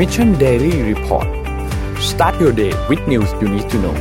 [0.00, 1.28] Mission Daily Report
[2.10, 3.96] start your day with news you need to know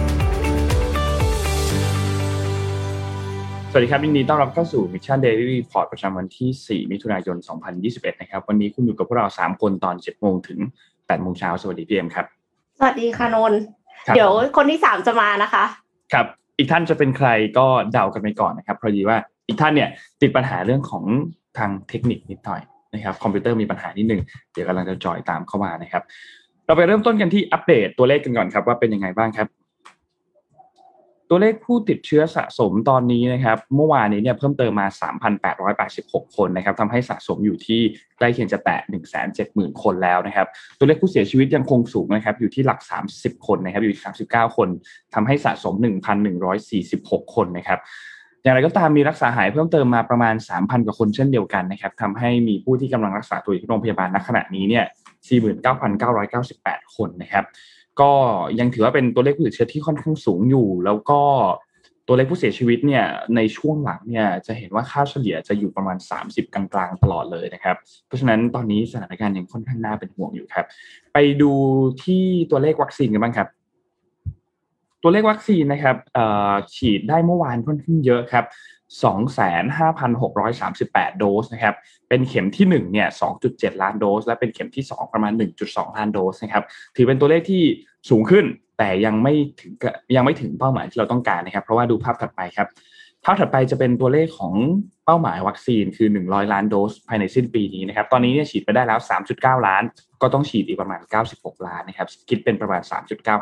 [3.71, 7.37] สวัสดีครับยินดีต้อนรับเข้าสู่ Mission Daily Report ประจำวันที่ 4 มิถุนายน
[7.79, 10.59] 2021 นะครับ วันนี้คุณอยู่กับพวกเรา 3 คนตอน 7 โมงถึง
[10.89, 12.25] 8 โมงเช้า สวัสดีพี่เอ็มครับ
[12.77, 13.61] สวัสดีค่ะนนท์
[14.05, 15.63] ครับเดี๋ยวคนที่สามจะมานะคะ
[16.13, 16.25] ครับ
[16.57, 17.27] อีกท่านจะเป็นใคร
[17.57, 19.89] ก็เดากันไปก่อนนะครับเพราะดีว่าอีกท่านเนี่ย
[20.21, 21.03] ติดปัญหาเรื่องของ
[21.57, 22.63] ทางเทคนิคนิดหน่อย
[22.93, 24.21] นะครับคอมพิวเตอร์มีปัญหานิดหนึ่ง
[24.53, 26.03] เดี๋ยวกำลังจะจอยตามเข้ามานะครับ
[26.65, 29.47] เราไปเริ่มต้นกันที่อัปเดตตัวเลขกันก่อนครับว่าเป็นยังไงบ้างครับ
[31.31, 34.87] ตัวเลขผู้ติดเชื้อสะสมตอนนี้นะครับ เมื่อวานนี้เนี่ยเพิ่มเติมมา
[35.61, 37.81] 3,886 คนนะครับทำให้สะสมอยู่ที่
[38.17, 38.79] ใกล้เคียงจะแตะ
[39.31, 40.47] 170,000 คนแล้วนะครับ
[40.77, 42.79] ตัวเลขผู้เสียชีวิตยังคงสูงนะครับ อยู่ที่หลัก
[43.13, 44.69] 30 คนนะครับอยู่ที่39 คน
[45.13, 45.73] ทำให้สะสม
[46.55, 47.79] 1,146 คนนะครับ
[48.43, 54.85] อย่างไรก็ตามมีรักษาหายเพิ่มเติมมาประมาณ 3,000 กว่าคนเช่นเดียวกันนะครับทำให้มีผู้ที่กำลังรักษาตัวอยู่ที่โรงพยาบาลณขณะนี้เนี่ย
[56.09, 57.45] 49,998 คนนะครับ
[58.01, 58.11] ก็
[58.59, 61.21] ยังถือว่าเป็นตัวเลขผู้ติดเชื้อที่ค่อนข้างสูงอยู่ แล้วก็
[62.07, 67.75] ตัวเลขผู้เสียชีวิตเนี่ยในช่วงหลังเนี่ยจะเห็นว่าค่าเฉลี่ยจะอยู่ประมาณ 30 กลางๆตลอดเลยนะครับ
[68.07, 70.65] เพราะฉะนั้นตอนนี้สถานการณ์ยังค่อนข้างน่าเป็นห่วงอยู่ครับ
[71.13, 71.51] ไปดู
[72.03, 73.47] ที่ตัวเลขวัคซีนกันบ้างครับ
[75.01, 75.95] ตัวเลขวัคซีนนะครับ
[76.75, 78.45] ฉีดได้เมื่อวานค่อนข้างเยอะครับ
[79.01, 81.75] 25,638 โดสนะครับ
[82.09, 83.07] เป็นเข็มที่1เนี่ย
[83.45, 85.31] 2.7 ล้านโดส และเป็นเข็มที่ 2 ประมาณ
[85.65, 86.63] 1.2 ล้านโดสนะครับ
[86.95, 87.61] ถือเป็นตัวเลขที่
[88.09, 88.45] สูงขึ้น
[88.77, 89.71] แต่ยังไม่ถึง
[90.15, 92.67] ยังไม่ถึงเป้าหมายที่เราต้องการนะครับ เพราะว่าดูภาพถัดไปครับ
[93.25, 94.53] ภาพถัดไปจะเป็นตัวเลขของ
[95.05, 98.99] เป้าหมายวัคซีนคือ 100 ล้านโดส ภายในสิ้นปีนี้นะครับ ตอนนี้เนี่ยฉีดไปได้แล้ว
[99.33, 99.83] 3.9 ล้าน
[100.21, 100.99] ก็ต้องฉีดอีกประมาณ
[101.33, 102.81] 96 ล้านนะครับ คิดเป็นประมาณ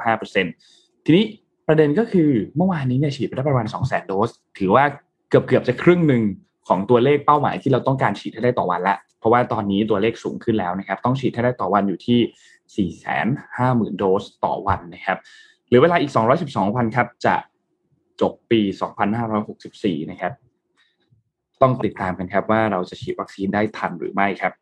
[0.03, 1.25] 3.95%ทีนี้
[1.67, 4.29] ประเด็นก็คือเมื่อวานนี้เนี่ยฉีดไปได้ประมาณ200,000โดส
[4.59, 4.85] ถือว่า
[5.29, 6.23] เกือบเกือบๆจะครึ่งหนึ่ง
[6.67, 15.17] ของตัวเลขเป้าหมายที่เราต้องการฉีดให้ได้ต่อวันละ เพราะว่าตอนนี้ตัวเลขสูงขึ้นแล้วนะครับ ต้องฉีดให้ได้ต่อวันอยู่ที่ 450,000 โดสต่อวันนะครับ
[15.67, 16.11] หลือเวลาอีก
[16.43, 17.35] 212 วันครับ จะ
[18.21, 18.61] จบปี
[19.35, 20.33] 2564 นะครับ
[21.61, 24.53] ต้องติดตามกันครับว่าเราจะฉีดวัคซีนได้ทันหรือไม่ครับ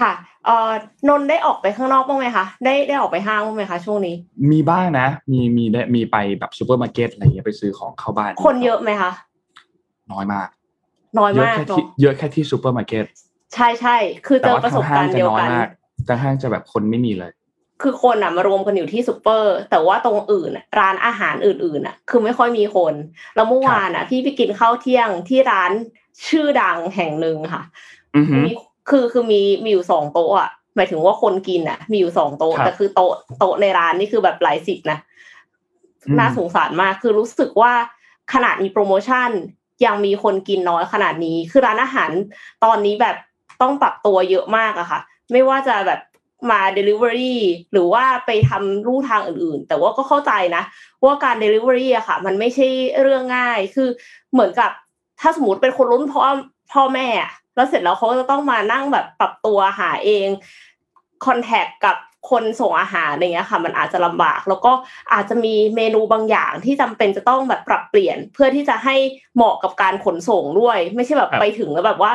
[0.00, 0.12] ค่ะ
[0.46, 0.70] เอ่อ
[1.08, 4.14] นนท์ได้ออกไปข้างนอกบ้างไหมคะ ได้ได้ออกไปห้างบ้างไหมคะช่วงนี้
[4.52, 9.10] มีบ้างนะ มีมีได้มีไปแบบซูเปอร์มาร์เก็ตอะไรเงี้ยไปซื้อของเข้าบ้าน คนเยอะไหมคะ
[10.12, 10.48] น้อยมาก
[11.18, 13.04] น้อยเยอะมากแค่เนาะที่เยอะแค่ที่ซูเปอร์มาร์เก็ต
[13.54, 15.68] ใช่ใช่ คือเจแต่อว่าประสทาบงห้าการงณ์จะเดียวน้อยกันมาก
[16.08, 17.32] ทางห้างจะแบบคนไม่มีเลย
[17.82, 22.94] คือคนอะมารวมกันอยู่ที่ซูเปอร์ แต่ว่าตรงอื่นอะร้านอาหารอื่นๆอะ คือไม่ค่อยมีคน
[23.34, 25.72] แล้วเมื่อวานอะ พี่ไปกินข้าวเที่ยงที่ร้าน
[26.28, 27.62] ชื่อดังแห่งหนึ่งค่ะ
[28.16, 28.52] อือหือมี
[28.88, 34.98] คือคือมีมีอยู่สองโต๊ะอะหมายถึงว่าคนกินอะ มีอยู่สองโต๊ะครับแต่คือโต๊ะโต๊ะในร้านนี่คือแบบหลายสิบนะ
[36.06, 37.72] อืมน่าสงสารมากคือรู้สึกว่า
[38.32, 39.30] ขนาดมีโปรโมชั่น
[39.84, 42.10] ยังมีคนกินน้อยขนาดนี้ คือร้านอาหาร
[42.64, 43.16] ตอนนี้แบบ
[43.62, 45.00] ต้องปรับตัวเยอะมากอะค่ะ
[45.32, 46.00] ไม่ว่าจะแบบ
[46.50, 47.36] มา Delivery
[47.72, 50.62] หรือว่าไปทำรูทางอื่นๆ แต่ว่าก็เข้าใจนะ
[51.04, 52.66] ว่าการ Delivery อะค่ะ มันไม่ใช่
[53.02, 53.88] เรื่องง่าย คือ
[54.32, 54.70] เหมือนกับ
[55.20, 56.22] ถ้าสมมติเป็นคนรุ่นพ่อ
[56.72, 60.28] พ่อแม่อะ แล้วเสร็จแล้วเขาก็จะต้องมานั่งแบบปรับตัวหาเอง
[61.26, 61.96] คอนแทคกับ
[62.30, 64.72] คนส่งอาหารอะไรเงี้ยค่ะ มันอาจจะลำบาก แล้วก็
[65.12, 68.96] อาจจะมีเมนูบางอย่างที่จำเป็นจะต้องแบบปรับเปลี่ยนเพื่อที่จะให้
[69.34, 72.12] เหมาะกับการขนส่งด้วย ไม่ใช่แบบครับไปถึงแล้วแบบว่า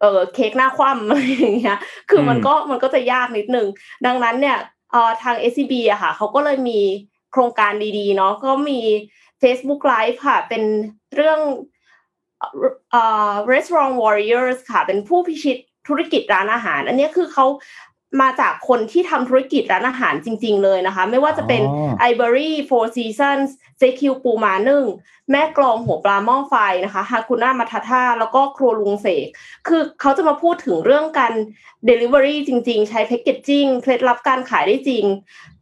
[0.00, 1.78] เออเค้กหน้าคว่ำอะไรอย่างเงี้ย
[2.10, 3.66] คือมันอืมก็มันก็จะยากนิดนึง
[4.06, 4.58] ดังนั้นเนี่ย
[4.92, 6.80] เอ่อทาง SCB อะค่ะเขาก็เลยมี
[7.32, 8.80] โครงการดีๆเนาะก็มี
[9.42, 10.62] Facebook Live ค่ะ เป็น
[11.14, 11.77] เรื่องเอ่อ
[13.52, 15.56] Restaurant Warriors ค่ะ เป็นผู้พิชิต
[15.88, 17.46] ธุรกิจร้านอาหาร อันเนี้ยคือเขา
[18.22, 23.50] มาจากคนที่ทำธุรกิจร้านอาหารจริง ๆ เลยนะคะ ไม่ว่าจะเป็นอ๋อ Ivory Four Seasons
[23.80, 24.84] JQ ปูมานึ่ง
[25.30, 26.54] แม่กลองหัวปลาหม้อไฟ
[26.84, 29.26] นะคะฮาคุน่ามาทาท่าแล้วก็ครัวลุงเสก
[29.68, 31.32] คือเขาจะมาพูดถึงเรื่องการ
[31.88, 35.04] Delivery จริง ๆ ใช้แพ c เกจจิ้งเคล็ดลับการขายได้จริง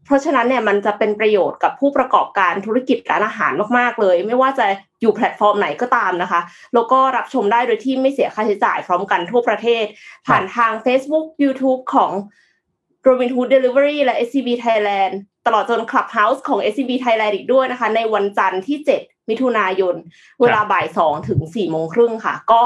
[0.04, 4.66] เพราะฉะนั้นเนี่ยมันจะเป็นประโยชน์กับผู้ประกอบการธุรกิจร้านอาหารมาก ๆ เลย ไม่ว่าจะ
[5.00, 6.40] อยู่แพลตฟอร์มไหนก็ตามนะคะ
[6.74, 9.84] แล้วก็รับชมได้โดยที่ไม่เสียค่าใช้จ่ายพร้อมกันทั่วประเทศ
[10.26, 12.12] ผ่านทาง Facebook YouTube ของ
[13.06, 15.12] Robin Hood Delivery และ SCB Thailand
[15.46, 19.94] ตลอดจน Clubhouse ของ SCB Thailand อีกด้วยนะคะ ในวันจันทร์ที่ 7 มิถุนายน
[20.40, 22.60] เวลาบ่าย2ถึง4โมงครึ่งค่ะ ก็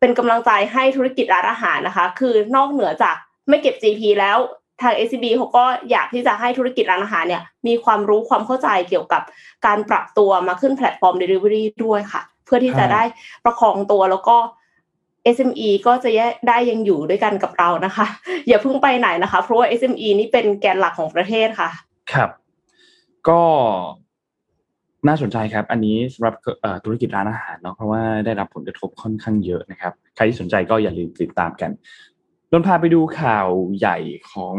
[0.00, 3.16] เป็นกำลังใจให้ธุรกิจร้านอาหารนะคะ คือนอกเหนือจาก
[3.48, 4.38] ไม่เก็บ GP แล้ว
[4.82, 9.22] ทาง SCB เขาก็อยากที่จะให้ธุรกิจร้านอาหารเนี่ย มีความรู้ความเข้าใจเกี่ยวกับ
[9.66, 13.02] การปรับตัวมาขึ้นแพลตฟอร์ม Delivery ด้วยค่ะ เพื่อที่จะอ่าได้
[13.44, 14.36] ประคองตัวแล้วก็
[15.36, 16.10] SME ก็จะ
[16.48, 18.06] ได้ยังอยู่ด้วยกันกับเรานะคะ
[18.48, 21.70] อย่าเพิ่งไปไหนนะคะ เพราะว่า SME นี่เป็นแกนหลักของประเทศค่ะ
[22.12, 22.30] ครับ
[23.28, 23.40] ก็
[25.08, 31.70] น่าสนใจครับ อันนี้สำหรับเอ่อธุรกิจร้านอาหารเนาะเพราะว่าได้รับผลกระทบค่อนข้างเยอะนะครับ ใครที่สนใจก็อย่าลืมติดตามกัน
[32.52, 33.48] นนพาไปดูข่าว
[33.78, 33.98] ใหญ่
[34.32, 34.56] ของ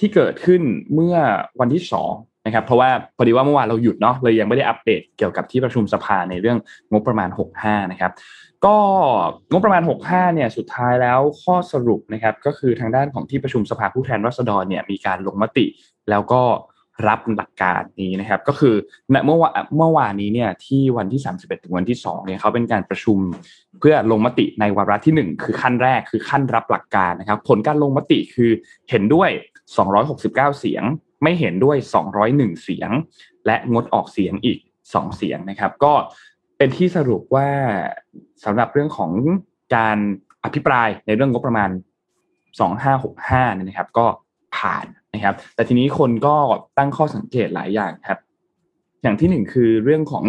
[0.00, 0.62] ที่เกิดขึ้น
[0.94, 1.16] เมื่อ
[1.60, 2.12] วันที่สอง
[2.46, 6.58] นะครับ เพราะว่าพอดีว่าเมื่อวานเราหยุดเนาะเลยยังไม่ได้อัปเดตเกี่ยวกับที่ประชุมสภาในเรื่อง
[6.92, 7.28] งบประมาณ
[7.60, 8.12] 65 นะครับ
[8.66, 8.76] ก็
[9.50, 15.66] งบประมาณ 65 เนี่ยสุดท้ายแล้วข้อสรุปนะครับ ก็คือทางด้านของที่ประชุมสภาผู้แทนราษฎรเนี่ยมีการลงมติ
[16.10, 16.42] แล้วก็
[17.08, 18.74] รับหลักการนี้นะครับ ก็คือ
[19.26, 23.18] เมื่อวานเมื่อวานนี้เนี่ยที่วันที่ 31 ถึงวันที่2เนี่ยเขาเป็นการประชุม
[23.80, 28.50] เพื่อลงมติในวาระที่ 1 คือขั้นแรกคือขั้นรับหลักการนะครับ ผลการลงมติคือ
[28.90, 29.30] เห็นด้วย
[29.94, 30.84] 269 เสียง
[31.22, 31.76] ไม่เห็นด้วย
[32.20, 32.90] 201 เสียง
[33.46, 35.92] และงดออกเสียงอีก 2 เสียงนะครับ ก็
[36.58, 37.48] เป็นที่สรุปว่า
[38.44, 39.10] สำหรับเรื่องของ
[39.76, 39.98] การ
[40.44, 41.70] อภิปรายในเรื่องงบประมาณ
[42.62, 44.06] 2565เนี่ยนะครับ ก็
[44.56, 46.36] ผ่าน นะครับ แต่ทีนี้คนก็
[46.78, 48.18] ตั้งข้อสังเกตหลายอย่างครับ
[49.02, 50.24] อย่างที่หนึ่งคือเรื่องของ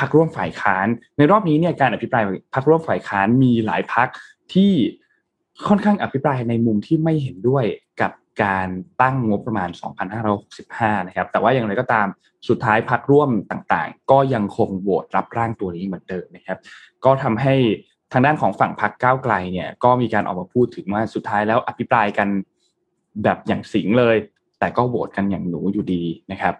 [0.00, 0.86] พรรคร่วมฝ่ายค้าน
[1.18, 2.22] ในรอบนี้เนี่ยการอภิปราย
[2.54, 4.08] พรรคร่วมฝ่ายค้านมีหลายพรรค
[4.54, 4.72] ที่
[5.68, 7.64] ค่อนข้างอภิปรายในมุมที่ไม่เห็นด้วย
[8.00, 8.12] กับ
[8.44, 8.68] การ
[9.02, 9.70] ตั้งงบประมาณ
[10.38, 12.06] 2,565 นะครับ แต่ว่าอย่างไรก็ตาม
[12.48, 16.58] สุดท้ายพรรคร่วมต่างๆ ก็ยังคงโหวตรับร่างตัวนี้เหมือนเดิมนะครับ
[17.04, 17.54] ก็ทำให้
[18.12, 22.28] ทางด้านของฝั่งพรรคก้าวไกลเนี่ย ก็มีการออกมาพูดถึงว่าสุดท้ายแล้วอภิปรายกัน
[23.22, 24.16] แบบอย่างสิงเลย
[24.58, 26.54] แต่ก็โหวตกันอย่างหนูอยู่ดีนะครับ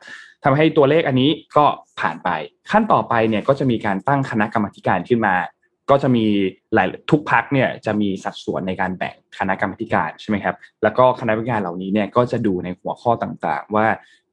[0.44, 1.64] ทำให้ตัวเลขอันนี้ก็
[2.00, 2.30] ผ่านไป
[2.70, 5.34] ขั้นต่อไปเนี่ยก็จะมีการตั้งคณะกรรมการขึ้นมา
[5.90, 6.24] ก็จะมี
[6.74, 13.86] หลายทุกพักเนี่ยจะมีสัดส่วนในการแบ่งคณะกรรมการใช่ไหมครับแล้วก็คณะกรรมการเหล่านี้เนี่ยก็จะดูในหัวข้อต่างๆ ว่า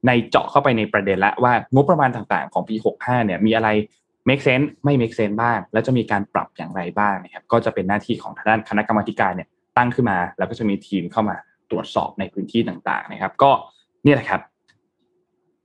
[0.06, 3.68] ในเจาะเข้าไปในประเด็นละว่างบประมาณต่างๆ ของปี 65 เนี่ยมีอะไร
[4.28, 11.36] make sense ไม่ make sense บ้าง แล้วจะมีการปรับอย่างไรบ้างนะครับก็จะเป็นหน้าที่ของทางด้านคณะกรรมการเนี่ยตั้งขึ้นมา แล้วก็จะมีทีมเข้ามา
[11.72, 13.50] ตรวจสอบในพื้นที่ต่างๆนะครับ ก็
[14.04, 14.40] นี่แหละครับ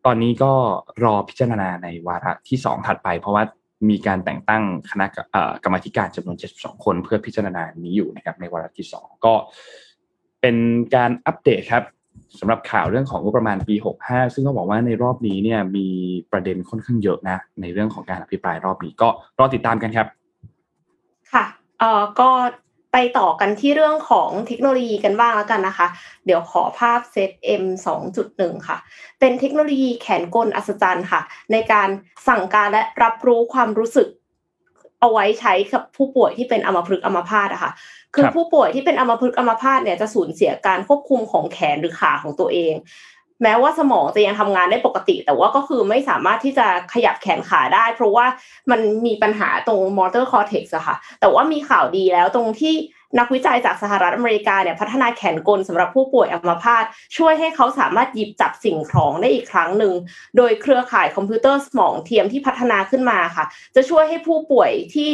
[0.05, 0.53] ตอนนี้ก็
[1.03, 3.43] รอพิจารณาในวาระที่สองถัดไป เพราะว่า
[3.89, 5.05] มีการแต่งตั้งคณะ
[5.63, 9.33] กรรมการจำนวน 72 คน เพื่อพิจารณานี้อยู่นะครับ ในวาระที่สองก็
[10.41, 10.55] เป็น
[10.95, 11.83] การอัปเดตครับ
[12.39, 13.75] สำหรับข่าวเรื่องของงบประมาณปี
[14.05, 15.87] 65 ซึ่งต้องบอกว่าในรอบนี้เนี่ยมี
[16.31, 20.07] ประเด็นค่อนข้างเยอะนะ ในเรื่องของการอภิปรายรอบนี้ก็รอติดตามกันครับ
[21.33, 21.45] ค่ะ
[21.79, 22.29] เอ่อก็
[22.99, 25.87] ไปต่อกันที่เรื่องของเทคโนโลยีกันบ้างแล้วกันนะคะ
[26.25, 27.63] เดี๋ยวขอภาพเซต M
[28.15, 28.77] 2.1 ค่ะ
[29.19, 31.21] เป็นเทคโนโลยีแขนกลอัศจรรย์ค่ะ
[31.51, 31.89] ในการ
[32.27, 34.07] สั่งการและรับรู้ความรู้สึก
[34.99, 37.71] เอาไว้ใช้กับผู้ป่วยที่เป็นอัมพฤกษ์อัมพาตอะค่ะ
[38.15, 42.73] คือผู้ป่วยที่เป็นอัมพฤกษ์อัมพาตเนี่ยจะสูญเสียการควบคุมของแขนหรือขาของตัวเอง
[43.43, 48.25] แม้ว่าสมองจะยังทำงานได้ปกติ แต่ว่าก็คือไม่สามารถที่จะขยับแขนขาได้ เพราะว่า
[48.71, 52.75] มันมีปัญหาตรง motor cortex อะค่ะ แต่ว่ามีข่าวดีแล้วตรงที่
[53.19, 56.83] นักวิจัยจากสหรัฐอเมริกาเนี่ยพัฒนาแขนกลสำหรับผู้ป่วยอัมพาต
[57.17, 59.93] ช่วยให้เขาสามารถหยิบจับสิ่งของได้อีกครั้งหนึ่ง
[60.37, 63.45] โดยเครือข่ายคอมพิวเตอร์สมองเทียมที่พัฒนาขึ้นมาค่ะ
[63.75, 65.09] จะช่วยให้ผู้ป่วยที่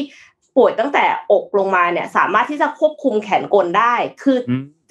[0.57, 4.37] ป่วยตั้งแต่อกลงมาเนี่ยสามารถที่จะควบคุมแขนกลได้ คือ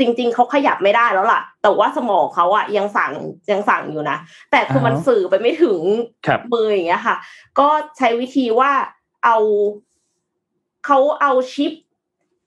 [0.03, 3.13] จริง ๆเขาขยับไม่ได้แล้วล่ะ แต่ว่าสมองเขาอะยังสั่ง
[3.51, 4.19] ยังสั่งอยู่นะ
[4.51, 5.81] แต่คือมันสื่อไปไม่ถึง
[6.53, 7.17] มืออย่างเงี้ยค่ะ
[7.59, 7.69] ก็
[7.99, 8.73] ใช้วิธีว่า
[9.25, 9.37] เอา
[10.87, 11.73] เขาเอาชิป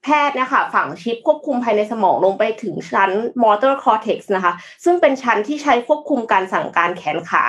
[0.04, 3.12] แพทย์นะคะฝังชิปควบคุมภายในสมองลงไปถึงชั้น
[3.44, 4.54] motor cortex นะคะ
[4.84, 7.44] ซึ่งเป็นชั้นที่ใช้ควบคุมการสั่งการแขนขา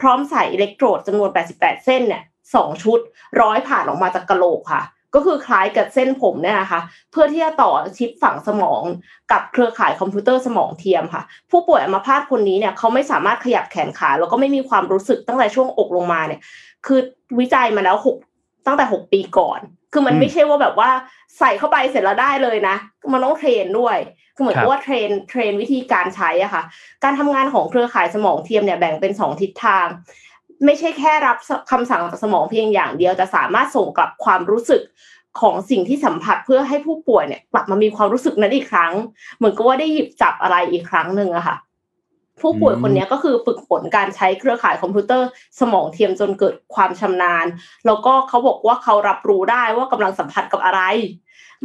[0.00, 2.22] พร้อมใส่อิเล็กโทรดจำนวน 88 เส้นเนี่ย
[2.54, 2.98] สองชุด
[3.40, 4.82] ร้อยผ่านออกมาจากกะโหลกค่ะ
[5.14, 6.80] ก็คือคล้ายกับเส้นผมเนี่ยนะคะ
[7.10, 8.82] เพื่อที่จะต่อชิปฝังสมอง
[9.32, 16.40] กับเครือข่ายคอมพิวเตอร์สมองเทียมค่ะ ผู้ป่วยอัมพาตคนนี้เนี่ยเขาไม่สามารถขยับแขนขาแล้วก็ไม่มีความรู้สึกตั้งแต่ช่วงอกลงมาเนี่ย
[16.86, 17.00] คือ
[17.38, 18.16] วิจัยมาแล้วหก
[18.66, 19.60] ตั้งแต่หกปีก่อน
[19.92, 20.90] คือมันไม่ใช่ว่าแบบว่า
[21.38, 22.76] ใส่เข้าไปเสร็จแล้วได้เลยนะ
[23.12, 23.96] มันต้อง train ด้วย
[24.34, 26.62] คือเหมือนกับว่า train train วิธีการใช้อะค่ะ
[27.04, 29.86] การทำงานของเครือข่ายสมองเทียมเนี่ยแบ่งเป็นสองทิศทาง
[30.64, 31.36] ไม่ใช่แค่รับ
[31.70, 34.82] คำสั่งจากสมองเพียงอย่างเดียวจะสามารถส่งกลับความรู้สึก
[35.40, 38.92] ของสิ่งที่สัมผัสเพื่อให้ผู้ป่วยเนี่ยกลับมามีความรู้สึกนั้นอีกครั้ง
[39.36, 41.56] เหมือนกับว่าได้หยิบจับอะไรอีกครั้งหนึ่งอะค่ะ
[42.40, 45.28] ผู้ป่วยคนนี้ก็คือฝึกฝนการใช้เครือข่ายคอมพิวเตอร์
[45.60, 47.46] สมองเทียมจนเกิดความชำนาญ
[47.86, 50.82] แล้วก็เขาบอกว่าเขารับรู้ได้ว่ากำลังสัมผัสกับอะไร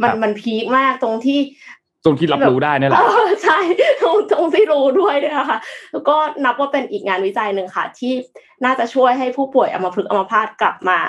[0.02, 1.38] มันมันพีคมากตรงที่
[2.04, 3.00] ตรงที่รับรู้ได้นี่แหละ
[3.44, 3.58] ใช่
[4.02, 5.58] ตรงตรงที่รู้ด้วยเนี่ยค่ะ
[5.92, 8.12] แล้วก็นับว่าเป็นอีกงานวิจัยหนึ่งค่ะ ที่
[8.64, 11.00] น่าจะช่วยให้ผู้ป่วยอัมพฤกษ์อัมพาตกลับมา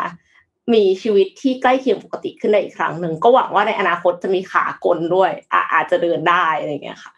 [0.73, 7.13] มีชีวิตที่ใกล้เคียงปกติขึ้นได้อีกครั้งหนึ่งก็หวังว่าในอนาคตจะมีขากลด้วยอาอาจจะเดินได้อะไรเงี้ยค่ะ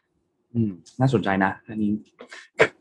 [0.53, 1.91] อืม น่าสนใจนะอันนี้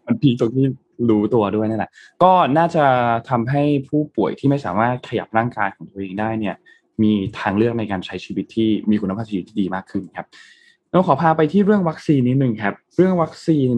[0.06, 0.66] มันพีตรงที่
[1.10, 1.90] รู้ตัวด้วยนั่นแหละ
[2.22, 2.84] ก็น่าจะ
[3.30, 6.56] ทำให้ผู้ป่วยที่ไม่สามารถขยับร่างกายของตัวเองได้เนี่ย
[7.02, 10.26] มีทางเลือกในการใช้ชีวิตที่มีคุณภาพชีวิตที่ดีมากขึ้นครับ
[10.92, 13.74] เราขอพาไปที่เรื่องวัคซีนนิดหนึ่งครับ เรื่องวัคซีน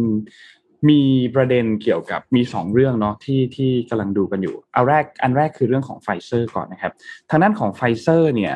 [0.89, 1.01] มี
[1.35, 6.93] ประเด็นเกี่ยวกับมีสองเรื่องเนาะที่ที่กำลังดูกันอยู่เอาแรกอันแรกคือเรื่องของไฟเซอร์ก่อนนะครับ
[7.31, 8.55] ทางด้านของไฟเซอร์เนี่ย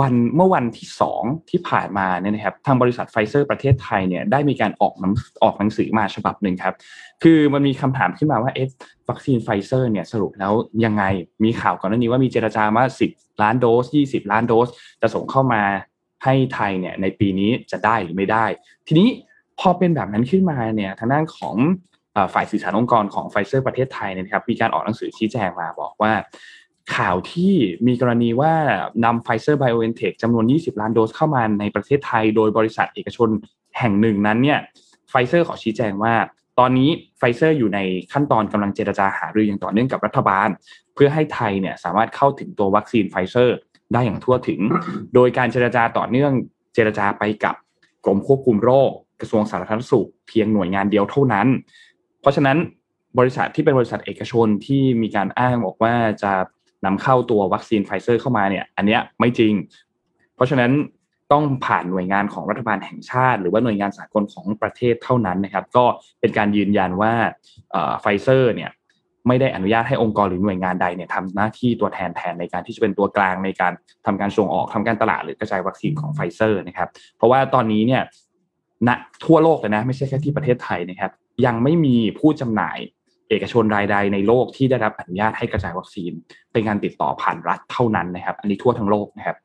[0.00, 6.74] วันเมื่อวันที่สองที่ผ่านมาเนี่ยนะครับทางบริษัทไฟเซอร์ประเทศไทยเนี่ยได้มีการออกหนังออกหนังสือมาฉบับหนึ่งครับ
[7.22, 8.68] คือมันมีคำถามขึ้นมาว่าเอ๊ะ
[9.08, 10.52] วัคซีนไฟเซอร์เนี่ยสรุปแล้ว
[10.84, 11.04] ยังไง
[11.44, 14.68] มีข่าวก่อนหน้านี้ว่ามีเจรจาว่า 10 ล้านโดส 20 ล้านโดส
[15.00, 15.62] จะส่งเข้ามา
[16.24, 18.44] ให้ไทยเนี่ยในปีนี้จะได้หรือไม่ได้
[18.86, 19.08] ทีนี้
[19.60, 21.56] พอเป็นแบบนั้นขึ้นมาเนี่ยทางด้านของ
[22.34, 26.12] ฝ่ายสื่อสารองค์กรของไฟเซอร์ประเทศไทยนะครับมีการออกหนังสือชี้แจงมาบอกว่า
[26.96, 27.54] ข่าวที่
[27.86, 28.54] มีกรณีว่า
[29.04, 33.28] นำไฟเซอร์ไบโอเอนเทคจำนวน 20 ล้านโดสเข้ามาในประเทศไทย โดยบริษัทเอกชน
[33.78, 34.58] แห่งหนึ่งนั้นเนี่ย
[35.10, 36.14] ไฟเซอร์ขอชี้แจงว่า
[36.58, 37.78] ตอนนี้ไฟเซอร์อยู่ใน
[38.12, 40.48] ขั้นตอนกำลังเจรจาหารืออย่างต่อเนื่องกับรัฐบาล
[40.94, 43.56] เพื่อให้ไทยเนี่ยสามารถเข้าถึงตัววัคซีนไฟเซอร์
[43.92, 44.60] ได้อย่างทั่วถึง
[45.14, 46.32] โดยการเจรจาต่อเนื่อง
[46.74, 47.54] เจรจาไปกับ
[48.04, 51.46] กรมควบคุมโรคกระทรวงสาธารณสุขเพียงหน่วยงานเดียวเท่านั้น
[52.20, 52.56] เพราะฉะนั้น
[53.18, 56.32] บริษัทที่เป็นบริษัทเอกชนที่มีการอ้างบอกว่าจะ
[56.84, 59.52] นำเข้าตัววัคซีนไฟเซอร์เข้ามาเนี่ย อันเนี้ยไม่จริง
[60.34, 60.72] เพราะฉะนั้น
[61.32, 65.84] ต้องผ่านหน่วยงานของรัฐบาลแห่งชาติ หรือว่าหน่วยงานสากลของประเทศเท่านั้นนะครับ ก็
[66.20, 67.12] เป็นการยืนยันว่า
[68.00, 68.70] ไฟเซอร์เนี่ย
[69.28, 73.72] ไม่ได้อนุญาตให้องค์กรหรือหน่วยงานใดเนี่ยทำหน้าที่ตัวแทนแทนในการที่จะเป็นตัวกลางในการ
[74.06, 78.02] ทำการส่งออกทำการตลาดหรือกระจายวัคซีนของไฟเซอร์นะครับ เพราะว่าตอนนี้เนี่ย
[78.88, 78.90] ณ
[79.24, 81.10] ทั่วโลกเลยนะไม่ใช่แค่ที่ประเทศไทยนะครับ
[81.46, 82.78] ยังไม่มีผู้จำหน่าย
[83.28, 86.12] เอกชนรายใดในโลกที่ได้รับอนุญาตให้กระจายวัคซีน
[86.52, 89.36] เป็นการติดต่อผ่านรัฐเท่านั้นนะครับ อันนี้ทั่วทั้งโลกนะครับ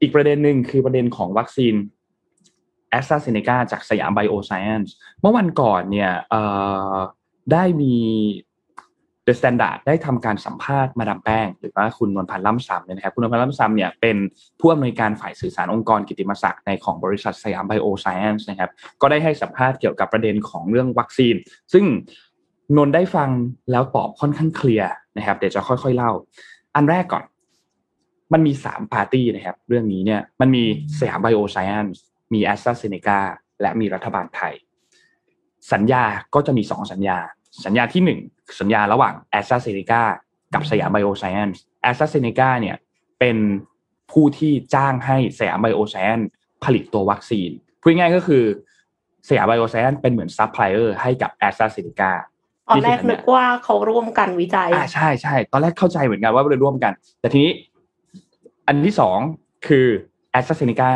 [0.00, 1.74] อีกประเด็นหนึ่งคือประเด็นของวัคซีน
[2.90, 6.10] แอสตราเซเนกาจากสยามไบโอไซเอนซ์เมื่อวันก่อนเนี่ย
[7.52, 7.94] ได้มี
[9.24, 14.16] The Standard ได้ทำการสัมภาษณ์มาดามแป้ง หรือว่าคุณนวลพันธ์ล่ำซ้ำเนี่ยนะครับคุณนวลพันธ์ล่ำซ้ำเนี่ยเป็น
[14.60, 21.34] ผู้อำนวยการฝ่ายสื่อสารองค์กรกิติมศักดิ์ในของบริษัทสยามไบโอไซเอนซ์นะครับก็ได้ให้สัมภาษณ์เกี่ยวกับประเด็นของเรื่องวัคซีน
[21.72, 21.84] ซึ่ง
[22.76, 23.30] นนได้ฟัง
[23.70, 26.12] แล้วตอบค่อนข้างเคลียร์นะครับเดี๋ยวจะค่อย ๆเล่า
[26.76, 27.24] อันแรกก่อน
[28.32, 30.64] มันมีสามปาร์ตี้นะครับ เรื่องนี้เนี่ยมันมี
[30.98, 32.00] สยามไบโอไซเอนซ์
[32.32, 33.20] มีแอสตราเซเนกา
[33.60, 34.54] และมีรัฐบาลไทย
[35.72, 37.18] สัญญาก็จะมีสองสัญญา
[37.64, 38.20] สัญญาที่หนึ่ง
[38.60, 40.02] สัญญาระหว่างแอสตราเซเนกา
[40.54, 42.76] กับสยามไบโอไซเอนซ์แอสตราเซเนกาเนี่ย
[43.20, 43.36] เป็น
[44.12, 46.28] ผู้ที่จ้างให้สยามไบโอไซเอนซ์
[46.64, 48.44] ผลิตตัววัคซีนพูดง่ายก็คือ
[49.28, 52.12] สยามไบโอไซเอนซ์เป็นเหมือนซัพพลายเออร์ให้กับแอสตราเซเนกา
[52.70, 57.52] ตอนแรกนึกว่าเขาร่วมกันวิจัยอ่าใช่ใช่ตอนแรกเข้าใจเหมือนกันว่าเราร่วมกัน แต่ทีนี้
[58.66, 59.18] อันที่สอง
[59.66, 59.86] คือ
[60.32, 60.90] แอสตราเซเนกา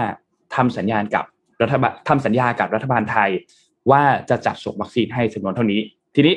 [0.54, 1.24] ทำสัญญากับ
[1.62, 3.30] รัฐบาลทำสัญญากับรัฐบาลไทย
[3.90, 5.80] ว่าจะจัดส่งวัคซีนให้จำนวนเท่านี้
[6.16, 6.34] ทีนี้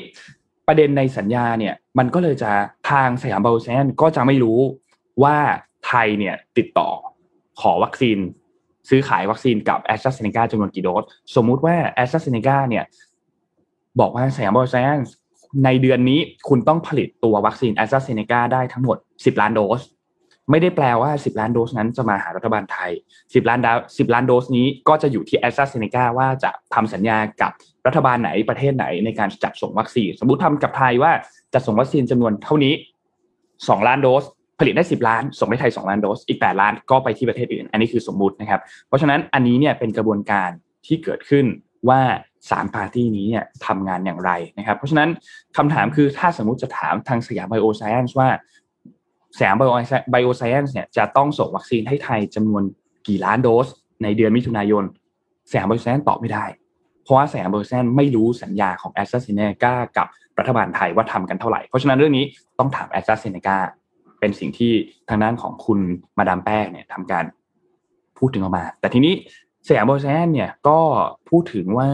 [0.67, 2.51] ประเด็นในสัญญาเนี่ยมันก็เลยจะ
[2.91, 4.59] ทางสยามไบโอไซเอนซ์ก็จะไม่รู้
[5.23, 5.37] ว่า
[5.87, 6.89] ไทยเนี่ยติดต่อ
[7.61, 8.17] ขอวัคซีน
[8.89, 11.03] ซื้อขายวัคซีนกับแอสตราเซเนกาจำนวนกี่โดส
[11.35, 12.83] สมมุติว่าแอสตราเซเนกาเนี่ย
[13.99, 14.97] บอกว่าสยามไบโอไซเอนซ์
[15.65, 16.19] ในเดือนนี้
[16.49, 19.81] คุณต้องผลิตตัววัคซีนแอสตราเซเนกาได้ทั้งหมด 10 ล้านโดส
[20.49, 27.51] ไม่ได้แปลว่า 10 ล้านโดสนั้นจะมาหารัฐบาลไทย 10 ล้านโดส 10ล้านโดสนี้ก็จะอยู่ที่แอสตราเซเนกาว่าจะทำสัญญากับ
[27.87, 31.11] รัฐบาลไหนประเทศไหนในการจัดส่งวัคซีน สมมติทำกับไทยว่า
[31.53, 32.73] จะส่งวัคซีนจำนวนเท่านี้
[33.29, 34.23] 2 ล้านโดส
[34.59, 40.49] ผลิตได้ 10 ล้าน ส่งไปไทย 2 ล้านโดส อีก 8 ล้านก็ไปที่ประเทศอื่น อันนี้คือสมมุตินะครับ เพราะฉะนั้นอันนี้เนี่ยเป็นกระบวนการ
[40.85, 41.45] ที่เกิดขึ้น
[41.89, 42.01] ว่า
[42.51, 45.09] สามปาร์ตี้นี้เนี่ยทำงานอย่างไรนะครับ เพราะฉะนั้น
[45.57, 48.29] คำถามคือถ้าสมมุติจะถามทางสยามไบโอไซเอนซ์ว่า
[49.37, 49.63] สยามไบ
[50.23, 52.63] โอไซเอนซ์เนี่ยจะต้องส่งวัคซีนให้ไทยจำนวน
[53.07, 53.67] กี่ล้านโดส
[54.03, 54.83] ในเดือนมิถุนายน
[55.51, 56.45] สยามไบโอไซเอนซ์ตอบไม่ได้
[57.03, 60.07] เพราะว่าสยามไบโอไซเอนซ์ไม่รู้สัญญาของแอสตราเซเนกากับ
[60.39, 62.25] รัฐบาลไทยว่าทำกันเท่าไหร่ เพราะฉะนั้นเรื่องนี้
[62.59, 63.57] ต้องถามแอสตราเซเนกา
[64.19, 64.73] เป็นสิ่งที่
[65.09, 65.79] ทางด้านของคุณ
[66.17, 67.25] มาดามแป้งเนี่ยทำการ
[68.17, 69.13] พูดถึงออกมา แต่ทีนี้
[69.69, 70.79] สยามไบโอไซเอนซ์เนี่ยก็
[71.29, 71.89] พูดถึงว่า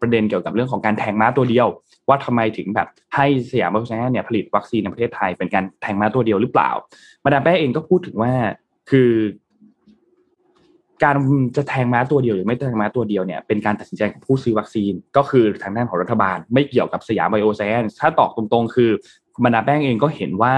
[0.00, 1.68] ประเด็นเกี่ยวกับเรื่องของการแทงม้าตัวเดียว
[2.08, 6.70] ว่าทำไมถึงแบบให้สยามไบโอไซเอนซ์เนี่ยผลิตวัคซีนในประเทศไทยเป็นการแทงม้าตัวเดียวหรือเปล่า
[7.24, 8.32] มาดามแป้งเองก็พูดถึงว่า
[8.90, 9.10] คือ
[11.04, 11.16] การ
[11.56, 18.90] จะแทงม้าตัวเดียวหรือไม่แทงม้าตัวเดียวเนี่ยเป็นการตัดสินใจของผู้ซื้อวัคซีน ก็คือทางด้านของรัฐบาล ไม่เกี่ยวกับสยามไบโอไซเอนซ์ถ้าตอบตรงๆ คือ
[19.44, 20.56] มาดามแป้งเองก็เห็นว่า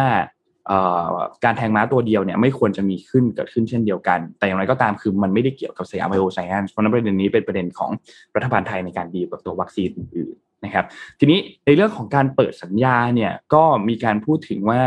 [1.45, 7.91] การแทงม้าตัวเดียวเนี่ยไม่ควรจะมีขึ้นเกิดขึ้นเช่นเดียวกัน แต่อย่างไรก็ตามคือมันไม่ได้เกี่ยวกับสยามไบโอไซเอนซ์เพราะนั้นประเด็นนี้เป็นประเด็นของ
[8.37, 10.85] รัฐบาลไทยในการดีกับตัววัคซีนอื่นนะครับ
[11.19, 14.81] ทีนี้ในเรื่องของการเปิดสัญญาเนี่ยก็มีการพูดถึงว่า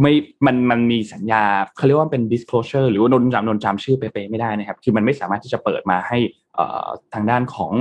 [0.00, 0.12] ไม่
[0.46, 1.42] มันมันมีสัญญา
[1.76, 6.18] เขาเรียกว่าเป็น disclosure หรือว่านนจำนนจำชื่อเป๊ะๆไม่ได้นะครับ คือมันไม่สามารถที่จะเปิดมาให้
[7.14, 7.72] ทางด้านของ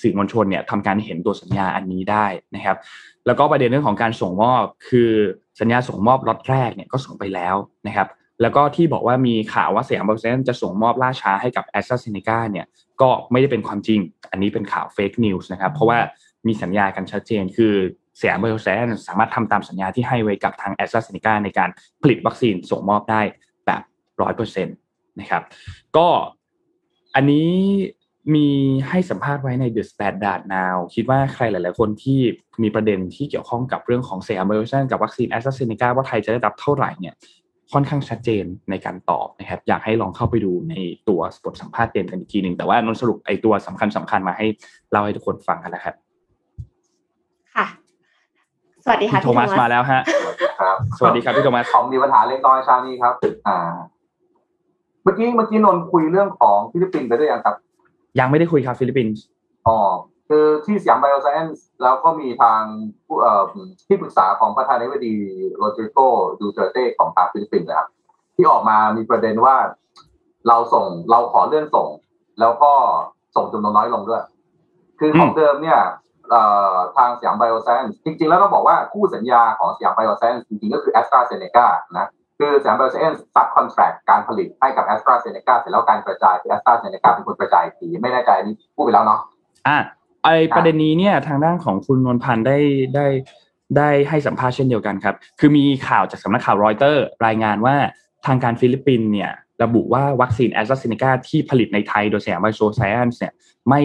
[0.00, 2.76] สื่อมวลชนเนี่ยทำการเห็นตัวสัญญาอันนี้ได้นะครับ
[3.26, 5.10] แล้วก็ประเด็นเรื่องของการส่งมอบคือ
[5.60, 8.08] สัญญาส่งมอบล็อตแรกเนี่ยก็ส่งไปแล้วนะครับ
[8.42, 12.66] แล้วก็ที่บอกว่ามีข่าวว่าสยามบริษัทจะส่งมอบล่าช้าให้กับแอสตราเซเนกาเนี่ย
[13.00, 14.00] ก็ไม่ได้เป็นความจริง
[14.30, 15.98] อันนี้เป็นข่าว fake news นะครับเพราะว่า
[16.46, 17.74] มีสัญญากันชัดเจน คือ
[18.20, 18.76] สยามไบโอไซเอนซ์
[19.08, 21.70] สามารถทำตามสัญญาที่ให้ไว้กับทางแอสตราเซเนกาในการ
[22.02, 23.20] ผลิตวัคซีนส่งมอบได้
[23.66, 23.82] แบบ
[24.22, 24.72] ร้อยเปอร์เซ็นต์
[25.20, 25.42] นะครับ
[25.96, 26.08] ก็
[27.14, 27.48] อันนี้
[28.34, 28.48] มี
[28.88, 32.20] ให้สัมภาษณ์ไว้ใน The Standard Now คิดว่าใครหลาย ๆ คนที่
[32.62, 37.14] มีประเด็นที่เกี่ยวข้องกับเรื่องของสยามไบโอไซเอนซ์กับวัคซีนแอสตราเซเนกาว่าไทยจะได้รับเท่าไหร่เนี่ย
[37.72, 40.74] ค่อนข้างชัดเจนในการตอบนะครับ อยากให้ลองเข้าไปดูใน
[41.08, 44.46] ตัวบทสัมภาษณ์เต็มกันอีกทีหนึ่งแต่ว่านนสรุปไอตัวสำคัญสำคัญมาให้
[44.90, 45.94] เล่าให้ทุกคนฟังกันนะครับ
[47.54, 47.66] ค่ะ
[48.84, 50.00] สวัสดีค่ะพี่โทมัสมาแล้วฮะ
[50.60, 53.14] ครับสวัสดีครับพี่โทมัสผมมีปัญหาเล็กน้อยเช้านี้ครับ
[53.48, 53.58] อ่า
[55.02, 57.56] เมื่อกี้เมื่อกี้นนท์คุยเรื่องของฟิลิปปินส์ไปด้วยยังครับ
[58.18, 59.22] ยังไม่ได้คุยครับฟิลิปปินส์
[59.66, 59.78] อ๋อ
[60.28, 62.62] คือที่สยามไบโอไซเอนซ์แล้วก็มีทาง
[63.06, 63.42] ผู้เอ่อ
[63.86, 65.16] ที่ปรึกษาของประธานาธิบดี
[65.56, 65.98] โรดริโก
[66.40, 67.88] ดูเตเต้ของทางฟิลิปปินส์นะครับ
[68.36, 69.56] ที่ออกมามีประเด็นว่า
[70.48, 71.88] เราส่งเราขอเลื่อนส่ง
[72.40, 72.72] แล้วก็
[73.36, 74.22] ส่งจำนวนน้อยลงด้วย
[74.98, 75.80] คือของเดิมเนี่ย
[76.96, 81.66] ทางสยามไบโอไซเอนซ์จริงๆ แล้วต้องบอกว่าคู่สัญญาของสยามไบโอไซเอนซ์จริงๆ ก็คือแอสตราเซเนกา
[81.98, 82.06] นะ
[82.38, 89.20] คือสยามไบโอไซเอนซ์ subcontract การผลิตให้กับแอสตราเซเนกาเสร็จแล้วการกระจายคือแอสตราเซเนกาเป็นคนกระจายทีไม่แน่ใจอันนี้พูดไปแล้วเนาะ
[89.68, 89.78] อะ
[90.24, 92.58] ไอประเด็นนี้เนี่ยทางด้านของคุณนวลพรรณได้
[92.94, 93.06] ได้
[93.76, 97.76] ได้ให้สัมภาษณ์เช่นเดียวกันครับ คือมีข่าวจากสำนักข่าวรอยเตอร์รายงานว่า
[98.26, 99.30] ทางการฟิลิปปินส์เนี่ย
[99.62, 103.32] ระบุว่าวัคซีนแอสตราเซเนกาที่ผลิตในไทยโดยสยามไบโอไซเอนซ์เนี่ย
[103.68, 103.80] ไม่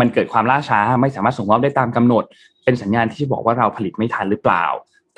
[0.00, 2.24] มันเกิดความล่าช้า ไม่สามารถส่งมอบได้ตามกำหนด
[2.64, 4.64] เป็นสัญญาณที่บอกว่าเราผลิตไม่ทันหรือเปล่า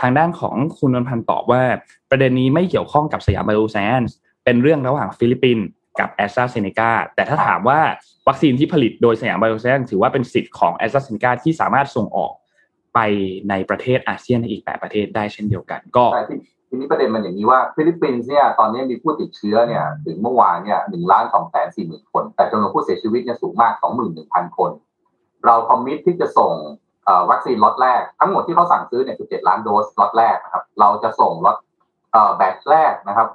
[0.00, 1.62] ทางด้านของคุณนวลพรรณตอบว่า
[2.10, 5.66] ประเด็นนี้ไม่เกี่ยวข้องกับสยามไบโอไซเอนซ์เป็นเรื่องระหว่างฟิลิปปินส์
[6.00, 7.80] กับแอสตราเซเนกาแต่ถ้าถามว่า
[8.28, 12.32] วัคซีนที่ผลิตโดยสยามไบโอไซเอนซ์ถือว่าเป็นสิทธิ์ของแอสตราเซเนกาที่สามารถส่งออก
[12.94, 12.98] ไป
[13.50, 16.04] ในประเทศอาเซียนในอีก8ประเทศได้เช่นเดียวกัน ก็
[16.70, 24.70] ทีนี้ประเด็นมันอย่างนี้ว่าฟิลิปปินส์เนี่ยตอนนี้มีผู้ติดเชื้อเนี่ยถึงเมื่อวานเนี่ยหนึ่งล้านสองแสนสี่หมื่นคน แต่จำนวนผู้เสียชีวิตเนี่ยสูงมากสองหมื่นหนึ่งพันคน
[25.44, 26.52] เรา commit ที่จะส่ง
[27.30, 31.56] วัคซีนล็อตแรก ทั้งหมดที่เขาสั่งซื้อเนี่ยคือเจ็ดล้านโดสล็อตแรกนะครับ เราจะส่งล็อต
[32.12, 33.28] เอ่อ batch แรกนะครับ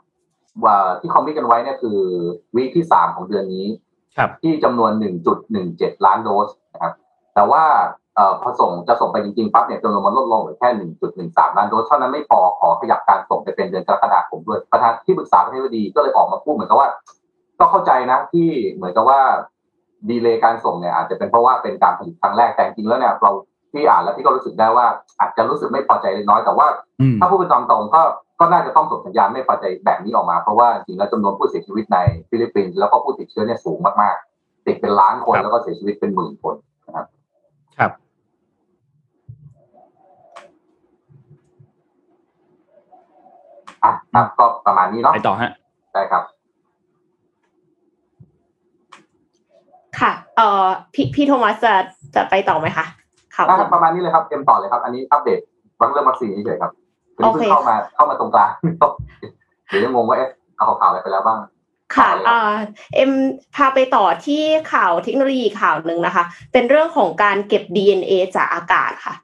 [0.63, 1.99] ว่าที่ commit กันไว้เนี่ยคือ
[2.55, 3.67] week ที่สามของเดือนนี้
[4.17, 4.91] ครับที่จำนวน
[5.49, 6.93] 1.17 ล้านโดสนะครับ
[7.35, 7.63] แต่ว่า
[8.15, 10.69] เอ่อพอส่งจะส่งไปจริงๆปั๊บเนี่ยจำนวนมันลดลงเหลือแค่
[11.13, 16.89] 1.13 ล้านโดสเท่านั้นไม่พอขอขยับการส่งไปเป็นเดือนกรกฎาคมด้วยประธานที่ปรึกษาประธานาธิบดีก็เลยออกมาพูดเหมือนกับว่า
[17.59, 19.21] ก็เข้าใจนะที่เหมือนกับว่า
[20.09, 23.31] ดีเลย์การส่งเนี่ยอาจจะเป็นเพราะว่าเป็นการผลิตครั้งแรกแต่จริงๆแล้วเนี่ยเรา
[23.73, 24.87] ที่อ่านแล้วที่ก็รู้สึกได้ว่า
[25.19, 26.67] อาจจะรู้สึกไม่พอใจเล็กน้อยแต่ว่า
[27.01, 28.01] อืมถ้าพูดเป็นตามตรงก็
[28.39, 31.97] ก็น่าจะต้องส่งสัญญาณไม่พอใจแบบนี้ออกมา เพราะว่าจริงๆแล้วจำนวนผู้เสียชีวิตใน
[32.29, 36.55] ฟิลิปปินส์แล้วก็ผู้ติดเชื้อเนี่ยสูงมากๆ ติดเป็นล้านคนครับแล้วก็เสียชีวิตเป็นหมื่นคน
[36.87, 37.05] นะครับ
[37.77, 37.91] ครับ
[43.83, 45.51] อะครับก็ประมาณนี้เนาะไปต่อฮะ
[45.93, 46.23] ได้ครับ
[49.99, 51.73] ค่ะ เอ่อ พี่พี่โทมัสจะ
[52.15, 53.02] จะไปต่อไหมคะข่าวได้
[53.35, 55.39] ครับประมาณนี้เลยครับเต็มต่อเลยครับ อันนี้อัปเดต
[55.79, 56.71] วัคเรื่องวัคซีนเฉยๆครับ
[57.15, 58.51] คือโอเพิ่เคงเข้ามาเข้ามาตรงกลาง
[59.67, 61.39] เดี๋ยวยังงงว่าเอ๊ะเอาข่าวอะไรไปแล้วบ้าง
[61.95, 62.53] ค่ะต่อเลยครับเอ่อ
[62.95, 63.11] เอ็ม
[63.55, 64.43] พาไปต่อที่
[64.73, 69.15] ข่าวเทคโนโลยีข่าวหนึ่งนะคะ เป็นเรื่องของการเก็บ DNA จากอากาศค่ะ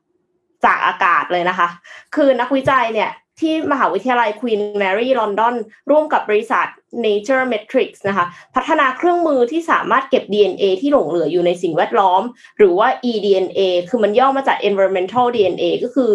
[0.65, 1.67] จากอากาศเลยนะคะ
[2.15, 3.09] คือนักวิจัยเนี่ย
[3.41, 5.55] ที่มหาวิทยาลัย Queen Mary London
[5.89, 6.67] ร่วมกับบริษัท
[7.05, 8.25] Nature Metrics นะคะ
[8.55, 12.21] พัฒนาเครื่องมือที่สามารถเก็บ DNA ที่หลงเหลืออยู่ในสิ่งแวดล้อม
[12.57, 16.11] หรือว่า eDNA คือมันย่อมาจาก environmental DNA ก็คือ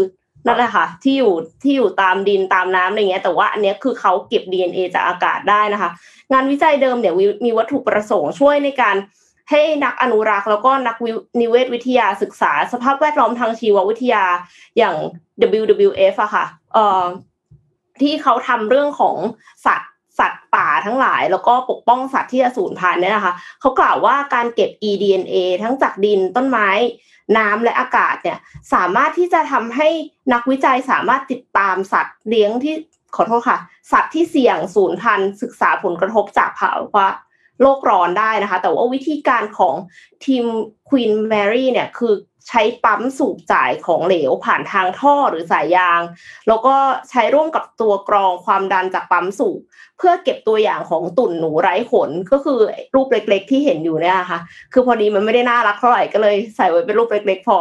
[0.46, 5.90] นั่นแหละค่ะที่อยู่ที่อยู่ตามดินตามน้ำอะไรเงี้ย แต่ว่าอันเนี้ยคือเขาเก็บ DNA จากอากาศได้นะคะ
[6.32, 8.96] งานวิจัยเดิมเนี่ยวมีวัตถุประสงค์ช่วยในการ
[9.50, 14.24] ให้นักอนุรักษ์แล้วก็นักวินิเวศวิทยาศึกษา สภาพแวดล้อมทางชีววิทยา
[14.78, 14.94] อย่าง
[15.60, 17.04] WWF อะค่ะเอ่อ
[18.02, 19.16] ที่เขาทำเรื่องของ
[19.66, 26.68] สัตว์สัตว์ป่าทั้งหลาย แล้วก็ปกป้องสัตว์ที่จะสูญพันธุ์เนี่ยนะคะเขากล่าวว่าการเก็บ eDNA ทั้งจากดินต้นไม้
[27.36, 28.38] น้ำและอากาศเนี่ย
[28.72, 29.88] สามารถที่จะทำให้
[30.32, 32.74] นักวิจัยสามารถติดตามสัตว์เลี้ยงที่
[33.16, 33.58] ขอโทษค่ะ
[33.92, 37.06] สัตว์ที่เสี่ยงสูญพันธุ์ศึกษาผลกระทบจากภาวะ
[37.62, 39.74] โลกร้อนได้นะคะ แต่ว่าวิธีการของ
[40.24, 40.44] ทีม
[40.88, 42.14] Queen Mary เนี่ยคือ
[42.48, 46.00] ใช้ปั๊มสูบจ่ายของเหลวผ่านทางท่อหรือสายยาง
[46.48, 46.74] แล้วก็
[47.10, 49.60] ใช้ร่วมกับตัวกรองความดันจากปั๊มสูบ
[49.98, 52.58] เพื่อเก็บตัวอย่างของตุ่นหนูไร้ขนก็คือ
[52.94, 54.40] รูปเล็ก ๆ ที่เห็นอยู่เนี่ยค่ะ
[54.72, 57.56] คือพอดีมันไม่ได้น่ารักเท่าไหร่ก็เลยใส่ไว้เป็นรูปเล็ก ๆ พอ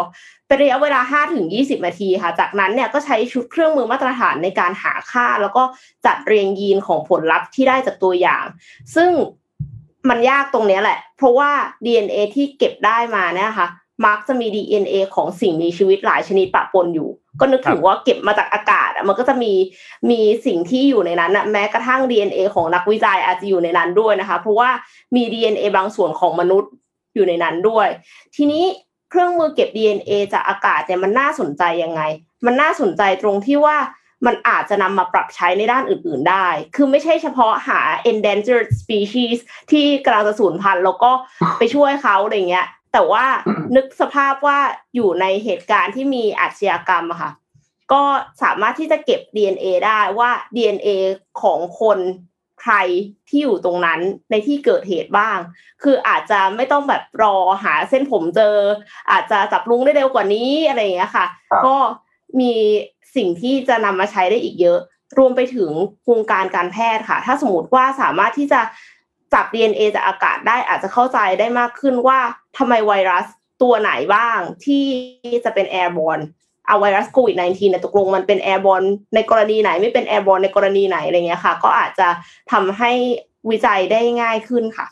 [0.47, 5.63] เป็นระยะเวลา5ถึง20 นาทีค่ะ จากนั้นเนี่ยก็ใช้ชุดเครื่องมือมาตรฐานในการหาค่า แล้วก็
[6.05, 8.45] จัดเรียงยีนของผลลัพธ์ที่ได้จากตัวอย่าง
[8.95, 9.11] ซึ่ง
[10.09, 11.49] มันยากตรงเนี้ยแหละ เพราะว่า
[11.85, 13.67] DNA ที่เก็บได้มาเนี่ยค่ะ
[14.05, 19.53] มักจะมี DNA ของสิ่งมีชีวิตหลายชนิดปะปนอยู่ ก็นึกถึงว่าเก็บมาจากอากาศอะมันก็จะมี
[20.09, 24.69] มีสิ่งที่อยู่ในนั้นอะแม้กระทั่ง DNA ของนักวิจัยอาจจะอยู่ในนั้นด้วยนะคะ เพราะว่า
[25.15, 26.71] มี DNA บางส่วนของมนุษย์
[27.15, 27.87] อยู่ในนั้นด้วย
[28.35, 28.63] ทีนี้
[29.09, 32.01] เครื่องมือเก็บ DNA จากอากาศเนี่ยมันน่าสนใจยังไง
[32.45, 33.77] มันน่าสนใจตรงที่ว่า
[34.25, 37.79] มันอาจจะนำมาปรับใช้ในด้านอื่น ๆได้ คือไม่ใช่เฉพาะหา
[38.11, 39.37] endangered species
[39.71, 41.11] ที่กำลังจะสูญพันธุ์แล้วก็
[41.59, 43.25] ไปช่วยเขาอะไรเงี้ย แต่ว่า
[43.75, 44.59] นึกสภาพว่า
[44.95, 47.31] อยู่ในเหตุการณ์ที่มีอาชญากรรมอะค่ะ
[47.93, 48.03] ก็
[48.43, 50.89] สามารถที่จะเก็บ DNA ได้ว่า DNA
[51.41, 51.99] ของคน
[52.61, 52.75] ใคร
[53.29, 53.99] ที่อยู่ตรงนั้น
[54.31, 55.37] ในที่เกิดเหตุบ้าง
[55.83, 58.55] คืออาจจะไม่ต้องแบบรอหาเส้นผมเจอ
[59.11, 61.75] อาจจะจับลุงได้เร็วกว่านี้อะไรอย่างเงี้ยค่ะครับก็
[62.39, 62.53] มี
[63.15, 64.79] สิ่งที่จะนำมาใช้ได้อีกเยอะ
[65.17, 65.69] รวมไปถึง
[66.09, 68.61] วงการการแพทย์ค่ะ ถ้าสมมติว่าสามารถที่จะ
[69.33, 72.19] จับ DNA จากอากาศได้อาจจะเข้าใจได้มากขึ้นว่า
[72.57, 73.25] ทำไมไวรัส
[73.61, 74.85] ตัวไหนบ้างที่
[75.45, 76.19] จะเป็น airborne
[76.67, 78.83] เอาไวรัสโควิด -19 เนี่ยตกลงมันเป็น airborne
[79.15, 82.07] ในกรณีไหนไม่เป็น airborne ในกรณีไหนอะไรเงี้ยค่ะ ก็อาจจะ
[82.51, 82.91] ทำให้
[83.49, 84.87] วิจัยได้ง่ายขึ้นค่ะ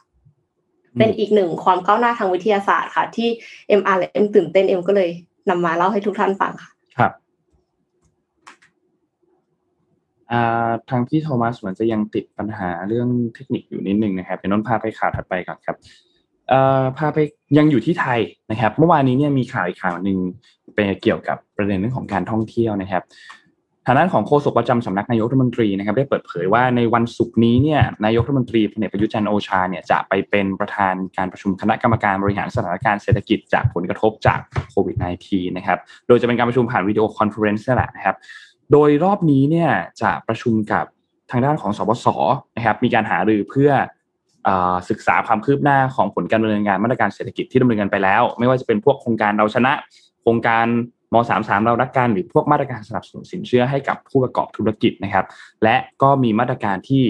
[0.98, 3.30] เป็นอีกหนึ่งความก้าวหน้าทางวิทยาศาสตร์ค่ะ ที่
[3.68, 5.10] เอ็มอ่านแล้วเอ็มตื่นเต้นเอ็มก็เลย
[5.50, 7.12] นำมาเล่าให้ทุกท่านฟังค่ะ ครับ
[10.21, 10.21] อ่า
[10.90, 15.78] ทางพี่โทมัสเหมือนจะยังติดปัญหาเรื่องเทคนิคอยู่นิดนึงนะครับเป็นน้นพาไปข่าวถัดไปก่อนครับ
[16.98, 17.18] พาไป
[17.58, 18.20] ยังอยู่ที่ไทย
[18.52, 20.18] นะครับ เมื่อวานนี้เนี่ยมีข่าวอีกข่าวหนึ่ง
[20.76, 23.04] เป็นเกี่ยวกับประเด็นเรื่องของการท่องเที่ยวนะครับ
[23.86, 34.40] ทางด้านของโฆษกประจำสำนักนายกรัฐมนตรีนะครับ ได้เปิดเผยว่าในวันศุกร์นี้เนี่ยนายกรัฐมนตรีพลเอกประยุทธ์จันทร์โอชาเนี่ยจะไปเป็นประธานการประชุมคณะกรรมการบริหารสถานการณ์เศรษฐกิจจากผลกระทบจาก
[34.72, 34.96] โควิด
[35.28, 38.16] -19 นะครับ โดยจะเป็นการประชุมผ่าน video conference แหละนะครับ
[38.72, 40.86] โดยรอบนี้เนี่ยจะประชุมกับ
[41.32, 42.08] ทางด้านของศบศ
[42.56, 43.72] นะครับมีการหารือเพื่อ
[44.90, 49.74] ศึกษาความคืบหน้าของผลการดำเนินงานมาตรการเศรษฐกิจที่ดำเนินกันไปแล้ว ไม่ว่าจะเป็นพวกโครงการเราชนะ
[50.22, 50.66] โครงการ
[51.14, 55.26] ม33เรารักกันหรือพวกมาตรการสนับสนุนสินเชื่อให้กับผู้ประกอบธุรกิจนะครับ
[55.64, 57.04] และก็มีมาตรการที่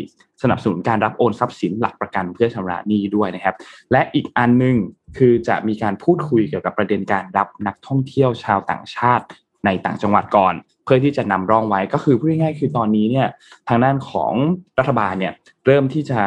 [0.44, 3.56] สนับสนุนการรับโอนทรัพย์สินหลักประกันเพื่อชำระหนี้ด้วยนะครับ
[3.92, 4.76] และอีกอันหนึง
[5.18, 9.26] คือจะมีการพูดคุยเกี่ยวกับประเด็นการรับนักท่องเที่ยวชาวต่างชาติ
[9.66, 10.54] ในต่างจังหวัดก่อน
[10.94, 13.28] พื่อที่จะนำร่องไว้ก็คือพูดง่ายๆคือตอนนี้เนี่ย
[13.68, 14.34] ทางด้านของ
[14.80, 15.34] รัฐบาลเนี่ย
[15.66, 16.22] เริ่มที่จะ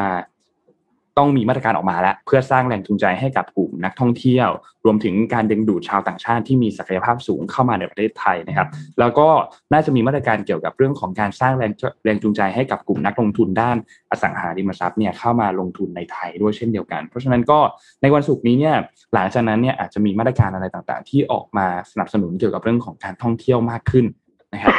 [1.18, 4.48] ต้องมีมาตรการออกมาแล้ว เพื่อสร้างแรงจูงใจให้กับกลุ่มนักท่องเที่ยว
[4.85, 9.29] รวมถึงการดึงดูดชาวต่างชาติที่มีศักยภาพสูงเข้ามาในประเทศไทยนะครับ แล้วก็
[9.72, 11.72] น่าจะมีมาตรการเกี่ยวกับเรื่องของการสร้างแรง
[12.05, 13.77] แรงจูงใจให้กับกลุ่มนักลงทุนด้าน
[14.11, 17.59] อสังหาริมทรัพย์เนี่ยเข้ามาลงทุนในไทยด้วยเช่นเดียวกัน เพราะฉะนั้นก็
[18.03, 18.77] ในวันศุกร์นี้เนี่ย
[19.14, 24.07] หลังจากนั้นเนี่ยอาจจะมีมาตรการอะไรต่างๆ ที่ออกมาสนับสนุนเกี่ยวกับเรื่องของการท่องเที่ยวมากขึ้น
[24.54, 24.74] นะครับ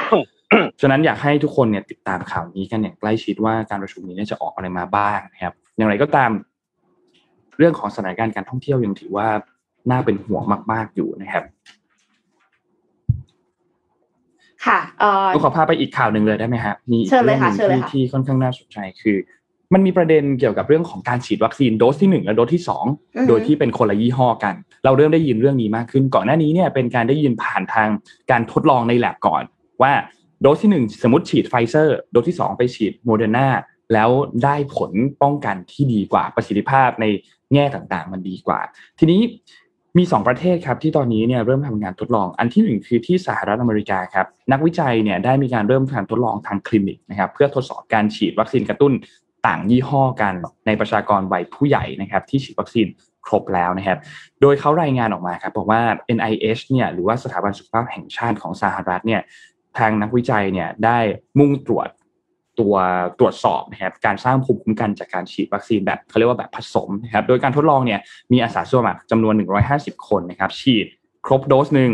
[0.82, 6.32] ฉะนั้นอยากให้ทุกคนเนี่ยติดตามข่าวนี้กันอย่างใกล้ชิดว่าการประชุมนี้เนี่ยจะออกอะไรมาบ้างนะครับ อย่างไรก็ตาม
[7.58, 9.28] เรื่องของสถานการณ์การท่องเที่ยวยังถือว่า
[9.92, 11.44] น่าเป็นห่วงมาก ๆอยู่นะครับ
[14.66, 19.18] ค่ะเอ่อต้องขอพาไปอีกข่าวหนึ่งเลยได้ไหมฮะมีอีกเชิญเลยเรื่องหค่ะนึ่งเชิญเลยที่ค่ะที่ค่อนข้างน่าสนใจคือ
[19.74, 22.86] มันมีประเด็นเกี่ยวกับเรื่องของการฉีดวัคซีนโดสที่หนึ่งและโดสที่สอง
[23.16, 27.90] อือฮึโดยที่เป็นคนละยี่ห้อกัน เราเริ่มได้ยินเรื่องนี้มากขึ้น ก่อนหน้านี้เนี่ยเป็นการได้ยินผ่านทาง
[28.32, 29.44] การทดลองในแลบก่อน
[29.82, 29.94] ว่า
[30.42, 33.48] โดสที่หนึ่งสมมติฉีดไฟเซอร์โดสที่สองไปฉีดโมเดอร์นา
[33.94, 34.10] แล้ว
[34.44, 37.06] ได้ผลป้องกันที่ดีกว่าประสิทธิภาพใน
[37.54, 38.60] แง่ต่างๆ มันดีกว่า
[39.00, 39.22] ทีนี้
[39.98, 48.94] มีสองประเทศครับที่ตอนนี้เนี่ยเริ่มทำงานทดลอง อันที่หนึ่งคือที่สหรัฐอเมริกาครับนักวิจัยเนี่ยได้มีการเริ่มการทดลองทางคลินิกนะครับเพื่อทดสอบการฉีดวัคซีนกระตุ้น
[49.48, 50.34] ต่างยี่ห้อกัน
[50.66, 52.88] ในประชากรวัยผู้ใหญ่นะครับที่ฉีดวัคซีน
[53.26, 54.00] ครบแล้วนะครับ
[54.42, 55.82] โดยเขารายงานออกมาครับบอกว่า
[56.18, 59.22] NIH เนี่ยหรือว่าสถาบันสุขภาพแห่งชาติของสหรัฐเนี่ย
[59.80, 61.00] ทางนักวิจัยเนี่ยได้
[61.40, 61.90] มุ่งตรวจ
[62.60, 62.76] ตัว
[63.20, 68.00] ตรวจสอบนะครับการสร้างภูมิคุ้มกันจากการฉีดวัคซีนแบบเขาเรียกว่าแบบผสมนะครับโดยการทดลองเนี่ย
[68.32, 69.34] มีอาสาสมัครจำนวน
[69.72, 70.86] 150 คนนะครับฉีด
[71.26, 71.92] ครบโดสหนึ่ง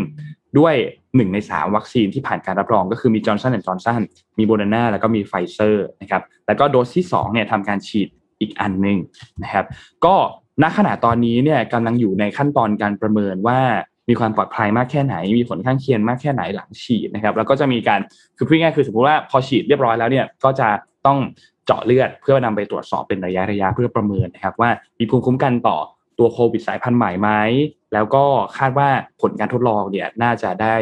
[0.58, 0.74] ด้วย
[1.16, 4.00] หนึ่งในสามวัคซีนที่ผ่านการรับรองก็คือมี Johnson & Johnson
[4.38, 8.08] มีโบเดนาแล้วก็มีไฟเซอร์นะครับแล้วก็โดสที่2เนี่ยทำการฉีด
[8.40, 8.98] อีกอันหนึ่ง
[9.42, 9.66] นะครับ
[10.04, 10.14] ก็
[10.62, 13.60] ณขณะตอนนี้เนี่ยกำลังอยู่ในขั้นตอนการประเมินว่า
[14.08, 18.00] มีความปลอดภัยมากแค่ไหน มีผลข้างเคียงมากแค่ไหนหลังฉีดนะครับ แล้วก็จะมีการ
[18.36, 20.68] คือพูดง่ายๆคือสมมติว่าพอฉีดเรียบร้อยแล้วเนี่ยก็จะ
[21.06, 21.18] ต้อง
[21.66, 25.78] เจาะเลือดเพื่อนำไปตรวจสอบเป็นระยะระยะเพื่อประเมินนะครับ ว่ามีภูมิคุ้มกันต่อ
[26.18, 27.30] ตัวโควิดสายพันธุ์ใหม่ไหม
[27.92, 28.24] แล้วก็
[28.56, 28.88] คาดว่า
[29.20, 30.74] ผลการทดลองเนี่ยน่าจะได้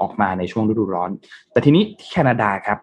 [0.00, 1.10] ออกมาในช่วงฤดูร้อน
[1.52, 2.78] แต่ทีนี้ที่แคนาดาครับ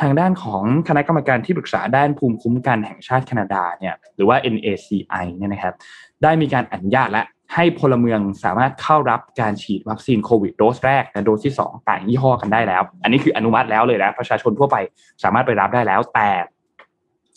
[0.00, 5.74] ทางด้านของคณะกรรมการที่ปรึกษาด้านภูมิคุ้มกันแห่งชาติแคนาดาเนี่ยหรือว่า NACI เนี่ยนะครับ
[6.22, 7.22] ได้มีการอนุญาตและ
[7.54, 14.76] ให้พลเมืองสามารถเข้ารับการฉีดวัคซีนโควิดโดสแรกและโดสที่ 2 ต่างยี่ห้อกันได้แล้ว อันนี้คืออนุมัติแล้วเลยนะประชาชนทั่วไป
[15.22, 16.30] สามารถไปรับได้แล้ว แต่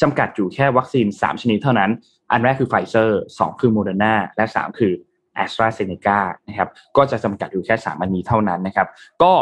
[0.02, 1.92] จำกัดอยู่แค่วัคซีน 3 ชนิดเท่านั้น
[2.32, 4.94] อันแรกคือไฟเซอร์2คือโมเดอร์นาและ 3 คือ
[5.36, 8.88] แอสตราเซเนกานะครับก็จะจำกัดอยู่แค่3อันนี้เท่านั้นนะครับ
[9.24, 9.34] ก็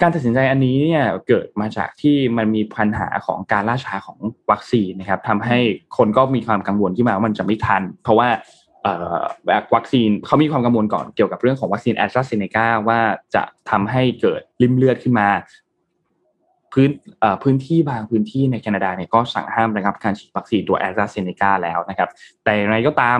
[0.00, 4.18] การตัดสินใจอันนี้เนี่ยเกิดมาจากที่มันมีปัญหาของการล่าช้าของ
[4.50, 5.58] วัคซีนนะครับทำให้
[5.96, 8.28] คนก็มีความกังวลที่มาว่ามันจะไม่ทัน เพราะว่า
[9.74, 13.00] วัคซีนเขามีความกังวลก่อนเกี่ยวกับเรื่องของวัคซีนแอสตราเซเนกาว่า
[13.34, 15.28] จะทำให้เกิดลิ่มเลือดขึ้นมา
[16.72, 16.90] พื้น
[17.42, 22.08] พื้นที่บางพื้นที่ในแคนาดาเนี่ยก็สั่งห้ามนะครับการฉีดวัคซีนตัวแอสตราเซเนกาแล้วนะครับ
[22.44, 23.18] แต่อย่างไรก็ตาม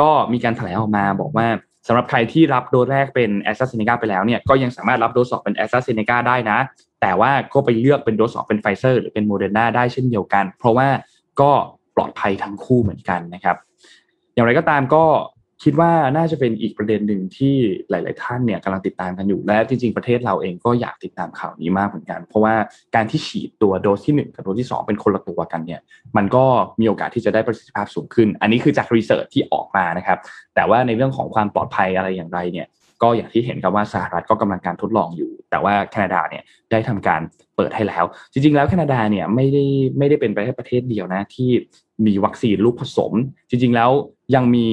[0.00, 1.46] ก็มีการแถลงออกมาบอกว่า
[1.86, 6.58] สำหรับใครที่รับโดสแรกเป็นแอสตราเซเนกาไปแล้วเนี่ยก็ยังสามารถรับโดสสองเป็นแอสตราเซเนกาได้นะ
[7.00, 10.88] แต่ว่าก็ไปเลือกเป็นโดสสองเป็นไฟเซอร์หรือเป็นโมเดอร์นาได้เช่นเดียวกัน เพราะว่า
[11.40, 11.50] ก็
[11.96, 13.56] ปลอดภัยทั้งคู่เหมือนกันนะครับ
[14.38, 15.04] อย่างไรก็ตามก็
[15.64, 17.54] คิดว่าน่าจะเป็นอีกประเด็นหนึ่งที่
[17.90, 22.54] หลาย ๆ ท่านเนี่ยกำลังติดตามกันอยู่และจริง ๆ ประเทศเราเองก็อยากติดตามข่าวนี้มากเหมือนกัน เพราะว่า
[22.94, 25.80] การที่ฉีดตัวโดสที่ 1 กับโดสที่ 2 เป็นคนละตัวกันเนี่ย
[26.16, 26.44] มันก็
[26.80, 30.18] มีโอกาสที่จะได้ประสิทธิภาพสูงขึ้น อันนี้คือจาก research ที่ออกมานะครับ
[30.54, 32.66] แต่ว่าในเรื่องของความปลอดภัยอะไรอย่างไรเนี่ย
[33.02, 37.20] ก็อย่างที่เห็นครับว่าสหรัฐก็กำลังการทดลองอยู่ แต่ว่าแคนาดาเนี่ยได้ทำการ
[37.56, 39.64] เปิดให้แล้ว จริง ๆ แล้วแคนาดาเนี่ยไม่ได้
[39.98, 41.50] ไม่ได้เป็นประเทศประเทศเดียวนะที่
[42.06, 43.12] มีวัคซีนลูกผสม
[43.50, 43.90] จริง ๆ แล้ว
[44.34, 44.68] ยังมี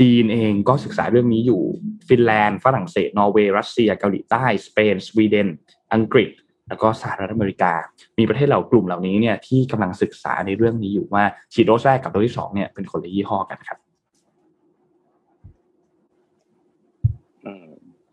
[0.00, 1.62] จีนเองก็ศึกษาเรื่องนี้อยู่
[2.08, 5.48] ฟินแลนด์ฝรั่งเศส นอร์เวย์รัสเซีย เกาหลีใต้สเปนสวีเดน
[5.94, 6.30] อังกฤษ
[6.68, 7.72] แล้วก็สหรัฐอเมริกา
[8.18, 13.78] มีประเทศเหล่ากลุ่มเหล่านี้เนี่ยที่กำลังศึกษาในเรื่องนี้อยู่ว่าฉีดโดสแรกกับโดสที่สองเนี่ยเป็นคนละยี่ห้อกันครับ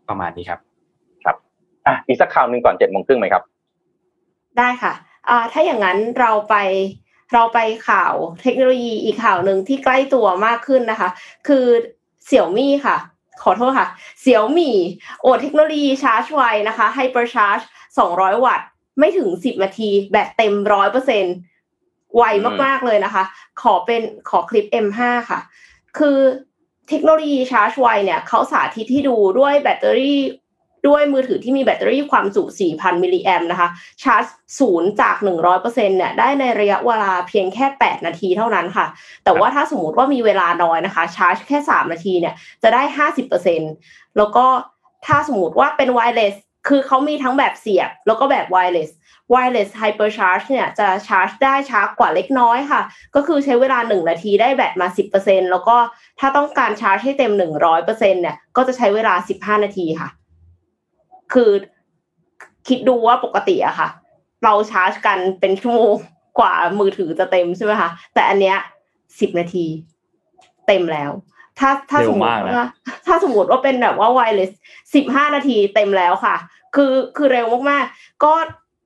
[0.08, 0.60] ประมาณนี้ครับ
[1.24, 1.36] ครับ
[1.86, 3.42] อะอีกสักข่าวหนึ่งก่อนเจ็ดโมงครึ่งไหมครับ
[4.58, 4.92] ได้ค่ะ
[5.28, 6.56] อ่าถ้าอย่างนั้นเราไป
[7.32, 7.58] เราไป
[7.88, 11.08] ข่าวเทคโนโลยีอีกข่าวหนึ่งที่ใกล้ตัวมากขึ้นนะคะ
[11.46, 11.66] คือ
[12.26, 12.96] เสี่ยวมี่ค่ะ
[13.42, 13.88] ขอโทษค่ะ
[14.20, 14.76] เสี่ยวมี่
[15.20, 17.60] โชว์เทคโนโลยีชาร์จไวนะคะ HyperCharge
[18.02, 18.66] 200 วัตต์
[18.98, 21.24] ไม่ถึง 10 นาทีแบตเต็มร้อยเปอร์เซ็นต์
[22.16, 22.22] ไว
[22.64, 23.24] มากๆเลยนะคะ
[23.62, 25.40] ขอเป็นขอคลิป M5 ค่ะ
[25.98, 26.18] คือ
[26.88, 30.18] เทคโนโลยีชาร์จไวเนี่ยเขาสาธิตที่ดูด้วยแบตเตอรี่
[30.88, 33.68] ด้วยมือถือที่มีแบตเตอรี่ความจุ 4,000 มิลลิแอมป์นะคะ
[34.02, 34.24] ชาร์จ
[34.58, 35.16] ศูนย์จาก
[35.52, 38.86] 100%เนี่ย ได้ในระยะเวลาเพียงแค่ 8 นาทีเท่านั้นค่ะ
[39.24, 42.82] แต่ว่าถ้าสมมติว่ามีเวลาน้อยนะคะ ชาร์จแค่ 3 นาทีเนี่ย จะได้
[43.50, 44.46] 50%แล้วก็
[45.06, 46.34] ถ้าสมมติว่าเป็นไวเลส
[46.68, 48.90] คือเขามีทั้งแบบเสียบ แล้วก็แบบไวเลส
[49.32, 52.82] wireless hypercharge เนี่ยจะชาร์จได้ช้ากว่าเล็กน้อยค่ะ
[53.14, 54.88] ก็คือใช้เวลา 1 นาทีได้แบตมา
[55.20, 55.76] 10%แล้วก็
[56.20, 57.32] ถ้าต้องการชาร์จให้เต็ม
[57.66, 59.14] 100%เนี่ยก็จะใช้เวลา
[59.56, 60.08] 15 นาทีค่ะ
[61.32, 61.50] คือ
[62.68, 63.88] คิดดูว่าปกติอะค่ะ
[64.44, 65.92] เราชาร์จกันเป็นชั่วโมง
[66.38, 68.56] กว่ามือถือจะเต็มใช่ไหมคะแต่อันเนี้ย
[68.98, 69.66] 10นาที
[70.66, 71.10] เต็มแล้ว
[71.58, 72.66] ถ้าถ้าสมมติว่า
[73.06, 74.50] ถ้าสมมติว่าเป็นแบบว่าไวเลส
[74.94, 76.36] 15นาทีเต็มแล้วค่ะ
[76.74, 78.32] คือคือเร็วมากๆ ก็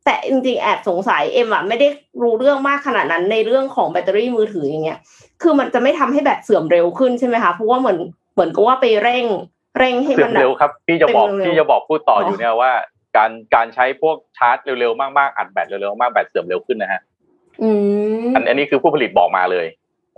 [0.05, 1.89] แต่จริงๆแอบสงสัยเอ็มอะไม่ได้
[2.23, 4.99] รู้เรื่องมากขนาดนั้นในเรื่องของแบตเตอรี่มือถืออย่างเงี้ย
[5.43, 7.99] คือมันจะไม่ทำให้แบตเสื่อมเร็วขึ้นใช่ไหมคะเพราะว่าเหมือน
[8.33, 9.25] เหมือนกับว่าไปเร่ง
[9.79, 12.73] เร่งให้มันเสื่อมเร็วครับพี่จะบอกพี่จะบอกพูดต่ออยู่เนี่ยว่า
[13.17, 17.01] การการใช้พวกชาร์จเร็วๆมากๆอัดแบตเร็วๆมากแบตเสื่อมเร็วขึ้นนะฮะ
[17.63, 17.69] อื
[18.27, 19.67] มอันนี้คือผู้ผลิตบอกมาเลย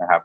[0.01, 0.21] นะครับ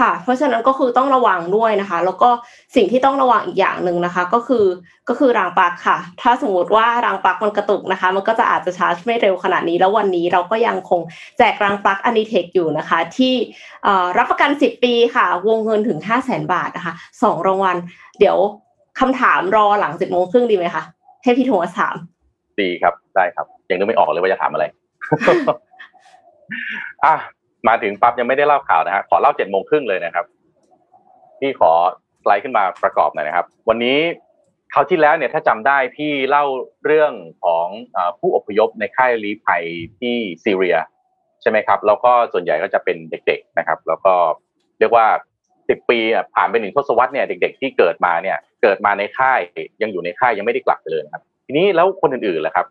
[0.00, 2.30] ค่ะ เพราะฉะนั้นก็คือต้องระวังด้วยนะคะ แล้วก็
[2.76, 4.64] สิ่งที่ต้องระวังอีกอย่างหนึ่งนะคะ ก็คือ
[5.08, 11.00] ก็คือรางปลั๊กค่ะ ถ้าสมมติว่ารางปลั๊กมันกระตุกนะคะ มันก็จะอาจจะชาร์จไม่เร็วขนาดนี้ แล้ววันนี้เราก็ยังคง
[11.38, 13.34] แจกรางปลั๊กอนิเทคอยู่นะคะ ที่
[14.18, 17.76] รับประกัน 10 ปีค่ะ วงเงินถึง 5 0 0แสนบาทนะคะสองรางวัล
[18.18, 18.38] เดี๋ยว
[18.98, 20.82] คำถามรอหลังสิบโมงครึ่งดีไหมคะ
[21.22, 21.96] ให้พี่โทมัสถาม
[22.60, 24.64] ดีครับได้ครับยังนึกไม่ออกเลยว่าจะถามอะไร
[27.04, 27.14] อะ
[27.68, 30.24] มาถึงปั๊บยังไม่ได้เล่าข่าวนะฮะขอเล่าเจ็ดโมงครึ่งเลยนะครับ
[31.40, 31.72] พี่ขอ
[32.22, 33.98] สไลด์ขึ้นมาประกอบหน่อยนะครับ วันนี้
[34.72, 36.44] คราวที่แล้วเนี่ยถ้าจำได้พี่เล่า
[36.86, 37.12] เรื่อง
[37.44, 37.66] ของ
[38.20, 39.64] ผู้อพยพในค่ายลี้ภัย
[40.00, 40.76] ที่ซีเรีย
[41.42, 44.14] ใช่ไหมครับ แล้วก็ส่วนใหญ่ก็จะเป็นเด็ก ๆนะครับ แล้วก็
[44.78, 45.06] เรียกว่า
[45.68, 49.40] สิบปีอะผ่านไปหนึ่งทศวรรษเนี่ยเด็ก ๆ ที่เกิดมาเนี่ยเกิดมาในค่าย
[49.82, 52.66] ยังอยู่ในค่ายยังไม่ได้กลับไปเลยครับ ทีนี้แล้วคนอื่นๆล่ะครับ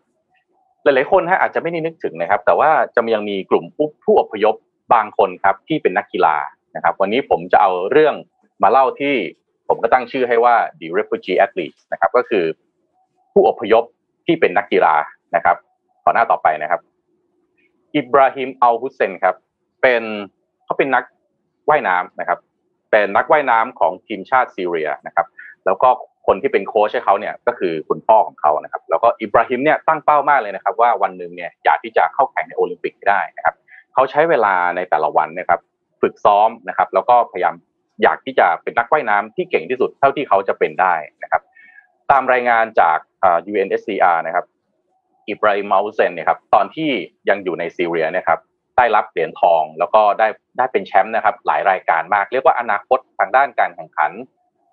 [0.82, 3.64] หลายๆคนฮะอาจจะไม่ได้นึกถึงนะครับ แต่ว่าจะยังมีกลุ่ม
[4.04, 4.54] ผู้อพยพ
[4.94, 6.36] บางคนครับที่เป็นนักกีฬา
[6.76, 8.14] นะครับ วันนี้ผมจะเอาเรื่อง
[8.62, 9.14] มาเล่าที่
[9.68, 12.44] ผมก็ตั้งชื่อให้ว่า the refugee athlete นะครับ ก็คือ
[13.32, 13.84] ผู้อพยพ
[14.26, 14.94] ที่เป็นนักกีฬา
[15.34, 15.56] นะครับ
[16.02, 16.80] ขอหน้าต่อไปนะครับ
[17.96, 19.34] อิบราฮิมอัลฮุเซนครับ
[19.82, 20.02] เป็น
[20.64, 21.04] เขาเป็นนัก
[21.68, 22.38] ว่ายน้ำนะครับ
[22.90, 25.26] เป็นนักว่ายน้ำของทีมชาติซีเรียนะครับ
[25.66, 25.88] แล้วก็
[26.26, 33.54] คนที่เป็นโค้ชให้เขาเนี่ยก็คือคุณพ่อของเขานะครับแล้วก็อิบราฮิมเนี่ยตั้งเป้ามากเลยนะครับ ว่าวันหนึ่งเนี่ยอยากที่จะเข้าแข่งในโอลิมปิกได้นะครับ
[33.94, 35.60] เขาใช้เวลาในแต่ละวันนะครับ
[36.00, 37.54] ฝึกซ้อมนะครับแล้วก็พยายาม
[38.02, 41.42] อยากที่จะเป็นนักว่ายน้ำที่เก่งที่สุดเท่าที่เขาจะเป็นได้นะครับ
[42.10, 42.98] ตามรายงานจาก
[43.50, 44.44] UNSCR นะครับ
[45.28, 46.90] อิบราฮิมมาอุเซนเนี่ยครับตอนที่
[47.28, 48.38] ยังอยู่ในซีเรียนะครับ
[48.76, 54.10] ได้รับเหรียญทอง แล้วก็ได้ได้เป็นแชมป์นะครับ หลายรายการมาก เรียกว่าอนาคตทางด้านการแข่งขัน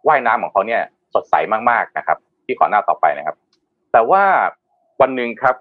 [0.07, 0.81] ว่ายน้ำของเขาเนี่ย
[1.13, 1.35] สดใส
[1.69, 3.35] มากๆนะครับ ที่ขอหน้าต่อไปนะครับ
[3.91, 4.23] แต่ว่า
[5.01, 5.55] วันหนึ่งครับ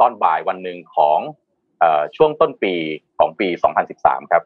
[0.00, 1.18] ตอนบ่ายวันหนึ่งของ
[2.16, 2.74] ช่วงต้นปี
[3.18, 3.48] ของปี
[3.90, 4.42] 2013 ครับ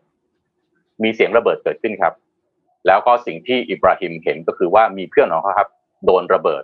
[1.02, 2.14] มีเสียงระเบิดเกิดขึ้นครับ
[2.86, 5.68] แล้วก็สิ่งที่อิบราฮิมเห็นก็คือว่ามีเพื่อนของเขาครับ
[6.04, 6.62] โดนระเบิด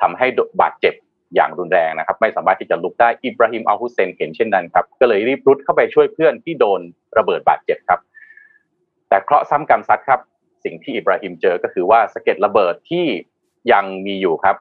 [0.00, 0.26] ทำให้
[0.60, 0.94] บาดเจ็บ
[1.34, 6.80] อย่างรุนแรงนะครับ ไม่สามารถที่จะลุกได้อิบราฮิมอัลฮุเซนเห็นเช่นนั้นครับก็เลยรีบรุดเข้าไปช่วยเพื่อนที่โดน
[7.18, 8.00] ระเบิดบาดเจ็บครับ
[9.08, 10.20] แต่เคราะห์ซ้ำกรรมซัดครับ
[10.64, 13.06] สิ่งที่อิบราฮิมเจอก็คือว่าสะเก็ดระเบิดที่
[13.72, 14.56] ยังมีอยู่ครับ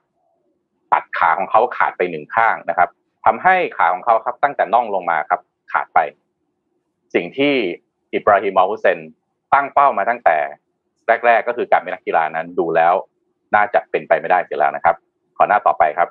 [0.94, 2.90] ตัดขาของเขาขาดไปหนึ่งข้างนะครับ
[3.26, 6.00] ทำให้ขาของเขาครับตั้งแต่น่องลงมาครับ ขาดไป
[7.16, 7.54] สิ่งที่
[8.14, 9.00] อิบราฮิมอัลฮุเซน
[9.54, 10.38] ตั้งเป้ามาตั้งแต่
[11.26, 12.94] แรก ๆ ก็คือการเป็นนักกีฬานั้นดูแล้ว
[13.56, 14.96] น่าจะเป็นไปไม่ได้เสียแล้วนะครับ
[15.38, 16.10] ขอหน้าต่อไปครับ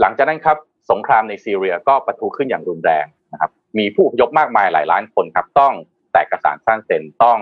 [0.00, 0.56] หลังจากนั้นครับ
[0.90, 5.72] สงครามในซีเรียก็ปะทุขึ้นอย่างรุนแรงนะครับ มีผู้ยกมากมายหลายล้านคนครับ ต้อง
[6.12, 7.38] แตกกระสานสร้างเซนต้อง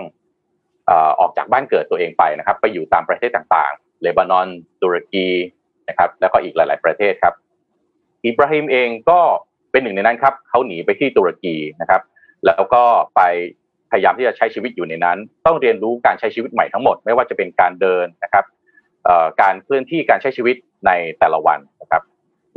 [1.19, 4.47] ออกจากบ้านเกิดตัวเองไปนะครับ ไปอยู่ตามประเทศต่างๆ เลบานอน
[4.81, 5.27] ตุรกี
[5.89, 7.33] นะครับ แล้วก็อีกหลาย ๆ ประเทศครับ
[8.25, 9.19] อิบราฮิมเองก็
[9.71, 12.01] เป็นหนึ่งในนั้นครับเขาหนีไปที่ตุรกีนะครับ
[12.45, 12.83] แล้วก็
[13.15, 13.21] ไป
[13.91, 18.45] พยายามที่จะใช้ชีวิตอยู่ในนั้น ต้องเรียนรู้การใช้ชีวิตใหม่ทั้งหมด ไม่ว่าจะเป็นการเดินนะครับ
[19.41, 20.55] การเคลื่อนที่การใช้ชีวิต
[20.87, 22.01] ในแต่ละวันนะครับ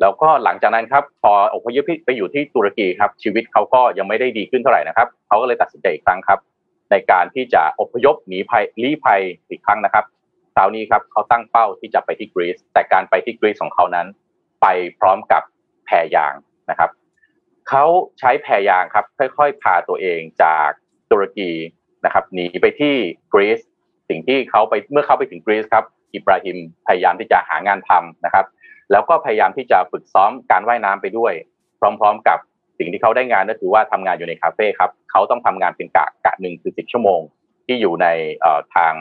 [0.00, 6.38] แล้วก็หลังจากนั้นครับพออพยพไปอยู่ที่ตุรกีครับ ชีวิตเขาก็ยังไม่ได้ดีขึ้นเท่าไหร่นะครับเขาก็เลยตัดสินใจอีกครั้งครับ
[6.90, 10.04] ในการที่จะอพยพหนีภัยลี้ภัยอีกครั้งนะครับ
[10.54, 14.06] คราวนี้ครับเขาตั้งเป้าที่จะไปที่กรีซแต่การไปที่กรีซของเขานั้น
[14.62, 14.66] ไป
[14.98, 15.42] พร้อมกับ
[15.86, 16.34] แพยาง
[16.70, 16.90] นะครับ
[17.68, 17.84] เขา
[18.18, 20.68] ใช้แพยางครับ ค่อยๆ พาตัวเองจาก
[21.10, 21.50] ตุรกี
[22.04, 22.94] นะครับหนีไปที่
[23.32, 23.58] กรีซ
[24.08, 25.84] สิ่งที่เขาไปเมื่อเขาไปถึงกรีซครับ
[26.14, 26.56] อิบราฮิม
[26.86, 28.46] พยายามที่จะหางานทำนะครับ
[28.92, 31.32] แล้วก็พยายามที่จะฝึกซ้อมการว่ายน้ำไปด้วย
[31.80, 32.38] พร้อม ๆ กับ
[32.78, 37.20] สิ่งที่เขาได้งานก็คือว่าทำงานอยู่ในคาเฟ่ครับเขาต้องทำงานเป็นกะกะหนึ่งคือสิบชั่วโมง
[37.66, 38.06] ที่อยู่ใน
[38.74, 38.94] ทาง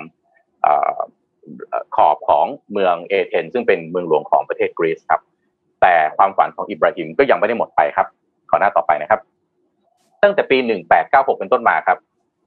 [1.96, 5.22] ขอบของเมืองเอเธนซึ่งเป็นเมืองหลวงของประเทศกรีซครับ
[5.82, 8.08] แต่ความฝันของอิบราฮิมก็ยังไม่ได้หมดไปครับ
[8.50, 9.22] ขอหน้าต่อไปนะครับ
[10.24, 10.58] ตั้งแต่ปี
[10.98, 11.98] 1896 เป็นต้นมาครับ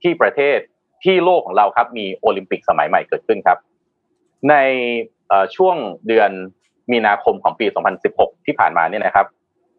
[0.03, 0.59] ที่ประเทศ
[1.05, 3.59] ที่โลกของเราครับมีโอลิมปิกสมัยใหม่เกิดขึ้นครับ
[4.51, 4.55] ใน
[5.57, 5.77] ช่วง
[6.07, 6.31] เดือน
[6.93, 7.67] มีนาคมของปี
[8.07, 9.27] 2016 ที่ผ่านมาเนี่ยนะครับ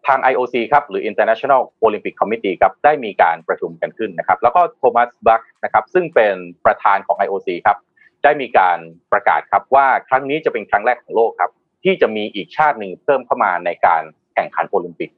[0.07, 6.33] ทาง IOC ครับหรือ International Olympic Committee ครับได้มีการประชุมกันขึ้นนะครับ แล้วก็โทมัสบัคนะครับซึ่งเป็น
[6.65, 7.77] ประธานของ IOC ครับ
[8.23, 8.77] ได้มีการ
[9.11, 11.51] ประกาศครับว่าครั้งนี้จะเป็นครั้งแรกของโลกครับ
[11.83, 14.01] ที่จะมีอีกชาติหนึ่งเพิ่มเข้ามาในการ
[14.33, 15.09] แข่งขันโอลิมปิก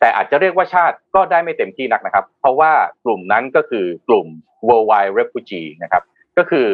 [0.00, 2.72] แต่อาจจะเรียกว่าชาติก็ได้ไม่เต็มที่นักนะครับ เพราะว่า
[3.04, 4.26] กลุ่มนั้นก็คือกลุ่ม
[4.68, 6.02] worldwide refugee นะครับ
[6.38, 6.66] ก็คือ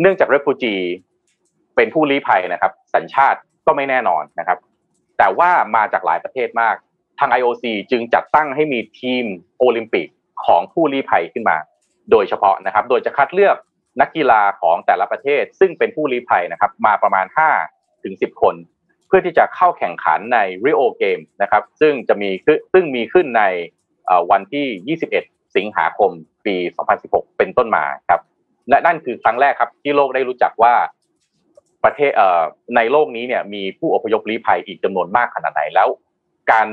[0.00, 0.82] เนื่องจาก refugee
[1.76, 4.58] เป็นผู้ลี้ภัยนะครับ สัญชาติ ก็ไม่แน่นอนนะครับ
[5.18, 6.76] แต่ว่ามาจากหลายประเทศมาก
[7.18, 9.24] ทาง IOC จึงจัดตั้งให้มีทีม
[9.58, 10.06] โอลิมปิก
[10.46, 11.56] ของผู้ลี้ภัยขึ้นมา
[12.10, 13.56] โดยเฉพาะนะครับ โดยจะคัดเลือก
[14.00, 17.26] นักกีฬาของแต่ละประเทศ ซึ่งเป็นผู้ลี้ภัยนะครับ มาประมาณ
[17.64, 18.54] 5ถึง10 คน
[19.06, 22.30] เพื่อที่จะเข้าแข่งขันในริโอเกมนะครับ ซึ่งจะมี
[22.72, 23.42] ซึ่งมีขึ้นใน
[24.30, 26.10] วันที่ 21 สิงหาคม
[26.46, 26.56] ปี
[26.96, 28.20] 2016 เป็นต้นมาครับ
[28.70, 30.74] และนั่นคือครั้งแรกครับที่โลกได้รู้จักว่า
[31.84, 32.42] ประเทศเอ่อ
[32.76, 35.88] ในโลกนี้เนี่ยมีผู้อพยพลี้ภัยอีกจำนวนมากขนาดไหนแล้ว
[36.50, 36.66] การ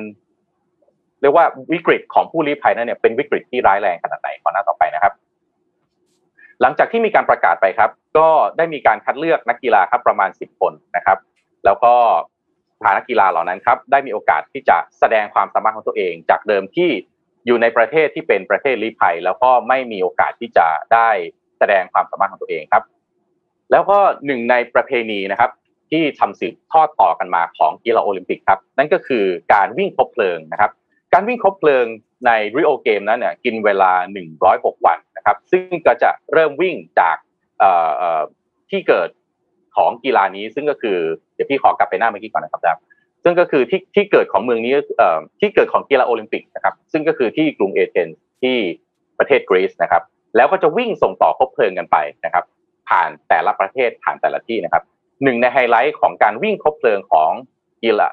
[1.22, 5.13] เรียกว่าวิกฤตของผู้ลี้ภัยนั้นเนี่ยเป็นวิกฤตที่ร้ายแรงขนาดไหนขอหน้าต่อไปนะครับ
[6.62, 11.18] หลังจากที่มีการประกาศไปครับ ก็ได้มีการคัดเลือกนักกีฬาครับประมาณสิบคนนะครับ
[11.65, 11.94] แล้วก็
[12.82, 16.89] พานักกีฬาเหล่านั้นครับได้มีโอกาสที่จะแสดงความสามารถของตัวเอง จากเดิมที่
[17.46, 21.10] อยู่ในประเทศที่เป็นประเทศลี้ภัย แล้วก็ไม่มีโอกาสที่จะได้
[21.60, 22.84] แสดงความสามารถของตัวเองครับ
[23.71, 25.51] แล้วก็หนึ่งในประเพณีนะครับ
[25.91, 30.71] ที่ทำสืบทอดต่อกันมาของกีฬาโอลิมปิกครับ นั่นก็คือการวิ่งคบเพลิงนะครับ
[31.13, 31.86] การวิ่งคบเพลิง
[32.25, 33.91] ในริโอเกมนั้นเนี่ยกินเวลา
[34.39, 37.17] 106 วันนะครับ ซึ่งก็จะเริ่มวิ่งจาก
[38.69, 39.10] ที่เกิด
[39.75, 40.97] ของกีฬานี้ ซึ่งก็คือ
[41.36, 42.80] เดี๋ยวพี่ขอกลับไปหน้าเมื่อกี้ก่อนนะครับครับ
[43.23, 44.73] ซึ่งก็คือที่ที่เกิดของเมืองนี้
[45.39, 48.58] ที่เกิดของกีฬาโอลิมปิกนะครับ ซึ่งก็คือที่กรุงเอเธนส์ที่
[49.19, 50.04] ประเทศกรีซนะครับ
[50.36, 52.43] แล้วก็จะวิ่งส่งต่อคบเพลิงกันไปนะครับ
[52.89, 54.84] ผ่านแต่ละประเทศผ่านแต่ละที่นะครับ
[55.24, 57.32] หนึ่งในไฮไลท์ของการวิ่งคบเพลิงของ
[57.84, 58.08] กีฬา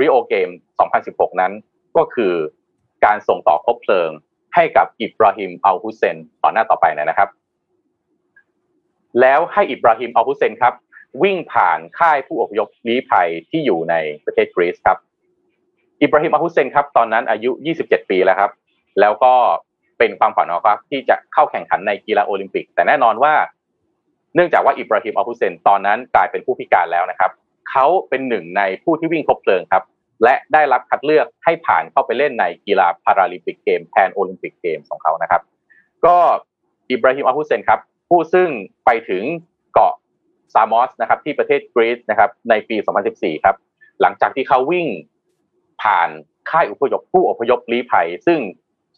[0.00, 0.48] ริโอเกม
[0.94, 1.52] 2016 นั้น
[1.96, 2.34] ก็คือ
[3.04, 4.10] การส่งต่อคบเพลิง
[4.54, 7.28] ให้กับอิบราฮิมอัลฮุเซนต่อหน้าต่อไปนะครับ
[9.20, 10.74] แล้วให้อิบราฮิมอัลฮุเซนครับ
[11.22, 14.98] วิ่งผ่านค่ายผู้อพยพลี้ภัยที่อยู่ในประเทศกรีซครับ
[16.02, 17.50] อิบราฮิมอัลฮุเซนครับตอนนั้นอายุ
[17.82, 18.50] 27 ปีแล้วครับ
[19.00, 19.34] แล้วก็
[19.98, 23.34] เป็นความฝันของเขาที่จะเข้าแข่งขันในกีฬาโอลิมปิก แต่แน่นอนว่า
[24.36, 27.30] เนื่องจากว่าอิบราฮิมอัลฮุเซนตอนนั้นกลายเป็นผู้พิการแล้วนะครับ
[27.70, 29.82] เขาเป็นหนึ่งในผู้ที่วิ่งคบเพลิงครับ
[30.24, 35.42] และได้รับคัดเลือกให้ผ่านเข้าไปเล่นในกีฬาพาราลิมปิกเกมแทนโอลิมปิกเกมของเขานะครับ
[36.06, 36.16] ก็
[36.90, 38.48] อิบราฮิมอัลฮุเซนครับ ผู้ซึ่ง
[38.84, 39.22] ไปถึง
[39.74, 39.94] เกาะ
[40.54, 42.76] ซามอสนะครับที่ประเทศกรีซนะครับในปี
[43.10, 43.56] 2014 ครับ
[44.00, 44.86] หลังจากที่เขาวิ่ง
[45.82, 46.08] ผ่าน
[46.50, 48.38] ค่ายอุพยพผู้อพยพลี้ภัย ซึ่ง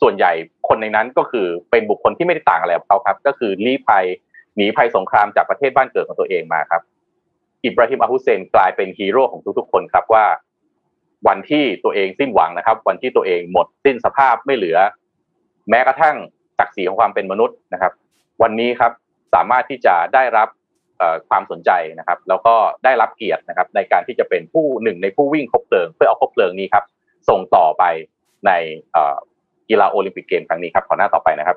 [0.00, 0.32] ส่วนใหญ่
[0.68, 4.04] คนในนั้นก็คือเป็นบุคคลที่ไม่ได้ต่างอะไรกับเขาครับ ก็คือลี้ภัย
[4.58, 6.82] หนีภัยสงครามจากประเทศบ้านเกิดของตัวเองมาครับ
[7.64, 10.26] อิบราฮิมอาฮุเซนกลายเป็นฮีโร่ของทุกๆคนครับว่า
[11.28, 14.78] วันที่ตัวเองสิ้นหวังนะครับ วันที่ตัวเองหมดสิ้นสภาพไม่เหลือ
[15.70, 16.16] แม้กระทั่ง
[16.58, 17.92] ศักดิ์ศรีของความเป็นมนุษย์นะครับ
[18.42, 18.92] วันนี้ครับ
[19.34, 20.48] สามารถที่จะได้รับ
[21.28, 22.54] ความสนใจนะครับ แล้วก็
[22.84, 26.84] ได้รับเกียรตินะครับ ในการที่จะเป็นผู้หนึ่งในผู้วิ่งคบเพลิง เพื่อเอาคบเพลิงนี้ครับ
[27.28, 27.84] ส่งต่อไป
[28.46, 28.50] ใน
[29.68, 31.56] กีฬาโอลิมปิกเกมครั้งนี้ครับขอหน้าต่อไปนะครับ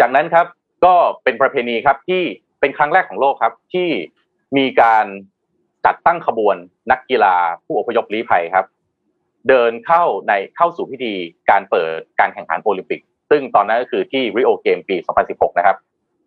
[0.00, 0.46] จากนั้นครับ
[0.86, 2.22] ก็เป็นประเพณีครับที่
[2.60, 3.88] เป็นครั้งแรกของโลกครับ ที่
[4.56, 5.06] มีการ
[5.86, 6.56] จัดตั้งขบวน
[6.90, 7.34] นักกีฬา
[7.64, 8.66] ผู้อพยพลี้ภัยครับ
[9.48, 11.12] เดินเข้าในเข้าสู่พิธี
[11.50, 14.96] การเปิดการแข่งขันโอลิมปิก ซึ่งตอนนั้นก็คือที่ริโอเกมปี
[15.28, 15.76] 2016 นะครับ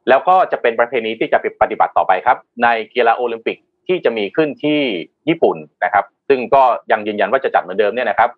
[0.10, 3.57] แล้วก็จะเป็นประเพณีที่จะปฏิบัติต่อไปครับ ในกีฬาโอลิมปิก
[3.88, 4.82] ที่จะมีขึ้นที่
[5.30, 8.30] ญี่ปุ่นนะครับ ซึ่งก็ยังยืนยันว่าจะจัดเหมือนเดิมเนี่ยนะครับ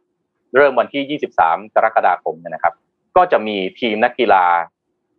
[0.55, 2.73] เริ่มวันที่ 23 กรกฎาคมนะครับ
[3.17, 4.43] ก็จะมีทีมนักกีฬา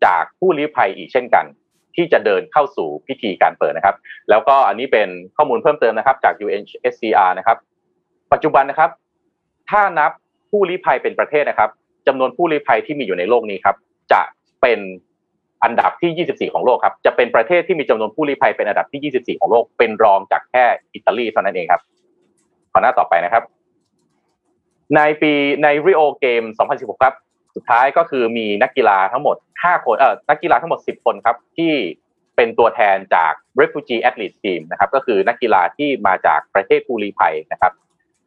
[0.04, 1.44] จากผู้ลี้ภัยอีกเช่นกัน
[1.96, 3.96] ที่จะเดินเข้าสู่พิธีการเปิดนะครับ
[4.30, 7.58] แล้วก็อันนี้เป็นข้อมูลเพิ่มเติมนะครับ จาก UNHCR นะครับ
[8.32, 8.90] ปัจจุบันนะครับ
[9.70, 10.10] ถ้านับ
[10.50, 11.70] ผู้ลี้ภัยเป็นประเทศนะครับ
[12.06, 13.76] จำนวนผู้ลี้ภัยที่มีอยู่ในโลกนี้ครับ
[14.12, 14.22] จะ
[14.62, 14.78] เป็น
[15.64, 21.82] อันดับที่ 24 ของโลกครับ จะเป็นประเทศที่มีจำนวนผู้ลี้ภัยเป็นอันดับที่ 24 ของโลก เป็นรองจากแค่อิตาลีเท่านั้นเองครับ
[22.72, 23.42] ขอหน้าต่อไปนะครับ
[24.96, 25.32] ในปี
[25.62, 26.42] ในริโอเกม
[26.72, 27.14] 2016 ครับ
[27.54, 31.72] สุดท้ายก็คือมีนักกีฬาทั้งหมด 5 คนเอ่อนักกีฬาทั้งหมด 10 คนครับ ที่
[32.36, 37.72] เป็นตัวแทนจาก refugee athlete team นะครับ ก็คือนักกีฬาที่มาจากประเทศภูรีภัยนะครับ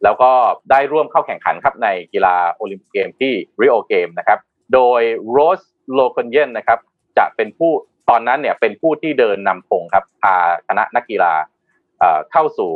[0.04, 0.32] แล้วก็
[0.72, 4.40] ได้ร่วมเข้าแข่งขันครับในกีฬาโอลิมปิกเกมที่ริโอเกมนะครับ
[4.74, 5.02] โดย
[5.32, 5.62] โรส
[5.94, 6.80] โลคอนเยนนะครับ
[7.18, 7.72] จะเป็นผู้
[8.10, 10.36] ตอนนั้นเนี่ยเป็นผู้ที่เดินนำธงครับพา
[10.68, 11.34] คณะนักกีฬา
[12.32, 12.72] เข้าสู่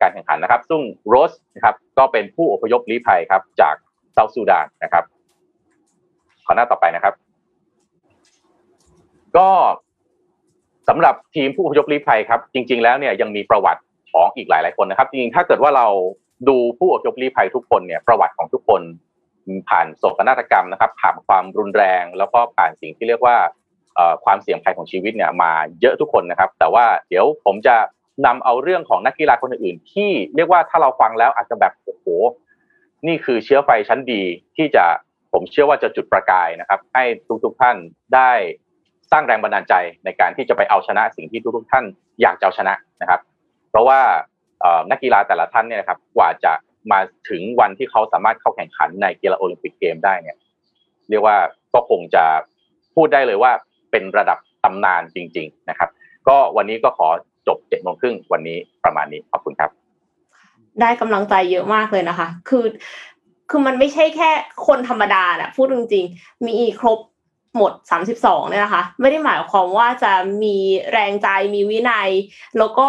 [0.00, 3.74] การแข่งขันนะครับ ซึ่งโรสนะครับก็เป็นผู้อพยพลี้ภัยครับจาก
[4.12, 5.04] South Sudan นะครับ
[6.52, 7.14] อหน้าต่อไปนะครับ
[9.36, 9.48] ก็
[10.88, 13.82] สำหรับทีมผู้อพยพลี้ภัยครับ จริง ๆ แล้วเนี่ยยังมีประวัติ
[14.12, 15.86] ของอีกหลายๆคนนะครับ จริงๆถ้าเกิดว่าเรา
[16.48, 18.82] ดูผู้อพยพลี้ภัยทุกคนเนี่ยประวัติของทุกคน
[19.68, 23.36] ผ่านโศกนาฏกรรมนะครับ ผ่านความรุนแรง แล้วก็ผ่านสิ่งที่เรียกว่า
[24.24, 27.76] ความเสี่ยงภัยของชีวิตเนี่ยมาเยอะทุกคนนะครับ แต่ว่าเดี๋ยวผมจะ
[28.26, 32.04] นำเอาเรื่องของนักกีฬาคนอื่นๆที่เรียกว่าถ้าเราฟังแล้วอาจจะแบบโอ้โห
[33.06, 34.22] นี่คือเชื้อไฟชั้นดี
[34.56, 34.84] ที่จะ
[35.32, 37.04] ผมเชื่อว่าจะจุดประกายนะครับ ให้
[37.44, 37.76] ทุกๆท่าน
[38.14, 38.30] ได้
[39.12, 39.74] สร้างแรงบันดาลใจ
[40.04, 41.84] ในการที่จะไปเอาชนะสิ่งที่ทุกๆท่าน
[42.22, 43.20] อยากจะเอาชนะนะครับ
[43.70, 44.00] เพราะว่า
[44.90, 46.52] นักกีฬาแต่ละท่านเนี่ยนะครับกว่าจะ
[46.92, 50.36] มาถึงวันที่เขาสามารถเข้าแข่งขันในกีฬาโอลิมปิกเกมได้เนี่ย
[51.10, 51.36] เรียกว่า
[51.74, 52.24] ก็คงจะ
[52.94, 53.52] พูดได้เลยว่า
[53.90, 55.90] เป็นระดับตำนานจริง ๆนะครับ
[56.28, 57.08] ก็วันนี้ก็ขอ
[57.48, 59.70] จบเจ็ดโมงครึ่งวันนี้ประมาณนี้ขอบคุณครับ
[60.80, 62.64] ได้กำลังใจเยอะมากเลยนะคะ คือ
[63.54, 64.30] คือมันไม่ใช่แค่
[64.66, 66.98] คนธรรมดาแหละพูดจริงๆ มีครบ
[67.56, 70.56] หมดสามสิบสองเนี่ยนะคะ ไม่ได้หมายความว่าจะมี
[70.92, 72.10] แรงใจมีวินัย
[72.58, 72.88] แล้วก็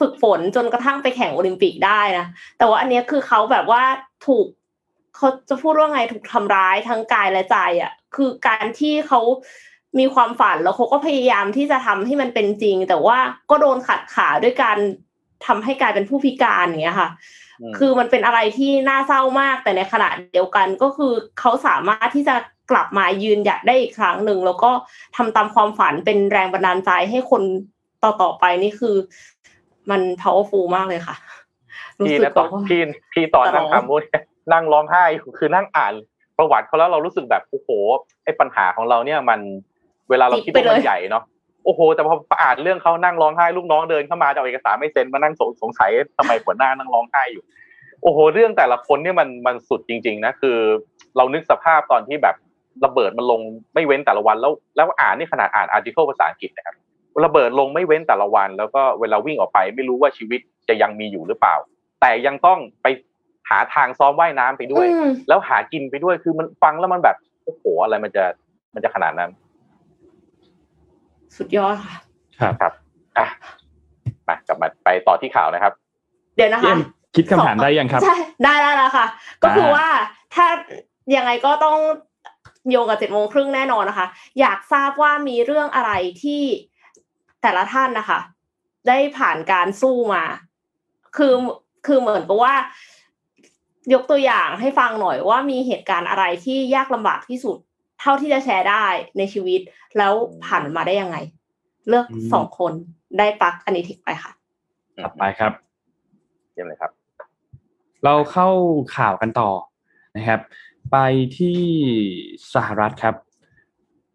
[0.00, 2.26] ฝึกฝนจนกระทั่งไปแข่งโอลิมปิกได้นะ
[2.58, 3.82] แต่ว่าอันนี้คือเขาแบบว่า
[4.26, 4.46] ถูก
[5.16, 9.20] เขาจะพูดว่าไงถูกทำร้ายทั้งกายและใจอะ่ะ คือการที่เขา
[9.98, 13.18] มีความฝันแล้วเขาก็พยายามที่จะทำให้มันเป็นจริง แต่ว่า
[13.50, 14.78] ก็โดนขัดขาด้วยการ
[15.46, 17.08] ทำให้กลายเป็นผู้พิการอย่างเงี้ยค่ะ
[17.78, 22.36] คือมันเป็นอะไรที่น่าเศร้ามาก แต่ในขณะเดียวกันก็คือเขาสามารถที่จะ
[22.70, 24.70] กลับมายืนหยัดได้อีกครั้งหนึ่งแล้วก็
[25.16, 27.42] ทำตามความฝันเป็นแรงบันดาลใจให้คน
[28.04, 28.96] ต่อๆไปนี่คือ
[29.90, 31.16] มัน powerful มากเลยค่ะ
[32.06, 32.80] พี่และตอนพี่
[33.12, 34.04] พี่ตอนนั่งทำมุ้ย
[34.52, 35.04] นั่งร้องไห้
[35.38, 35.92] คือนั่งอ่าน
[36.38, 37.68] ประวัติเขาแล้วเรารู้สึกแบบโอ้โห
[38.24, 39.40] ไอ้ปัญหาของเราเนี่ยมัน
[40.10, 41.24] เวลาเราคิดว่ามันใหญ่เนาะ
[41.64, 47.44] โอ้โห แต่พออ่านเรื่องเขานั่งร้องไห้ลูกน้องเดินเข้ามาจะเอาเอกสารไม่เซ็นมานั่งสงสัยทำไมหัวหน้านั่งร้องไห้อยู่
[48.02, 50.58] โอ้โห เรื่องแต่ละคนเนี่ยมันมันสุดจริง ๆ นะคือ
[51.16, 52.36] เรานึกสภาพตอนที่แบบ
[52.84, 53.40] ระเบิดมันลง
[53.74, 56.76] ไม่เว้นแต่ละวันแล้ว แล้วอ่านนี่ขนาดอ่านอาร์ติเคิลภาษาอังกฤษนะครับ
[57.24, 61.54] ระเบิดลงไม่เว้นแต่ละวัน แล้วก็เวลาวิ่งออกไป ไม่รู้ว่าชีวิตจะยังมีอยู่หรือเปล่า
[62.00, 62.86] แต่ยังต้องไป
[63.50, 64.86] หาทางซ้อมว่ายน้ำไปด้วย
[65.28, 68.24] แล้วหากินไปด้วยคือมันฟังแล้วมันแบบโอ้โหอะไรมันจะ
[68.74, 69.30] มันจะขนาดนั้น
[71.36, 71.96] สุดยอดค่ะ
[72.40, 72.72] ครับครับ
[73.18, 73.26] อะ
[74.28, 75.72] มากลับมาไปต่อที่ข่าวนะครับ
[76.36, 76.74] เดี๋ยวนะคะ
[77.16, 79.06] คิดคำถามได้ยังครับใช่ได้แล้วค่ะ
[79.42, 79.86] ก็คือว่า
[80.34, 80.46] ถ้า
[81.16, 81.78] ยังไงก็ต้อง
[82.70, 84.06] โยงกับเจ็ดโมงครึ่งแน่นอนนะคะ
[84.40, 86.42] อยากทราบว่ามีเรื่องอะไรที่
[87.42, 88.18] แต่ละท่านนะคะ
[88.88, 90.24] ได้ผ่านการสู้มา
[91.16, 91.34] คือ
[91.86, 92.54] คือเหมือนกับว่า
[93.94, 97.58] ยกตัวอย่างให้ฟังหน่อยว่ามีเหตุการณ์อะไรที่ยากลำบากที่สุด
[98.04, 98.86] เท่าที่จะแชร์ได้
[99.18, 99.60] ในชีวิต
[99.98, 100.12] แล้ว
[100.44, 101.16] ผ่านมาได้ยังไง
[101.88, 102.72] เลือกสองคน
[103.18, 104.32] ได้ปักอันนี้ทิกไปค่ะ
[105.02, 105.52] ถัดไปครับ
[106.52, 106.90] เยี่ยมเลยครับ
[108.04, 108.48] เราเข้า
[108.96, 109.50] ข่าวกันต่อ
[110.16, 110.40] นะครับ
[110.92, 110.96] ไป
[111.38, 111.60] ที่
[112.54, 113.14] สหรัฐครับ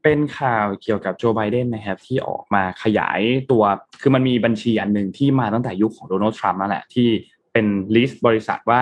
[0.03, 3.21] เป็นข่าวเกี่ยวกับโจไบเดนนะครับ ที่ออกมาขยาย
[3.51, 3.63] ตัว
[4.01, 7.07] คือมันมีบัญชีอันหนึ่งที่มาตั้งแต่ยุคของโดนัลด์ทรัมป์นั่นแหละที่
[7.51, 8.81] เป็น list บริษัทว่า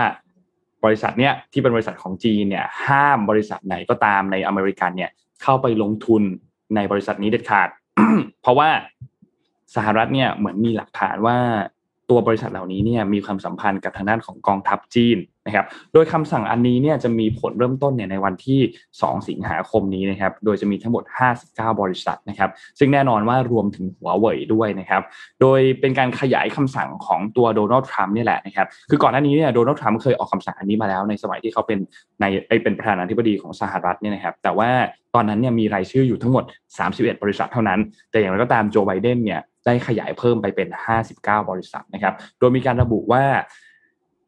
[0.86, 5.11] บริษัทเนี้ยที่เป็นบริษัทของจีนเนี่ยห้ามบริษัทไหนก็ตามในอเมริกันเนี่ย
[5.43, 6.21] เข้าไปลงทุน
[6.75, 7.69] ในบริษัทนี้เด็ดขาด
[8.41, 8.69] เพราะว่า
[9.75, 11.38] สหรัฐเนี่ยเหมือนมีหลักฐานว่า
[12.10, 18.60] ตัวบริษัทเหล่านี้เนี่ยมีความสัมพันธ์กับทางด้านของกองทัพจีนนะครับ โดยคำสั่งอันนี้เนี่ยจะมีผลเริ่มต้นเนี่ยในวันที่
[18.95, 21.03] 2 สิงหาคมนี้นะครับ โดยจะมีทั้งหมด
[21.41, 22.49] 59 บริษัทนะครับ
[22.80, 25.01] ซึ่งแน่นอนว่ารวมถึงหัวเว่ยด้วยนะครับ
[25.41, 31.80] โดยเป็นการขยายคำสั่งของตัวโดนัลด์ทรัมป์นี่แหละนะครับ คือก่อนหน้านี้เนี่ยโดนัลด์ทรัมป์เคยออกคำสั่งอันนี้มาแล้วในสมัยที่เขาเป็น
[32.20, 32.26] ใน
[32.64, 34.70] เป็นประธานาธิบดีของสหรัฐเนี่ยนะครับ แต่ว่า
[35.16, 36.43] ตอนนั้นเนี่ยมีรายชื่ออยู่ทั้งหมด
[36.84, 37.80] 31 บริษัทเท่านั้น
[38.12, 40.70] แต่อย่างไรก็ตามโจไบเดนเนี่ย ได้ขยายเพิ่มไปเป็น
[41.09, 43.24] 59 บริษัทนะครับ โดยมีการระบุว่า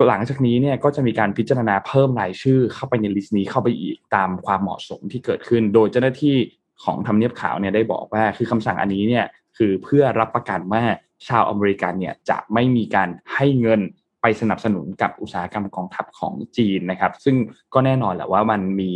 [0.07, 6.35] หลังจากนี้เนี่ยก็จะมีการพิจารณาเพิ่มรายชื่อเข้าไปใน list นี้เข้าไปอีกตามความเหมาะสมที่เกิดขึ้น โดยเจ้าหน้าที่
[6.83, 9.25] ของทำเนียบขาวเนี่ยได้บอกว่าคือคำสั่งอันนี้เนี่ย
[9.57, 10.83] คือเพื่อรับประกันว่า
[11.27, 13.81] ชาวอเมริกันเนี่ยจะไม่มีการให้เงิน
[14.21, 17.35] ไปสนับสนุนกับอุตสาหกรรมกองทัพของจีนนะครับ ซึ่ง
[17.73, 18.91] ก็แน่นอนแหละว่ามันมี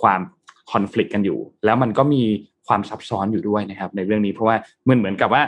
[0.00, 0.20] ความ
[0.70, 2.22] คอน FLICT กันอยู่ แล้วมันก็มี
[2.68, 5.42] ความซับซ้อนอยู่ด้วยนะครับในเรื่องนี้เพราะว่าเหมือนเหมือนกับว่า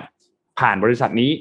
[0.61, 1.32] ผ่านบริษัทนี้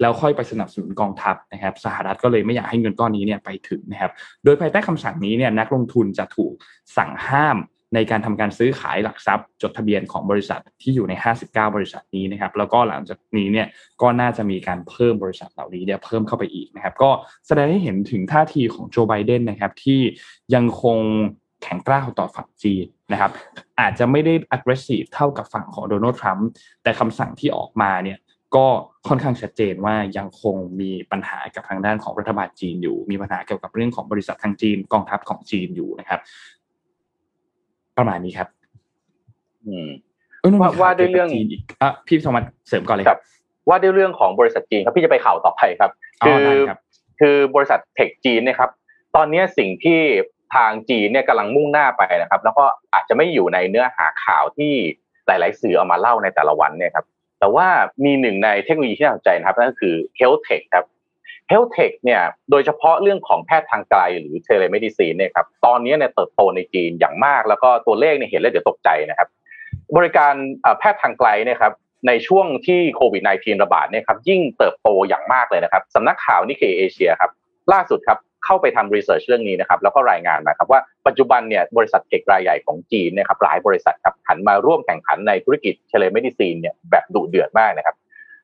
[0.00, 4.12] แล้วค่อยไปสนับสนุนกองทัพนะครับสหรัฐก็เลยไม่อยากให้เงินก้อนนี้เนี่ยไปถึงนะครับ
[4.44, 6.52] โดยภายใต้คำสั่งนี้เนี่ยนักลงทุนจะถูก
[6.96, 7.58] สั่งห้าม
[7.94, 13.66] ในการทำการซื้อขายหลักทรัพย์ จดทะเบียนของบริษัทที่อยู่ใน 59 บริษัทนี้นะครับแล้วก็หลังจากนี้เนี่ย
[14.02, 17.10] ก็น่าจะมีการเพิ่มบริษัทเหล่านี้เนี่ยเพิ่มเข้าไปอีกนะครับก็
[17.46, 20.00] แสดงให้เห็นถึงท่าทีของโจไบเดนนะครับที่
[20.54, 20.98] ยังคง
[21.62, 23.30] แข็งกร้าวต่อฝั่งจีนนะครับ
[23.80, 26.48] อาจจะไม่ได้ aggressive เท่ากับฝั่งของโดนัลด์ทรัมป์
[26.82, 28.18] แต่คำสั่งที่ออกมาเนี่ย
[28.56, 28.66] ก็
[29.08, 36.20] ค่อนข้างชัดเจนว่ายังคงมีปัญหากับทางด้านของรัฐบาลจีนอยู่ มีปัญหาเกี่ยวกับเรื่องของบริษัททางจีนกองทัพของจีนอยู่นะครับ
[37.98, 38.48] ประมาณนี้ครับ
[39.66, 39.88] อืม
[40.40, 43.20] เอ้ยนนว่ามีข่ว่าด้วยเรื่องกี่วกับจีนอีกอะพี่สมัติเสริมก่อนเลยครับ
[43.68, 45.90] ว่าด้วยเรื่องของบริษัทจีนครับพี่จะไปข่าวต่อไปครับ
[46.22, 46.78] อ๋อได้ครับ
[47.20, 48.70] คือบริษัทเทคจีนเนะครับ
[49.16, 50.00] ตอนนี้สิ่งที่
[50.54, 54.72] ทางจีนเนี่ยกำลังมุ่งหน้าไปนะครับ แล้วก็อาจจะไม่อยู่ในเนื้อหาข่าวที่
[55.26, 57.06] หลาย ๆ สื่อเอามาเล่าในแต่ละวันเนี่ยครับ
[57.42, 57.68] แต่ว่า
[58.04, 60.86] มีหนึ่งในเทคโนโลยีที่น่าสนใจนะครับนั่นก็คือ health tech ครับ
[61.50, 69.28] health tech เนี่ยโดยเฉพาะเรื่องของแพทย์ทางไกลหรือ telemedicine เนี่ยครับตอนนี้เนี่ยเติบโตในจีนอย่างมาก แล้วก็ตัวเลขเนี่ยเห็นแล้วเดี๋ยวตกใจนะครับ
[69.96, 70.34] บริการ
[70.78, 71.72] แพทย์ทางไกลเนี่ยครับ
[72.06, 77.30] ในช่วงที่โควิด -19 ระบาดเนี่ยครับยิ่งเติบโตอย่างมากเลยนะครับสำนักข่าว Nikkei Asia ครับ
[77.72, 87.96] ล่าสุดครับ เข้าไปทำ research เรื่องนี้นะครับแล้วก็รายงานมาครับว่าปัจจุบันเนี่ยบริษัท tech รายใหญ่ของจีนนะครับหลายบริษัทครับหันมาร่วมแข่งขันในธุรกิจ telemedicine เนี่ยแบบดุเดือดมากนะครับ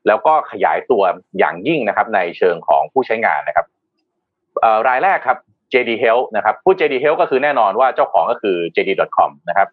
[0.07, 1.03] แล้วก็ขยายตัว
[1.39, 3.65] อย่างยิ่งนะครับในเชิงของผู้ใช้งานนะครับ
[4.87, 5.37] รายแรกครับ
[5.73, 9.67] JD Health นะครับผู้ JD Health ก็คือแน่นอนว่าเจ้าของก็คือ JD.com นะครับ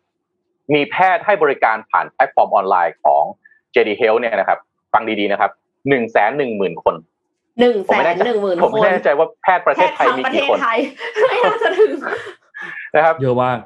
[0.75, 3.23] มีแพทย์ให้บริการผ่านแพลตฟอร์มออนไลน์ของ
[3.75, 4.59] JD Health เนี่ยนะครับ
[4.93, 5.51] ฟังดีๆนะครับ
[5.89, 6.95] หนึ่งแสนหนึ่งหมื่นคน
[7.61, 10.79] หนึ่งผมแสไม่นแน่ใจหนึ่งหมื่นผมคไม่นแน่ใจว่าแพทย์ประเทศไทยมีแค่กี่ทั้งคปนระเทศไทย
[11.29, 11.93] ไม่น่าจะถึง
[12.95, 13.59] นะครับเยอะมาก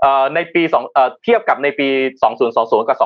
[0.00, 1.88] เอ่อในปีสองเอ่อเทียบกับในปี
[2.38, 2.98] 2020 กับ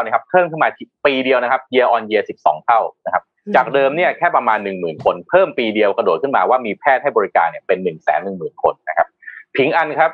[0.00, 0.68] 2019 นะครับเพิ่มขึ้นมา
[1.06, 3.22] ปีเดียวนะครับ year on year 12 เท่านะครับ
[3.56, 7.96] จากเดิมเนี่ยแค่ประมาณ 10,000 คน เพิ่มปีเดียวกระโดดขึ้นมาว่ามีแพทย์ให้บริการเนี่ยเป็น 1 1 0
[8.26, 9.08] 0 0 0 คนนะครับ
[9.56, 10.10] ผิงอันครับ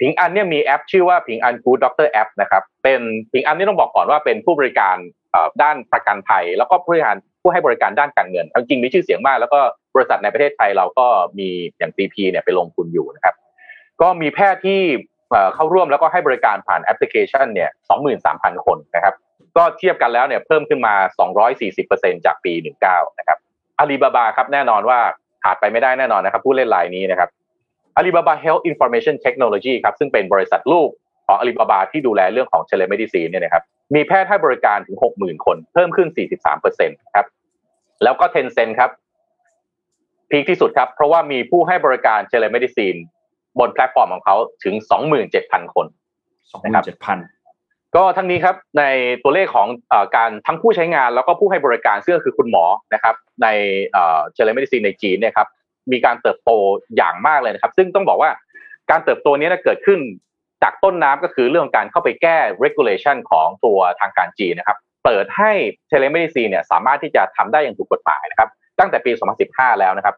[0.00, 3.00] ผิงอันเนี่ยมีแอปชื่อว่าผิงอัน Good Doctor แอปนะครับเป็น
[3.32, 4.96] ผิงอันนี่ต้องบอกก่อนว่าเป็นผู้บริการ
[5.32, 9.60] เอ่อด้านประกันภัย แล้วก็ผู้บริการ ผู้ให้บริการด้านการเงินเอาจริงมีชื่อเสียงมาก แล้วก็
[9.94, 11.06] บริษัทในประเทศไทยเราก็
[11.38, 13.34] มีอย่าง CP เนี่ยไปลงทุนอยู่นะครับ
[14.00, 14.80] ก็มีแพทย์ที่
[15.54, 17.70] เข้าร่วมแล้วก็ให้บริการผ่านแอปพลิเคชันเนี่ย
[18.18, 19.14] 23,000 คนนะครับ
[19.56, 20.94] ก็เทียบกันแล้วเนี่ยเพิ่มขึ้นมา
[21.60, 22.52] 240%จากปี
[22.86, 23.38] 19 นะครับ
[23.78, 24.98] อาลีบาบาครับแน่นอนว่า
[25.44, 27.28] ขาดไปไม่ได้แน่นอนนะครับผู้เล่นรายนี้นะครับ
[27.96, 30.88] อาลีบาบา Health Information Technology ครับซึ่งเป็นบริษัทลูก
[31.26, 33.64] ของอาลีบาบาที่ดูแลเรื่องของ telemedicine เนี่ยนะครับ
[33.94, 36.08] มีแพทย์ให้บริการถึง 60,000 คน เพิ่มขึ้น
[36.56, 37.26] 43%ครับ
[38.02, 38.90] แล้วก็ Tencent ครับ
[40.30, 42.98] พีคที่สุดครับ เพราะว่ามีผู้ให้บริการ telemedicine
[43.58, 44.74] บนแพลตฟอร์มของเขาถึง
[45.24, 45.86] 27,000 คน
[46.50, 47.18] สองหมื่นเจ็ดพัน
[47.96, 48.84] ก็ทั้งนี้ครับใน
[49.22, 52.64] ตัวเลขของเออการทั้งผู้ใช้งานแล้วก็ผู้ให้บริการซึ่งก็คือคุณหมอ
[52.94, 53.46] นะครับ ใน
[53.92, 55.48] telemedicine ในจีนเนี่ยครับ
[55.92, 56.50] มีการเติบโต
[56.96, 58.30] อย่างมากเลยนะครับ ซึ่งต้องบอกว่า
[58.90, 59.98] การเติบโตนี้นะเกิดขึ้น
[60.62, 65.52] จากต้นน้ำก็คือเรื่องของการเข้าไปแก้ regulation ของตัวทางการจีนนะครับ เปิดให้
[65.88, 68.48] telemedicine เนี่ยสามารถที่จะทำได้อย่างถูกกฎหมายนะครับ
[68.78, 69.12] ตั้งแต่ปี
[69.46, 70.16] 2015 แล้วนะครับ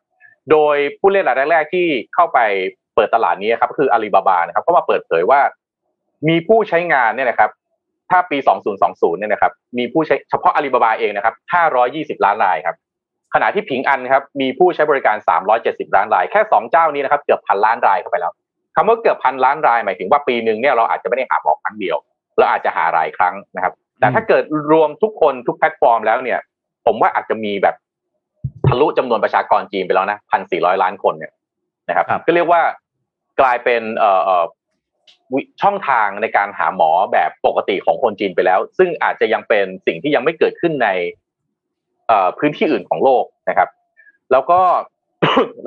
[0.50, 2.38] โดยผู้เล่นรายแรกๆที่เข้าไป
[2.94, 5.40] เปิดตลาดนี้ครับก็คืออาลีบาบานะครับก็มาเปิดเผยว่า
[6.28, 7.50] มีผู้ใช้งานเนี่ยนะครับ
[8.10, 8.38] ถ้าปี
[8.78, 11.34] 2020 เนี่ยนะครับ มีผู้ใช้เฉพาะอาลีบาบาเองนะครับ
[12.18, 12.76] 520 ล้านรายครับ
[13.34, 15.16] ขณะที่ผิงอันครับ มีผู้ใช้บริการ
[15.56, 18.32] 370 ล้านราย แค่ 2 เจ้านี้นะครับ เกือบพันล้านรายเข้าไปแล้ว
[18.76, 21.96] คำว่าเกือบพันล้านรายหมายถึงว่าปีหนึ่งเนี่ยเราอาจจะไม่ได้หาหมอครั้งเดียว
[22.38, 26.38] เราอาจจะหารายครั้งนะครับ แต่ถ้าเกิดรวมทุกคนทุกแพลตฟอร์มแล้วเนี่ย
[26.86, 27.76] ผมว่าอาจจะมีแบบ
[28.66, 31.32] ททะลุจำนวนประชากรจีนไปแล้วนะพันสี่ร้อยล้านคนเนี่ย
[31.88, 32.62] นะครับครับก็เรียกว่า
[33.40, 34.44] กลายเป็นเอ่อเอ่อ
[35.34, 40.88] วิช่องทางในการหาหมอแบบปกติของคนจีนไปแล้ว ซึ่งอาจจะยังเป็นสิ่งที่ยังไม่เกิดขึ้นใน
[42.08, 43.68] เอ่อพื้นที่อื่นของโลกนะครับ
[44.32, 44.60] แล้วก็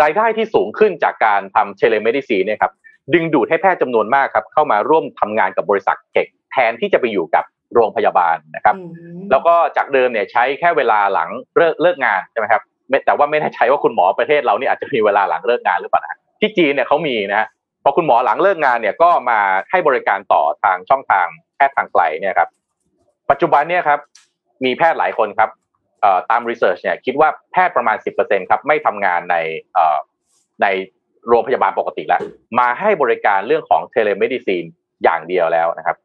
[0.04, 2.74] รายได้ที่สูงขึ้นจากการทำเทเลเมดิซีเนี่ยครับ
[3.14, 7.44] ดึงดูดให้แพทย์จำนวนมากครับเข้ามาร่วมทำงานกับบริษัทเทคแทนที่จะไปอยู่กับ
[7.74, 8.82] โรงพยาบาลนะครับอื
[9.18, 17.48] มแล้วก็จากเดิมเนี่ยใช้แค่เวลาหลังเลิกเลิกงานใช่ไหมครับไม่แต่ว่าไม่แน่ใจว่าคุณหมอประเทศเรานี่อาจจะมีเวลาหลังเลิกงานหรือเปล่านะที่จีนเนี่ยเขามีนะฮะ
[17.84, 19.40] พอคุณหมอหลังเลิกงานเนี่ยก็มา
[19.70, 22.50] ให้บริการต่อทางช่องทางแพทย์ทางไกลเนี่ยครับ
[23.30, 24.00] ปัจจุบันเนี่ยครับ
[24.66, 25.50] มีแพทย์หลายคนครับ
[26.02, 29.36] เอ่อตาม research เนี่ยคิดว่าแพทย์ประมาณ 10%ครับไม่ทำงานใน
[29.74, 29.98] เอ่อ
[30.62, 30.68] ใน
[31.30, 32.22] โรงพยาบาลปกติแล้ว
[32.60, 34.64] มาให้บริการเรื่องของ telemedicine
[35.04, 35.98] อย่างเดียวแล้วนะครับ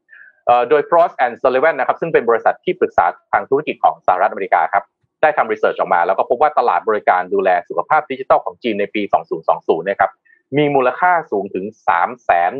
[0.68, 4.84] โดย Frost and Sullivan นะครับซึ่งเป็นบริษัทที่ปรึกษาทางธุรกิจของสหรัฐอเมริกาครับ
[5.22, 9.02] ได้ทำรีเสิร์ชออกมา แล้วก็พบว่าตลาดบริการดูแลสุขภาพดิจิทัลของจีนในปี
[9.44, 10.12] 2020เนี่ยครับ
[10.56, 11.64] มีมูลค่าสูงถึง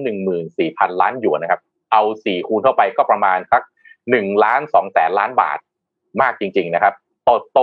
[0.02, 1.60] 314,000 ล้านหยวนนะครับ
[1.92, 3.62] เอา 4 คูณเข้าไปก็ประมาณสัก
[4.02, 5.58] 1ล้าน2แสนล้านบาท
[6.22, 6.94] มากจริง ๆ นะครับ
[7.24, 7.58] โตโต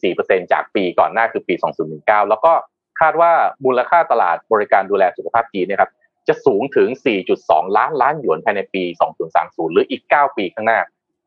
[0.00, 1.54] 44%จากปีก่อนหน้าคือปี
[1.92, 2.52] 2019 แล้วก็
[3.00, 3.32] คาดว่า
[3.64, 5.90] มูลค่าตลาดบริการดูแลสุขภาพจีนนะครับ
[6.28, 6.88] จะสูงถึง
[7.32, 8.82] 4.2 ล้านล้านหยวนภายในปี
[9.28, 10.80] 2030 หรืออีก 9 ปีข้างหน้า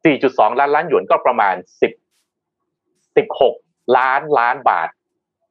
[0.06, 1.56] 4.2 ล้านล้านหยวนก็ประมาณ
[2.72, 4.90] 10 16 ล้านล้านบาท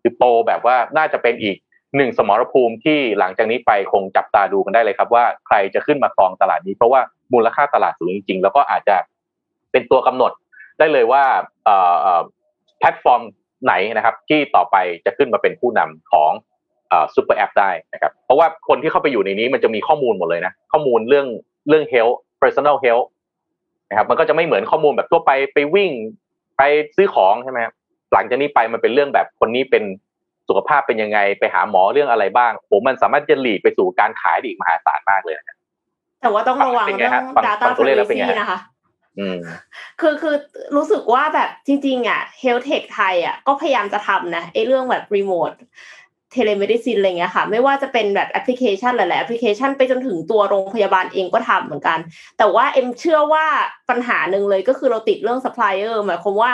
[0.01, 1.57] คือโตแบบว่าน่าจะเป็นอีก
[1.97, 7.01] หนึ่งสมรภูมิที่หลังจากนี้ไปคงจับตาดูกันได้เลยครับ ว่าใครจะขึ้นมาครองตลาดนี้ เพราะว่า
[7.33, 8.97] มูลค่าตลาดสูงจริง ๆ แล้วก็อาจจะ
[9.73, 10.33] เป็นตัวกำหนด
[10.79, 11.25] ได้เลยว่า
[12.79, 13.23] แพลตฟอร์ม
[13.65, 16.33] ไหนนะครับ ที่ต่อไปจะขึ้นมาเป็นผู้นำของ
[17.15, 21.27] super app ได้นะครับเพราะว่าคนที่เข้าไปอยู่ในนี้มันจะมีข้อมูลหมดเลยนะ ข้อมูลเรื่อง
[21.69, 23.07] เรื่อง health personal health
[23.91, 25.91] นะครับมันก็จะไม่เหมือนข้อมูลแบบทั่วไปไปวิ่ง
[26.59, 26.63] ไป
[26.97, 27.75] ซื้อของใช่ไหมครับ
[28.13, 29.85] หลังจากนี้ไปมันเป็นเรื่องแบบคนนี้เป็น
[30.49, 35.57] สุขภาพเป็นยังไง ไปหาหมอเรื่องอะไรบ้างผมมันสามารถจะ lead ไปสู่การขายได้อีกมหาศาลมากเลยนะครับ
[36.23, 38.80] แต่ว่าต้องระวังเป็นไงเรื่องฮะฟัง data ฟังตัวเลขแล้วเป็นไง privacy ฮะนะคะอืม
[40.01, 40.35] คือคือ
[40.77, 45.57] รู้สึกว่าแบบจริงๆ อะ health tech ไทยอะก็พยายามจะทำนะไอ้เรื่องแบบ remote
[46.35, 51.99] telemedicine อะไรเงี้ยค่ะ ไม่ว่าจะเป็นแบบแอปพลิเคชันหลายๆแอปพลิเคชันไปจนถึงตัวโรงพยาบาลเองก็ทำเหมือนกัน
[52.39, 53.47] แต่ว่าเอ็มเชื่อว่า
[53.91, 56.51] ปัญหาหนึ่งเลยก็คือเราติดเรื่อง supplier หมายความว่า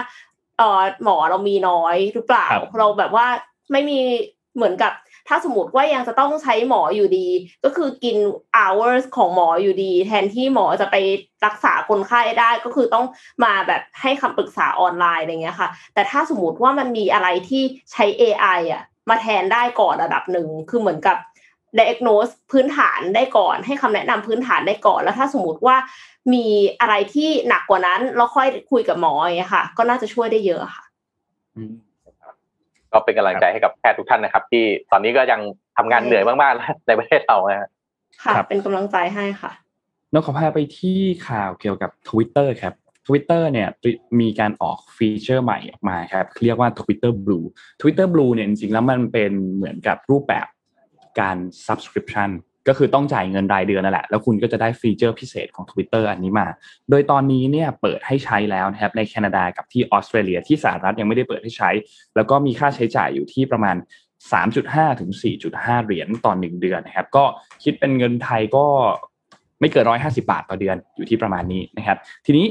[0.59, 3.27] เออหมอเรามีน้อยหรือเปล่าครับเราแบบว่า
[3.73, 3.99] ไม่มี
[4.57, 4.93] เหมือนกับ
[5.29, 7.29] ถ้าสมมติว่ายังจะต้องใช้หมออยู่ดี
[7.65, 8.17] ก็คือกิน
[8.57, 10.97] hours ของหมออยู่ดี แทนที่หมอจะไป
[11.47, 13.07] รักษาคนไข้ได้ก็คือต้อง
[13.45, 17.63] มาแบบให้คำปรึกษาออนไลน์อะไรเงี้ยค่ะ แต่ถ้าสมมติว่ามันมีอะไรที่
[17.93, 21.17] ใช้ AI อะมาแทนได้ก่อนระดับหนึ่งคือเหมือนกับ
[21.79, 25.77] diagnose พื้นฐานได้ก่อน ให้คำแนะนำพื้นฐานได้ก่อน แล้วถ้าสมมติว่า
[26.33, 26.47] มี
[26.81, 30.85] อะไรที่หนักกว่านั้นแล้วค่อยคุยกับหมออย่างเงี้ยค่ะ ก็น่าจะช่วยได้เยอะค่ะ
[31.57, 31.75] อืม
[32.97, 35.41] ก็เป็นกำลังใจให้กับแพทย์ทุกท่านนะครับ ที่ตอนนี้ก็ยัง
[35.77, 37.69] ทำงานเหนื่อยมากๆแล้วในประเทศเรานะฮะ
[38.25, 39.53] ค่ะครับเป็นกำลังใจให้ค่ะ
[40.13, 42.75] น้องขอพาไปที่ข่าวเกี่ยวกับ Twitter ครับ
[43.07, 43.69] Twitter เนี่ย
[44.21, 47.47] มีการออกฟีเจอร์ใหม่ออกมาครับเรียกว่า Twitter Blue
[47.81, 50.47] Twitter Blue เนี่ยจริงๆแล้วมันเป็นเหมือนกับรูปแบบ
[51.21, 51.37] การ
[51.67, 52.31] subscription
[52.69, 56.47] ก็คือต้องจ่ายเงินรายเดือนนั่นแหละ แล้วคุณก็จะได้ฟีเจอร์พิเศษของ Twitter อันนี้มา
[56.91, 61.71] โดยตอนนี้เนี่ยเปิดให้ใช้แล้วนะครับในแคนาดากับที่ออสเตรเลียที่สหรัฐยังไม่ได้เปิดให้ใช้
[62.17, 63.77] แล้วก็มีค่าใช้จ่ายอยู่ที่ประมาณ
[64.39, 65.11] 3.5 ถึง
[65.49, 67.25] 4.5 เหรียญต่อหนึ่งเดือนนะครับ ก็
[67.63, 68.67] คิดเป็นเงินไทยก็
[69.61, 72.47] ไม่เกิน 150 บาทต่อเดือนอยู่ที่ประมาณนี้นะครับ ทีนี้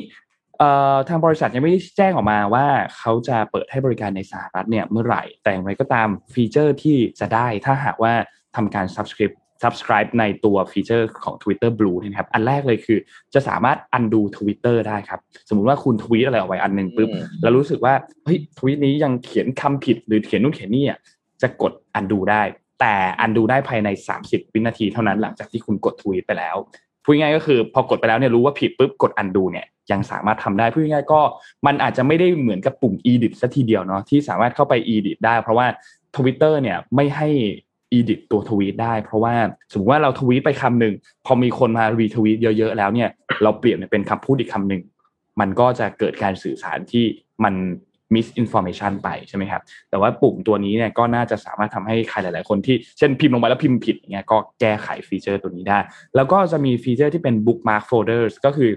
[1.07, 2.65] ทางบริษัทยังไม่ได้แจ้งออกมาว่า
[2.97, 8.13] เขาจะเปิดให้บริการในสหรัฐเนี่ยเมื่อไหร่ แต่อย่างไรก็ตามฟีเจอร์ที่จะได้ถ้าหากว่า
[8.55, 12.99] ทำการ subscribe subscribe ในตัวฟีเจอร์ของ Twitter Blue เนยนะครับ อันแรกเลยคือ
[13.33, 17.93] จะสามารถ undo Twitter ได้ครับ สมมุติว่าคุณทวีตอะไรออกไปอันหนึ่งปุ๊บอืมแล้วรู้สึกว่า
[18.23, 20.99] เฮ้ย ทวีตนี้ยังเขียนคำผิดหรือเขียนนู่นเขียนนี่อะ
[21.41, 22.41] จะกด undo ได้
[22.79, 22.95] แต่
[23.25, 23.89] undo ได้ภายใน
[24.21, 26.55] 30 วินาทีเท่านั้นหลังจากที่คุณกดทวีตไปแล้ว
[27.03, 31.21] พูดง่ายๆก็คือพอกดไปแล้วเนี่ยรู้ว่าผิดปุ๊บกด undo เนี่ยยังสามารถทำได้พูดง่ายๆก็
[31.65, 35.67] มันอาจจะไม่ได้เหมือนกับปุ่ม edit ซะทีเดียวเนาะที่สามารถเข้าไป edit ได้ เพราะว่า
[36.15, 37.29] Twitter เนี่ยไม่ให้
[37.97, 39.33] edit ตัวทวีตได้ เพราะว่า
[39.71, 40.93] สมมติว่าเราทวีตไปคำหนึ่ง
[41.25, 43.09] พอมีคนมา retweet เยอะๆแล้วเนี่ย
[43.43, 44.81] เราเปลี่ยนเป็นคำพูดอีกคำหนึ่ง
[45.39, 47.05] มันก็จะเกิดการสื่อสารที่
[47.43, 47.55] มัน
[48.15, 55.79] misinformation ไปใช่ไหมครับ แต่ว่าปุ่มตัวนี้เนี่ยก็น่าจะสามารถทำให้ใครหลาย ๆ คนที่เช่นพิมพ์ลงไปแล้วพิมพ์ผิดอย่างเงี้ยก็แก้ไขฟีเจอร์ตัวนี้ได้
[56.15, 58.71] แล้วก็จะมีฟีเจอร์ที่เป็น bookmark folders ก็คือ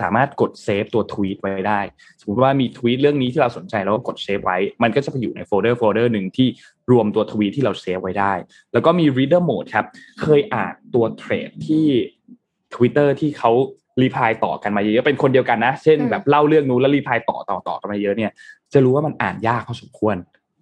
[0.00, 1.80] สามารถกด save ตัวทวีตไว้ได้
[2.20, 6.48] สมมติว่ามีทวีตเรื่องนี้ที่เราสนใจแล้วก็กด save ไว้ มันก็จะไปอยู่ในโฟลเดอร์โฟลเดอร์หนึ่งที่
[6.90, 8.32] รวมตัวทวีตที่เรา save ไว้ได้
[8.72, 9.86] แล้วก็มี reader mode ครับ
[10.22, 11.86] เคยอ่านตัว thread ที่
[12.74, 13.52] Twitter ที่เขา
[14.02, 18.30] reply ต่อกันมาเยอะๆเป็นคนเดียวกันนะ เช่นอืมแบบเล่าเรื่องนู้นแล้ว reply ต่อต่อต่อกันมาเยอะเนี่ย
[18.72, 20.16] จะรู้ว่ามันอ่านยากพอสมควร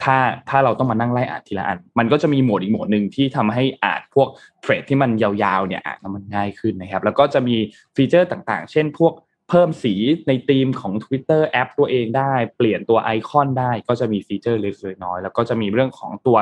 [0.05, 0.17] ถ้า
[0.49, 4.29] ถ้าเราต้องมานั่งไล่อ่านทีละอัน มันก็จะมีโหมดอีกโหมดหนึ่งที่ทำให้อ่านพวก
[4.63, 7.57] thread ที่มันยาวๆเนี่ยอ่านมันง่ายขึ้นนะครับ แล้วก็จะมี
[7.97, 9.13] ฟีเจอร์ต่างๆ เช่นพวก
[9.49, 9.95] เพิ่มสี
[10.29, 16.37] ในธีมของ Twitter แอปตัวเองได้ เปลี่ยนตัวไอคอนได้ ก็จะมีฟีเจอร์เล็กๆน้อย แล้วก็จะมีเรื่องของตัว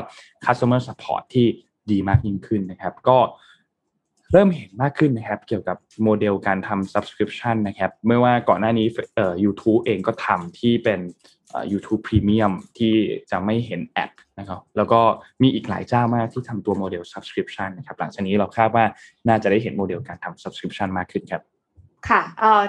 [0.44, 1.46] customer support ที่
[1.90, 3.18] ดีมากยิ่งขึ้นนะครับ ก็
[4.32, 8.86] เริ่มเห็นมากขึ้นนะครับ เกี่ยวกับโมเดลการทำ subscription นะครับเมื่อว่าก่อนหน้านี้
[9.16, 11.00] เอ่อ YouTube เองก็ทำที่เป็น
[11.72, 12.94] YouTube Premium ที่
[13.30, 15.00] จะไม่เห็น ad นะครับแล้วก็
[15.42, 18.84] มีอีกหลายเจ้ามากที่ทำตัวโมเดล subscription นะครับหลังจากนี้เราคาดว่า
[19.28, 21.42] น่าจะได้เห็นโมเดลการทำ subscription มากขึ้นครับ
[22.08, 22.62] ค่ะเอ่อ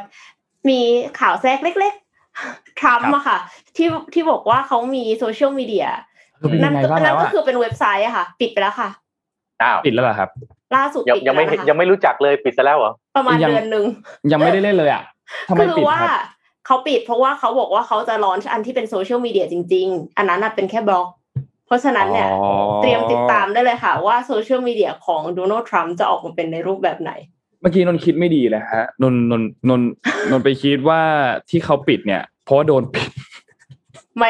[0.69, 0.79] มี
[1.19, 3.37] ข่าวแทรกเล็กๆทรัมป์อะค่ะ
[3.77, 5.87] ที่ที่บอกว่าเขามีโซเชียลมีเดีย
[6.37, 8.89] เป็นยังไงบ้างนั่แล้นวก็อะคือเป็นเว็บไซต์อะค่ะ ปิดไปแล้วค่ะ
[9.63, 10.29] อ้าวปิดแล้วเหรอครับ
[10.75, 13.85] ล่าสุดยังปิดยังไม่ปแล้วนะคะยังไม่รู้จักเลยปิดซะแล้วเหรอประมาณยังเดือนหนึ่ง
[14.31, 15.03] ยังไม่ได้เล่นเลยอะ
[15.49, 16.11] ทำไมคือปิดว่าครับ
[16.65, 21.07] เขาปิดเพราะว่าเขาบอกว่าเขาจะ launch อันที่เป็นโซเชียลมีเดียจริง ๆ อันนั้นน่ะเป็นแค่บล็อก
[21.67, 27.11] เพราะฉะนั้นเนี่ยอ๋อเตรียมติดตามได้เลยค่ะ ว่าโซเชียลมีเดียของโดนัลด์ทรัมป์จะออกมาเป็นในรูปแบบไหน
[27.61, 29.89] เมื่อกี้นนท์คิดไม่ดีเลยฮะนนท์นนท์นนท์
[30.31, 31.01] นนท์ไปคิดว่า
[31.49, 33.09] ที่เขาปิดเนี่ย เพราะว่าโดนปิด
[34.17, 34.25] แหม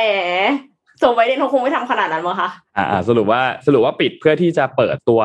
[0.99, 5.21] โจไบเดนเขาคงไม่ทำขนาดนั้นมั้งคะอ่าอ่าสรุปว่าสรุปว่าปิดเพื่อที่จะเปิดตัว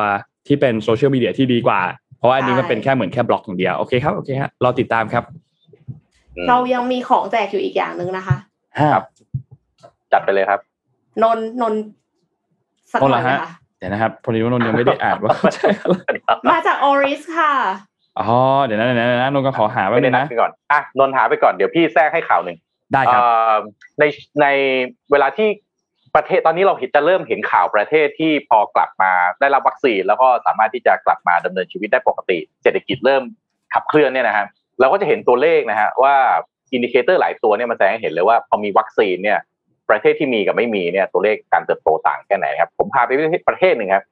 [0.47, 1.79] ที่เป็นโซเชียลมีเดียที่ดีกว่า
[2.17, 5.48] เพราะว่าอันนี้มันเป็นแค่เหมือนแค่บล็อกอย่างเดียว โอเคครับ โอเคฮะรอติดตามครับอืม
[6.47, 8.37] เรายังมีของแจกอยู่อีกอย่างหนึ่งนะคะ
[8.79, 9.03] ครับ
[10.11, 10.59] จัดไปเลยครับ
[11.23, 11.73] นนนน
[12.91, 15.97] สักหน่อยนนท์เหรอนะฮะคะเดี๋ยวนะครับพอดีว่านนท์ยังไม่ได้อ่านว่าใช่อะไร
[16.51, 17.53] มาจาก Oris ค่ะ
[18.19, 18.27] อ๋อ
[18.65, 22.57] เดี๋ยวนะเดี๋ยวนะเดี๋ยวนะนนท์ก็ขอหาไว้ไม่เลได้ยนันะบไปก่อนอะนนท์หาไปก่อนเดี๋ยวพี่แทรกให้ข่าวหนึ่ง
[22.93, 23.55] ได้ครับเอ่อ
[23.99, 24.03] ใน
[24.41, 24.45] ใน
[25.11, 25.49] เวลาที่
[26.15, 33.23] ประเทศตอนนี้เราเห็นจะเริ่มเห็นข่าวประเทศที่พอกลับมาได้รับวัคซีน แล้วก็สามารถที่จะกลับมาดำเนินชีวิตได้ปกติ เศรษฐกิจเริ่ม
[33.73, 34.45] ขับเคลื่อนเนี่ยนะฮะ
[34.79, 36.15] เราก็จะเห็นตัวเลขนะฮะว่า
[36.73, 39.39] indicator หลายตัวเนี่ยมันแสดงให้เห็นเลยว่าพอมีวัคซีนเนี่ย
[39.89, 43.11] ประเทศที่มีกับไม่มีเนี่ยตัวเลขการเติบโตต่างแค่ไหนครับผมพาไป
[43.49, 44.05] ประเทศหนึ่งครับ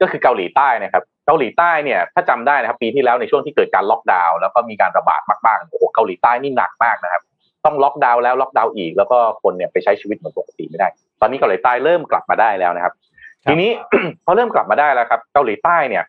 [0.00, 7.22] ก็คือเกาหลีใต้นะครับเกาหลีใต้เนี่ยถ้าจำได้นะครับปีที่แล้วในช่วงที่เกิดการล็อกดาวน์แล้วก็มีการระบาดมากๆโอ้โหเกาหลีใต้นี่หนักมากนะครับ
[7.64, 10.88] ต้องล็อกดาวน์แล้วล็อกดาวน์อีก แล้วก็คนเนี่ยไปใช้ชีวิตเหมือนปกติไม่ได้
[11.20, 12.94] ตอนนี้เกาหลีใต้เริ่มกลับมาได้แล้วนะครับ
[13.44, 13.70] ครับทีนี้
[14.24, 16.04] พอเริ่มกลับมาได้แล้วครับ เกาหลีใต้เนี่ย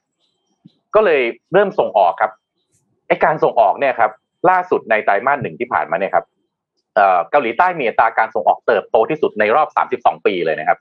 [0.95, 1.21] ก็เลย
[1.53, 2.31] เริ่มส่งออกครับ
[3.11, 4.11] ไอการส่งออกเนี่ยครับ
[4.49, 6.25] ล่าสุดในไตรมาสหนึ่งที่ผ่านมาเนี่ยครับ
[7.31, 9.67] เกาหลีใต้มีอัตราการส่งออกเติบโตที่สุดในรอบ
[10.01, 10.79] 32 ปีเลยนะครับ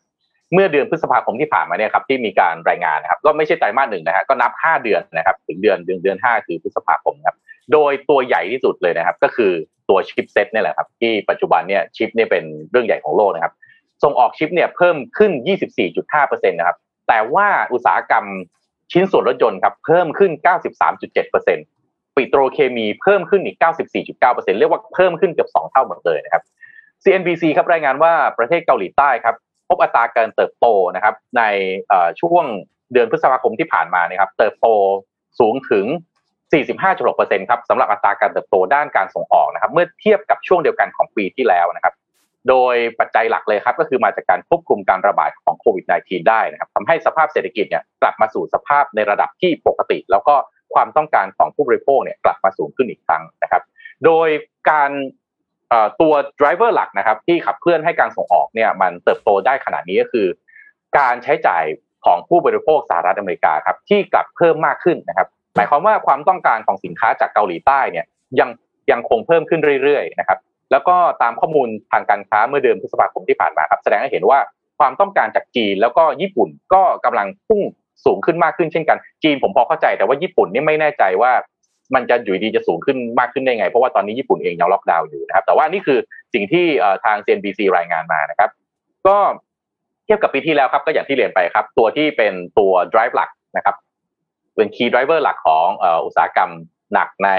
[0.52, 7.36] เมื่อเดือนพฤษภาคมที่ผ่านมาเนี่ยครับที่มีการรายงานนะครับก็ไม่ใช่ไตรมาสหนึ่งนะฮะก็นับ 5 เดือนนะครับถึงเดือนเดือนเดือน5คือพฤษภาคมครับ
[7.72, 9.52] โดยตัวใหญ่ที่สุดเลยนะครับ ก็คือ
[9.88, 13.52] ตัวชิปเซ็ตเนี่ยแหละครับที่ปัจจุบันเนี่ยชิปเนี่ยเป็นเรื่องใหญ่ของโลกนะครับ
[14.02, 15.32] ส่งออกชิปเนี่ยเพิ่มขึ้น
[15.92, 16.76] 24.5%นะครับ
[17.08, 18.24] แต่ว่าอุตสาหกรรม
[18.92, 20.32] ชิ้นส่วนรถยนต์ครับเพิ่มขึ้น
[20.98, 21.79] 93.7%
[22.16, 23.56] ปิโตรเคมีเพิ่มขึ้นอีก
[24.04, 26.42] 94.9%เรียกว่าเพิ่มขึ้นเกือบ 2 เท่าหมดเลยนะครับ
[27.02, 29.36] CNBC ครับรายงานว่าประเทศเกาหลีใต้ครับ
[29.68, 31.42] พบอัตราการเติบโตนะครับใน
[32.20, 32.44] ช่วง
[32.92, 34.66] เดือนพฤษภาคมที่ผ่านมานะครับเติบโต
[35.40, 35.86] สูงถึง
[36.48, 41.94] 45.6%ครับสำหรับอัตราการเติบโตด้านการส่งออกนะครับเมื่อเทียบกับช่วงเดียวกันของปีที่แล้วนะครับ
[42.48, 50.34] โดยปัจจัยหลักเลยครับก็คือมาจากการควบคุมการระบาดของโควิด -19 ได้นะครับทำให้สภาพเศรษฐกิจเนี่ยกลับมาสู่สภาพในระดับที่ปกติ แล้วก็
[50.74, 53.62] ความต้องการของผู้บริโภคเนี่ยกลับมาสูงขึ้นอีกครั้งนะครับ
[54.04, 54.28] โดย
[54.70, 54.90] การ
[56.00, 60.26] ตัว driver หลักนะครับ ที่ขับเคลื่อนให้การส่งออกเนี่ยมันเติบโตได้ขนาดนี้ก็คือ
[60.98, 61.64] การใช้จ่าย
[62.04, 68.06] ของผู้บริโภคสหรัฐอเมริกาครับที่กลับเพิ่มมากขึ้นนะครับ หมายความว่าความต้องการของสินค้าจากเกาหลีใต้เนี่ย
[68.40, 68.50] ยัง
[68.90, 70.38] ยังคงเพิ่มขึ้นเรื่อยๆนะครับ
[70.70, 74.38] แล้วก็ตามข้อมูลทางการค้าเมื่อเดือนพฤษภาคมที่ผ่านมาครับแสดงให้เห็นว่า
[74.78, 77.62] ความต้องการจากจีนแล้วก็ญี่ปุ่นก็กำลังพุ่ง
[78.04, 81.32] สูงขึ้นมากขึ้นเช่นกัน จีนผมพอเข้าใจแต่ว่าญี่ปุ่นนี่ไม่แน่ใจว่า
[81.94, 85.98] มันจะอยู่ดีจะสูงขึ้นมากขึ้นได้ไง เพราะว่าตอนนี้ญี่ปุ่นเองยังล็อกดาวน์อยู่นะครับ แต่ว่านี่คือ
[86.34, 86.64] สิ่งที่
[87.04, 88.50] ทาง CNBC รายงานมานะครับ
[89.06, 89.16] ก็
[90.04, 93.76] เทียบกับปีที่แล้วครับ ก็อย่างที่เรียนไปครับ ตัวที่เป็นตัว drive หลักนะครับ
[94.56, 96.50] เป็น key driver หลักของอ,อุตสาหกรรม
[96.92, 97.30] หนักใน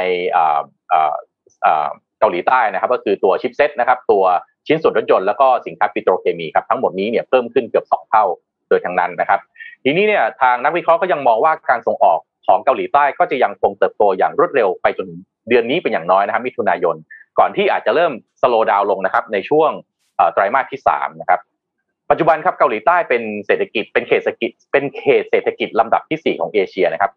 [2.20, 4.24] เกาหลีใต้นะครับ ก็คือตัวชิปเซ็ตนะครับ ตัว
[4.68, 8.26] ชิ้นส่วนรถยนต์แล้วก็สินค้าปิโตรเคมีครับทั้งหมดนี้เนี่ยเพิ่มขึ้นเกือบสองเท่า
[8.70, 9.40] โดยทั้งนั้นนะครับ
[9.84, 15.08] ทีนี้เนี่ยทางนักวิเคราะห์ก็ยังมองว่าการส่งออกของเกาหลีใต้ก็จะยังคงเติบโตอย่างรวดเร็วไปจน
[15.50, 16.96] เดือนนี้เป็นอย่างน้อยนะครับมิถุนายน
[17.40, 19.72] ก่อนที่อาจจะเริ่มสโลว์ดาวลงนะครับในช่วง
[20.34, 21.40] ไตรมาสที่สามนะครับ
[22.10, 27.12] ปัจจุบันครับเกาหลีใต้เป็นเศรษฐกิจเป็นเขตเศรษฐกิจเป็นเขตเศรษฐกิจลำดับที่ 4 ของเอเชียนะครับ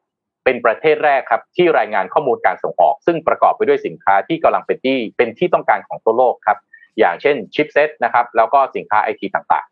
[0.44, 6.58] เป็นประเทศแรกครับที่รายงานข้อมูลการส่งออก ซึ่งประกอบไปด้วยสินค้าที่กำลังเป็นที่เป็นที่ต้องการของทั่วโลกครับ
[6.98, 9.66] อย่างเช่นชิปเซตนะครับแล้วก็สินค้าไอทีต่าง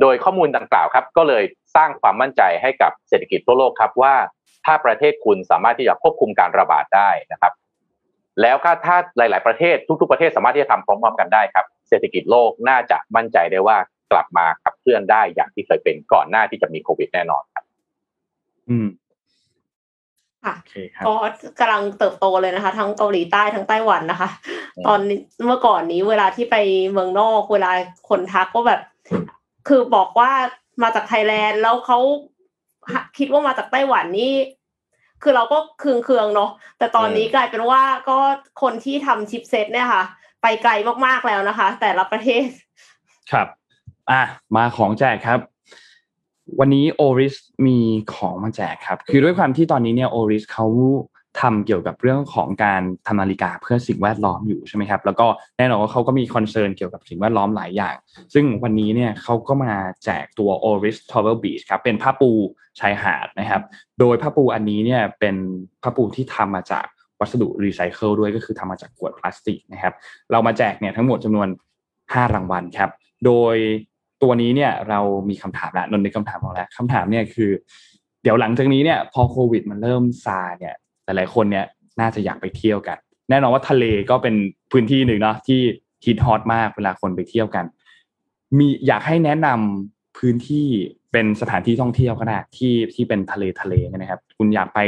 [0.00, 1.44] โดยข้อมูลดังกล่าวครับ ก็เลย
[1.76, 4.14] สร้างความมั่นใจให้กับเศรษฐกิจทั่วโลกครับว่า
[4.64, 7.52] ถ้าประเทศคุณสามารถที่จะควบคุมการระบาดได้นะครับ
[8.42, 17.64] แล้วก็ถ้าหลาย ๆประเทศทุก ๆ ประเทศสามารถที่จะทำพร้อม ๆ กันได้ครับ เศรษฐกิจโลกน่าจะมั่นใจได้ว่ากกลับมาขับเคลื่อนได้อย่างที่เคยเป็นก่อนหน้าที่จะมีโควิดแน่นอนครับ
[18.68, 18.88] อืม
[20.44, 21.14] ค่ะโอเคครับก็
[21.60, 24.30] กำลังเติบโตเลยนะคะ ทั้งเกาหลีใต้ทั้งไต้หวันนะคะ
[24.76, 26.56] อืมตอนนี้เมื่อก่อนนี้เวลาที่ไป
[26.92, 27.70] เมืองนอก เวลา
[28.08, 28.80] คนทักก็แบบ
[29.68, 30.32] คือบอกว่า
[30.82, 31.98] มาจากไทยแลนด์แล้วเขา
[33.18, 34.34] คิดว่ามาจากไต้หวันนี่
[35.22, 38.18] คือเราก็เคืองเคืองๆเนาะแต่ตอนนี้กลายเป็นว่าก็
[38.62, 40.04] คนที่ทำชิปเซตเนี่ยค่ะ
[40.42, 40.72] ไปไกล
[41.06, 42.46] มากๆแล้วนะคะ แต่ละประเทศ
[43.32, 43.48] ครับ
[44.10, 44.22] อะ
[44.56, 45.40] มาของแจกครับ
[46.58, 47.34] วันนี้ Oris
[47.66, 47.78] มี
[48.14, 50.66] ของมาแจกครับ คือด้วยความที่ตอนนี้เนี่ย Oris เขา
[51.40, 55.26] ทำเกี่ยวกับเรื่องของการทำนาฬิกาเพื่อสิ่งแวดล้อมอยู่ใช่ไหมครับ แล้วก็
[55.58, 57.94] แน่นอนว่าเขาก็มี concern เกี่ยวกับสิ่งแวดล้อมหลายอย่าง
[58.34, 59.72] ซึ่งวันนี้เนี่ยเขาก็มา
[60.04, 62.30] แจกตัว Oris Travel Beach ครับ เป็นผ้าปู
[62.80, 63.62] ชายหาดนะครับ
[64.00, 65.36] โดยผ้าปูอันนี้เนี่ยเป็น
[65.82, 66.86] ผ้าปูที่ทำมาจาก
[67.20, 69.94] วัสดุรีไซเคิลด้วยก็คือทำมาจากขวดพลาสติกนะครับ
[70.32, 71.48] เรามาแจกเนี่ยทั้งหมดจำนวน
[71.92, 72.90] 5 รางวัลครับ
[73.26, 73.56] โดย
[74.22, 77.50] ตัวนี้เนี่ยเรามีคำถามละนนท์ในคำถามของแล้วคำถามเนี่ยคือ
[78.22, 80.74] เดี๋ยวหลังจากนี้เนี่ยพอโควิดมันเริ่มซาเนี่ย
[81.04, 81.66] หลายๆคนเนี่ย
[82.00, 82.98] น่าจะอยากไปเที่ยวกัน
[83.30, 84.34] แน่นอนว่าทะเลก็เป็น
[84.72, 85.60] พื้นที่หนึ่งเนาะที่
[86.04, 87.64] ฮิตฮอตมากเวลาคนไปเที่ยวกัน
[88.58, 90.66] มีอยากให้แนะนำพื้นที่
[91.12, 94.78] เป็นสถานที่ท่องเที่ยวก็ได้ที่ที่เป็นทะเลทะเลนะครับ คุณอยากไป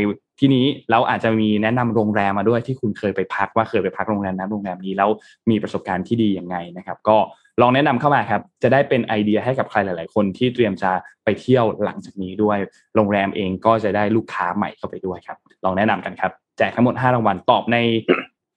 [0.40, 5.10] ที่นี้แล้วอาจจะมีแนะนำโรงแรมมาด้วยที่คุณเคยไปพักว่าเคยไปพักโรงแรมนั้นโรงแรมนี้แล้ว
[5.50, 7.16] มีประสบการณ์ที่ดียังไงนะครับ ก็
[7.60, 10.90] ลองแนะนำเข้ามาครับ จะได้เป็นไอเดียให้กับใครหลาย ๆ คนที่เตรียมจะ
[11.24, 12.58] ไปเที่ยวหลังจากนี้ด้วย
[12.94, 17.78] โรงแรมเองก็จะได้ลูกค้าใหม่เข้าไปด้วยครับ ลองแนะนำกันครับ แจกทั้งหมด 5 รางวัล ตอบใน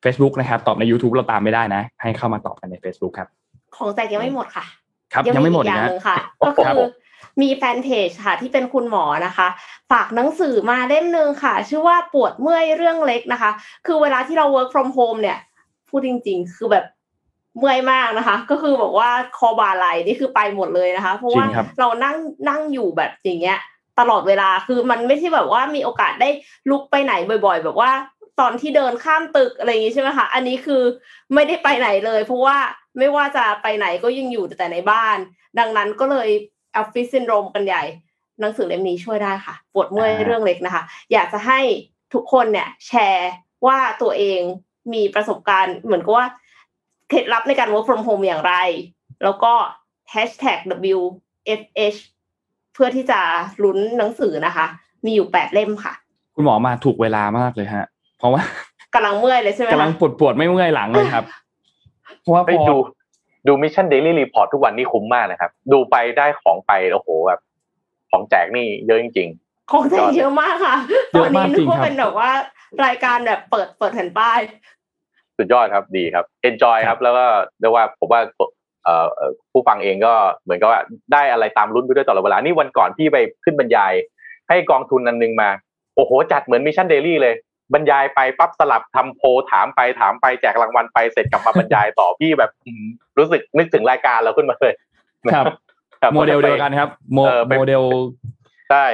[0.03, 3.27] Facebook นะครับ ตอบใน YouTube เราตามไม่ได้นะ ให้เข้ามาตอบกันใน Facebook ครับ
[3.75, 4.65] ของแจกยังไม่หมดค่ะ
[5.13, 6.79] ครับ ยังไม่หมดอีกอีอกย่างนะหนึ่งค่ะก็คือ
[7.41, 9.47] มีแฟนเพจค่ะที่เป็นคุณหมอนะคะ
[9.91, 13.51] ฝากหนังสือมาเล่มหนึ่งค่ะ ชื่อว่าปวดเมื่อยเรื่องเล็กนะคะ
[13.85, 15.37] คือเวลาที่เรา work from home เนี่ย
[15.89, 16.85] พูดจริง ๆ คือแบบ
[17.59, 22.17] เมื่อยมากนะคะ ก็คือบอกว่าคอบ่าไหล่นี่คือไปหมดเลยนะคะ เพราะว่าจริงครับเรานั่ง
[22.49, 23.59] นั่งอยู่แบบอย่างเงี้ย
[23.99, 26.29] ตลอดเวลาคือมันไม่ใช่แบบว่ามีโอกาสได้
[26.69, 27.13] ลุกไปไหน
[27.45, 27.91] บ่อย ๆ แบบว่า
[28.39, 30.81] ตอนที่เดินข้ามตึกอะไรอย่างงี้ใช่ไหมคะ อันนี้คือ
[31.33, 32.57] ไม่ได้ไปไหนเลย เพราะว่า
[32.97, 35.17] ไม่ว่าจะไปไหนก็ยังอยู่แต่ในบ้าน
[35.59, 36.29] ดังนั้นก็เลย
[36.77, 37.83] office syndrome กันใหญ่
[38.39, 41.59] หนังสือเล่มนี้ช่วยได้ค่ะ ปวดเมื่อยอ่าเรื่องเล็กนะคะ อยากจะให้
[42.13, 43.31] ทุกคนเนี่ยแชร์
[43.67, 44.41] ว่าตัวเอง
[44.93, 46.27] มีประสบการณ์เหมือนกับว่า
[47.09, 48.53] เคล็ดลับในการ work from home อย่างไร
[49.23, 49.53] แล้วก็
[50.13, 50.59] hashtag
[50.97, 51.99] WFH
[52.73, 53.19] เพื่อที่จะ
[53.63, 54.65] ลุ้นหนังสือนะคะ
[55.05, 55.93] มีอยู่แปดเล่มค่ะ
[56.35, 57.85] คุณหมอมาถูกเวลามากเลยฮะ
[58.17, 58.41] เพราะว่า
[58.95, 61.25] กำลังเมื่อยเลยใช่ไหมกำลังคะปวดปวดๆไม่เมื่อยหลังเลยครับ
[62.21, 62.75] เพราะว่าไปพอดู
[63.47, 67.39] ดู Mission Daily Report ทุกวันนี่คุ้มมากนะครับ ดูไปได้ของไปโอ้โหแบบ
[68.11, 69.29] ของแจกนี่เยอะจริง
[69.71, 70.75] ของแจกเยอะมากค่ะ
[71.11, 72.31] เยตออะนมานี้กจรินึกงว่าครับเป็นแบบว่า
[72.85, 74.78] รายการแบบเปิดเปิดแผ่นป้ายๆ
[75.39, 77.25] สุดยอดครับดีครับ enjoy คครัรับบแล้วก็
[77.59, 78.21] เรียกว่าผมว่า
[78.83, 80.13] เอ่อเอ่อผู้ฟังเองก็
[80.43, 80.79] เหมือนกับว่า
[81.13, 83.93] ได้อะไรตามรุ่นไปด้วยตลอดเวลา นี่วันก่อนพี่ไปขึ้นบรรยาย
[84.49, 85.49] ให้กองทุนอันนึงมา
[85.95, 87.35] โอ้โห จัดเหมือนมิชชั่นเดลี่เลย
[87.73, 92.85] บรรยายไปปั๊บสลับทำโพลถามไปถามไปแจกรางวัลไปเสร็จกลับมาบรรยายต่อพี่แบบอืม
[93.17, 94.73] รู้สึกนึกถึงรายการเราขึ้นมาเลย
[95.35, 95.45] ครับ
[96.01, 97.83] ครับโมเดลเดียวกันครับ โมเออไปโมเดล
[98.69, 98.85] ใช่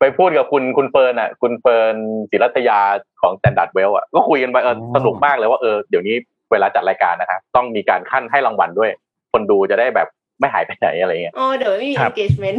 [0.00, 1.94] ไปพูดกับคุณคุณเฟิร์นอะ คุณเฟิร์น
[2.30, 2.80] ศิรัตยา
[3.20, 6.16] ของ Standard Well อะก็คุยกันไปเอออ๋อสนุกมากเลยว่าเออเดี๋ยวนี้
[6.52, 8.90] เวลาจัดรายการนะครับต้องมีการขั้นให้รางวัลด้วย
[9.32, 10.08] คนดูจะได้แบบ
[10.40, 12.58] ไม่หายไปไหนอะไรเงี้ยอ๋อเดี๋ยวไม่มีครับ engagement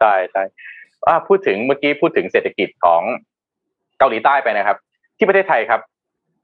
[0.00, 0.42] ใช่ใช่
[1.08, 3.02] อ่าพูดถึงเมื่อกี้พูดถึงเศรษฐกิจของ
[3.98, 4.76] เกาหลีใต้ไปนะครับ
[5.18, 5.80] ที่ประเทศไทยครับ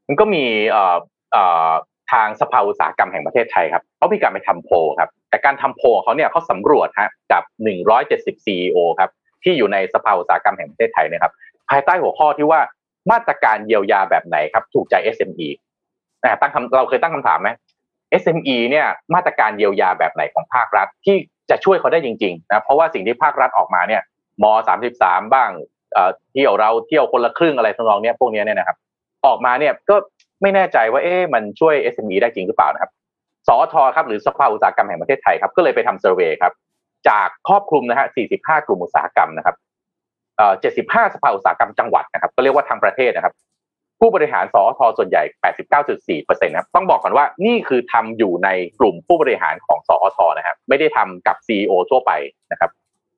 [0.07, 0.97] มันก็มีเอ่อ
[1.33, 1.71] เอ่อ
[2.13, 7.43] ทางสภาอุตสาหกรรมแห่งประเทศไทยครับเขามีการไปทำโพลครับ แต่การทำโพลของเขาเนี่ยเขาสำรวจฮะกับ
[7.95, 9.11] 170 CEO ครับ
[9.45, 11.33] ที่อยู่ในสภาอุตสาหกรรมแห่งประเทศไทยนะครับ
[11.71, 12.61] ภายใต้หัวข้อที่ว่า
[13.11, 15.49] มาตรการเยียวยาแบบไหนครับ ถูกใจ SME
[16.25, 17.49] อ่าตั้งคำเราเคยตั้งคำถามไหม
[18.23, 21.17] SME เนี่ยมาตรการเยียวยาแบบไหนของภาครัฐที่
[21.51, 24.03] จะช่วยเขาได้จริงๆนะเพราะว่าสิ่งที่ภาครัฐออกมาเนี่ย
[24.43, 24.45] ม
[24.89, 25.51] 33 บ้าง
[25.93, 28.77] เอ่อเที่ยวเราเที่ยวคนละครึ่งอะไรทำนองเนี้ยพวกนี้เนี่ยนะครับ
[29.27, 29.97] ออกมาเนี่ยก็
[30.43, 32.91] ไม่แน่ใจว่าเอ๊ะมันช่วย SME ได้จริงหรือเปล่านะครับ
[33.49, 36.53] สอทครับหรือสภาอุตสาหกรรมแห่งประเทศไทยครับก็เลยไปทำเซอร์เวยครับ
[37.09, 39.57] จากครอบคลุมนะฮะ 45 กลุ่มอุตสาหกรรมนะครับ
[40.37, 43.35] เอ่อ75 สภาอุตสาหกรรมจังหวัดนะครับ ก็เรียกว่าทางประเทศนะครับ
[44.01, 45.23] ผู้บริหารสอทส่วนใหญ่
[45.83, 52.13] 89.4%นะครับต้องบอกก่อนว่านี่คือทำอยู่ในกลุ่มผู้บริหารของสอทนะครับ ไม่ได้ทำกับ CEO ทั่วไป
[52.53, 52.71] นะครับ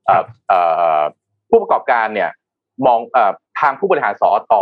[0.07, 0.59] เอ่อเอ่
[0.99, 1.03] อ
[1.51, 2.31] ผู้ประกอบการเนี่ย
[2.87, 4.53] มองเอ่อทางผู้บริหารสอท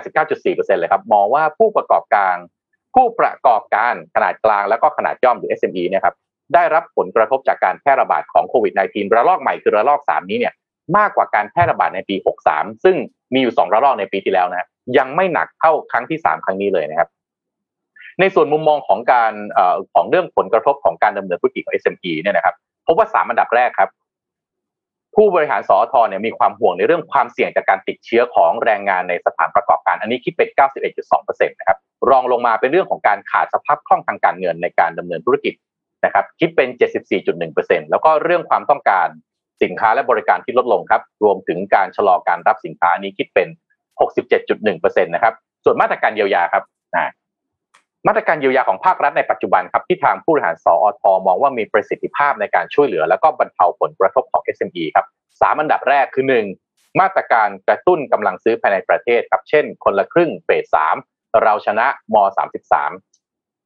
[0.00, 2.34] 89.4%เลยครับ มองว่าผู้ประกอบการ
[2.94, 6.14] ผู้ประกอบการขนาดกลางแล้วก็ขนาดย่อมหรือ SME เนะครับ
[6.54, 10.54] ได้รับผลกระทบจากการแพร่ระบาดของโควิด -19 ระลอกใหม่คือระลอก 3 นี้เนี่ย
[10.96, 12.16] มากกว่าการแพร่ระบาดในปี
[12.50, 12.96] 63 ซึ่ง
[13.34, 14.68] มีอยู่ 2 ระลอกในปีที่แล้วนะ
[14.98, 17.08] ยังไม่หนักเท่าครั้งที่ 3 ครั้งนี้เลยนะครับ
[18.20, 19.60] ในส่วนมุมมองของการอ
[19.94, 22.54] ของเรื่องผลกระทบของการดำเนินธุรกิจของ SME เนี่ยนะครับ
[22.86, 23.90] พบว่าสามอันดับแรกครับ
[25.14, 30.48] ผู้บริหารสอทเนี่ยมีความห่วงในเรื่องความเสี่ยงจากการติดเชื้อของแรงงานในสถานประกอบการ อันนี้คิดเป็น
[31.00, 31.78] 91.2%นะครับ
[32.10, 35.54] รองลงมาเป็นเรื่องของการขาดสภาพคล่องทางการเงินในการดำเนินธุรกิจ
[36.04, 36.68] นะครับคิดเป็น
[37.28, 39.08] 74.1%แล้วก็เรื่องความต้องการ
[39.62, 43.48] สินค้าและบริการที่ลดลงครับ รวมถึงการชะลอการรับสินค้านี้คิดเป็น
[44.30, 45.34] 67.1%นะครับ
[45.64, 46.64] ส่วนมาตรการเยียวยาครับ
[48.06, 55.06] มาตรการเยียวยาของภาครัฐในปัจจุบันครับที่ทางผู้บริหารสอทมองว่ามีประสิทธิภาพในการช่วยเหลือ และก็บรรเทาผลกระทบของ SME ครับ
[55.40, 56.46] สามอันดับแรกคือหนึ่ง
[57.00, 60.96] มาตรการกระตุ้นกำลังซื้อภายในประเทศครับเช่น คนละครึ่งเฟสสาม
[61.42, 62.16] เราชนะม
[62.68, 63.17] 33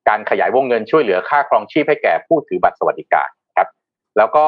[0.09, 3.69] การขยายวงเงินช่วยเหลือค่าครองชีพให้แก่ผู้ถือบัตรสวัสดิการครับ
[4.17, 4.47] แล้วก็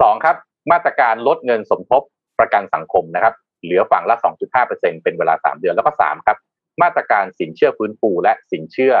[0.00, 0.36] สองครับ
[0.72, 2.02] มาตรการลดเงินสมทบ
[2.38, 3.34] ประกันสังคมนะครับ
[3.64, 4.16] เหลือฝั่งละ
[4.60, 6.38] 2.5%เป็นเวลา 3 เดือนแล้วก็3ครับ
[6.82, 8.94] มาตรการสินเชื่อฟื้นฟูและสินเชื่อ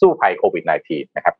[0.00, 1.34] สู้ภัยโควิด -19 นะครับ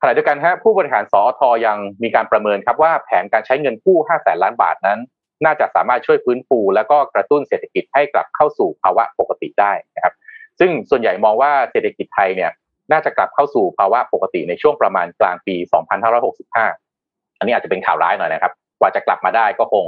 [0.00, 4.98] ขณะเดียวกันครับผู้บริหารสอทอยังมีการประเมินครับว่าแผนการใช้เงินกู้ 5 แสนล้านบาทนั้น
[5.44, 10.14] น่าจะสามารถช่วยฟื้นฟู และก็กระตุ้นเศรษฐกิจให้กลับเข้าสู่ภาวะปกติได้นะครับ
[10.58, 12.50] ซึ่งส่วนใหญ่มองว่าเศรษฐกิจไทยเนี่ย
[12.90, 15.56] น่าจะกลับเข้าสู่ภาวะปกติในช่วงประมาณกลางปี
[16.26, 19.86] 2565 อันนี้อาจจะเป็นข่าวร้ายหน่อยนะครับ ว่าจะกลับมาได้ก็คง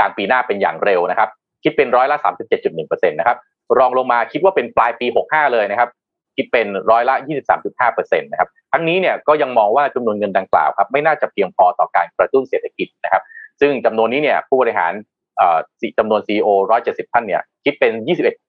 [0.00, 1.28] การปีหน้าเป็นอย่างเร็วนะครับ
[1.64, 2.16] คิดเป็นร้อยละ
[2.62, 3.38] 37.1%นะครับ
[3.78, 5.90] รองลงมาคิดว่าเป็นปลายปี 65 เลยนะครับ
[6.36, 7.14] คิดเป็นร้อยละ
[7.68, 13.22] 23.5%นะครับ ทั้งนี้เนี่ยก็ยังมองว่าจำนวนเงินดังกล่าวครับไม่น่าจะเพียงพอต่อการกระตุ้นเศรษฐกิจนะครับ
[13.60, 14.92] ซึ่งจำนวนนี้เนี่ยผู้บริหาร
[15.98, 16.48] จำนวน CEO
[16.84, 17.92] 170 ท่านเนี่ยคิดเป็น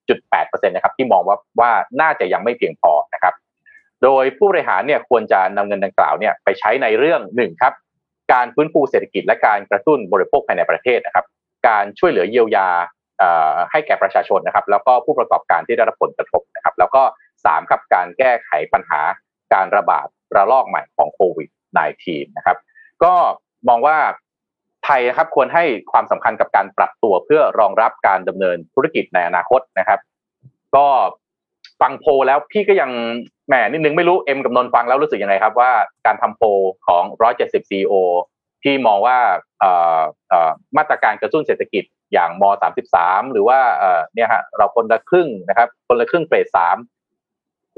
[0.04, 1.72] 21.8%นะครับที่มองว่าว่า
[2.02, 3.34] น่าจะยังไม่เพียงพอนะครับ
[4.04, 7.74] โดยผู้บริหารเนี่ยควรจะนำเงินดังกล่าวเนี่ยไปใช้ในเรื่องหนึ่งครับ
[8.34, 11.26] การฟื้นฟูเศรษฐกิจและการกระตุ้นบริโภคภายในประเทศนะครับ
[11.68, 12.70] การช่วยเหลือเยียวยา
[13.72, 17.04] ให้แก่ประชาชนนะครับ แล้วก็ผู้ประกอบการที่ได้รับผลกระทบนะครับ แล้วก็
[17.46, 19.02] สามครับการแก้ไขปัญหา
[19.54, 21.50] การระบาดระลอกใหม่ของโควิด
[21.94, 22.58] -19 นะครับ
[23.04, 23.14] ก็
[23.68, 23.98] มองว่า
[24.86, 30.00] ไทยนะครับควรให้ความสำคัญกับการปรับตัวเพื่อรองรับการดำเนินธุรกิจในอนาคตนะครับ
[30.76, 30.88] ก็
[31.84, 32.92] ฟังโพแล้วพี่ก็ยัง
[33.48, 35.72] แหมนิดนึงไม่รู้เอ็มกับนนฟังแล้วรู้สึกยังไงครับ ว่า
[36.06, 36.42] การทำโพ
[36.88, 37.04] ของ
[37.38, 37.94] 170 CEO
[38.64, 39.18] ที่มองว่า
[40.78, 42.44] มาตรการกระตุ้นเศรษฐกิจอย่างม
[42.92, 43.60] .33 หรือว่า
[44.16, 46.78] เนี่ยฮะเราคนละครึ่งนะครับ คนละครึ่งเฟสสาม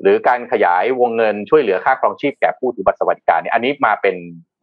[0.02, 4.16] หรือการขยายวงเงินช่วยเหลือค่าครองชีพแก่ผู้ถือบัตรสวัสดิการเนี่ยอันนี้มาเป็น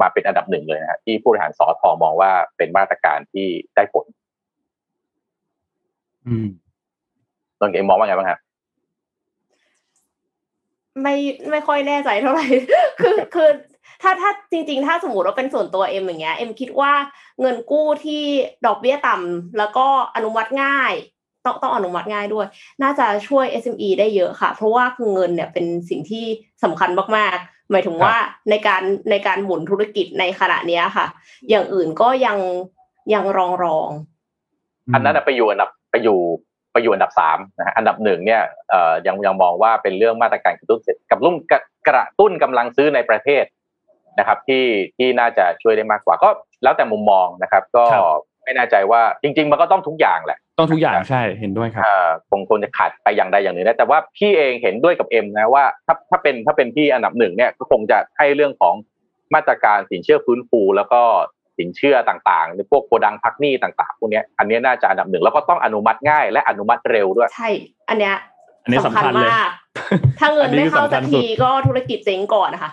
[0.02, 4.06] มาเป็นอันดับหนึ่งเลยนะที่ผู้บริหารสอทอมองว่าเป็นมาตรการที่ได้ผล
[6.26, 6.48] อืม
[7.60, 8.40] ตอนเองมองว่าไงบ้างครับ
[11.02, 11.14] ไม่
[11.50, 12.46] ไม่ค่อยแน่ใจเท่าไหร่
[13.00, 13.48] คือคือ
[14.02, 16.92] ถ้าถ้าจริง ๆ ถ้าสมมติว่าเป็นส่วนตัวเอ็มอย่างเงี้ยเอ็มคิดว่า
[17.40, 18.22] เงินกู้ที่
[18.66, 19.86] ดอกเบี้ยต่ำแล้วก็
[20.16, 20.92] อนุมัติง่าย
[21.44, 22.46] ต้องต้องอนุมัติง่ายด้วย
[22.82, 26.24] น่าจะช่วย SME ได้เยอะค่ะ เพราะว่าคือเงินเนี่ยเป็นสิ่งที่
[26.64, 28.14] สำคัญมากๆ หมายถึงว่า
[28.50, 31.06] ในการในการหมุนธุรกิจในขณะนี้ค่ะ
[31.48, 32.38] อย่างอื่นก็ยัง
[33.14, 33.90] ยังรองรอง
[34.94, 36.18] อันนั้นไปอยู่อันดับไปอยู่
[36.72, 41.36] ไปอยู่อันดับสามนะฮะอันดับหนึ่งเนี่ยเอ่อยังยังมองว่าเป็นเรื่องมาตรการกระตุ้นเศรษฐกับรุ่ม
[41.88, 43.44] กระตุ้นกำลังซื้อในประเทศ
[44.18, 44.64] นะครับ ที่
[44.96, 46.28] ที่น่าจะช่วยได้มากกว่าก็
[46.62, 47.84] แล้วแต่มุมมองนะครับ ก็
[48.44, 51.82] ไม่แน่ใจว่าจริง ๆ มันก็ต้องทุกอย่างแหละ ต้องทุกอย่างใช่เห็นด้วยครับ
[52.30, 58.74] คงคงจะขาดไปอย่างใดอย่างหนึ่งนะแต่ว่าพี่เองเห็นด้วยกับเอ็มนะว่าถ้าถ้าเป็นถ้าเป็นพี่อันดับหนึ่งเนี่ยก็คงจะให้เรื่องของ
[59.34, 61.02] มาตรการสินเชื่อฟื้นฟูแล้วก็
[61.58, 67.48] สินเชื่อต่างๆในพวกโกดังพักหนี้ต่างๆ พวกนี้อันนี้น่าจะอันดับหนึ่งแล้วก็ต้องอนุมัติง่ายและอนุมัติเร็วด้วย ใช่
[67.88, 68.14] อันเนี้ย
[68.64, 69.48] อันนี้สำคัญมาก
[70.18, 72.72] ถ้าเงินไม่เข้าสักทีก็ธุรกิจเจ๊งก่อนนะคะ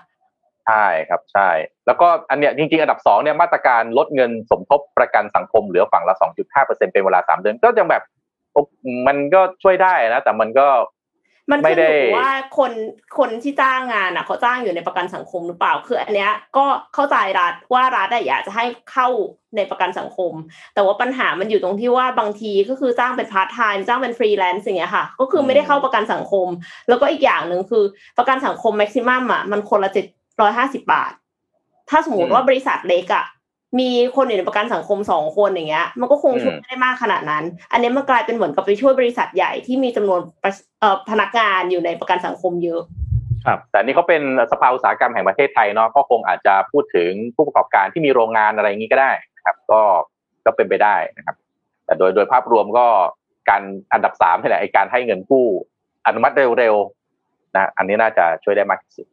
[0.67, 1.49] ใช่ครับใช่
[1.87, 8.03] แล้วก็อันเนี้ยจริงๆ อันดับสองเนี่ยมาตรการลดเงินสมทบประกันสังคมเหลือฝั่งละสองจุดห้าเปอร์เซ็นเป็นเวลาสามเดือนก็ยังแบบ
[9.07, 10.67] มันก็ช่วยได้นะ แต่มันก็
[11.51, 12.71] มันขึ้นอยู่ว่าคน
[13.17, 19.07] คนที่จ้างงานอะเขาจ้างอยู่ในประกันสังคมหรือเปล่าคืออันเนี้ยก็เข้าใจรัฐว่ารัฐอยากจะให้เข้า
[19.55, 20.33] ในประกันสังคม
[20.73, 26.47] แต่ว่าปัญหามันอยู่ตรงที่ว่าบางทีก็คือจ้างเป็นพาร์ทไทม์จ้างเป็นฟรีแลนซ์อย่างเงี้ยค่ะ ก็คือไม่ได้เข้าประกันสังคม
[26.89, 27.83] แล้วก็อีกอย่างหนึ่งคือ
[28.17, 30.05] ประกันสังคม maximum อะมันคนละเจ็ด
[30.41, 31.11] ร้อยห้าสิบาท
[31.89, 33.25] ถ้าสมมติว่าบริษัทเล็กอะ
[33.79, 40.19] มีคนอยู่ในประกันสังคมสองคนอย่างเงี้ย มันก็คงช่วยไม่ได้มากขนาดนั้น อันนี้มันกลายเป็นเหมือนกับไปช่วยบริษัทใหญ่ที่มีจำนวน
[41.09, 42.81] พนักงานอยู่ในประกันสังคมเยอะ
[43.45, 49.81] ครับแต่นี่เขาเป็นสภาอุตสาหกรรมแห่งประเทศไทยเนาะก็คงอาจจะพูดถึงผู้ประกอบการที่มีโรงงานอะไรอย่างนี้ก็ได้นะครับ ก็
[50.45, 51.35] ก็เป็นไปได้นะครับ
[51.85, 52.87] แต่โดยโดยภาพรวมก็
[53.49, 53.61] การ
[53.93, 55.47] อันดับสามนี่แหละไอการให้เงินกู้
[56.07, 59.07] อนุมัติเร็วๆนะ อันนี้น่าจะช่วยได้มากที่สุด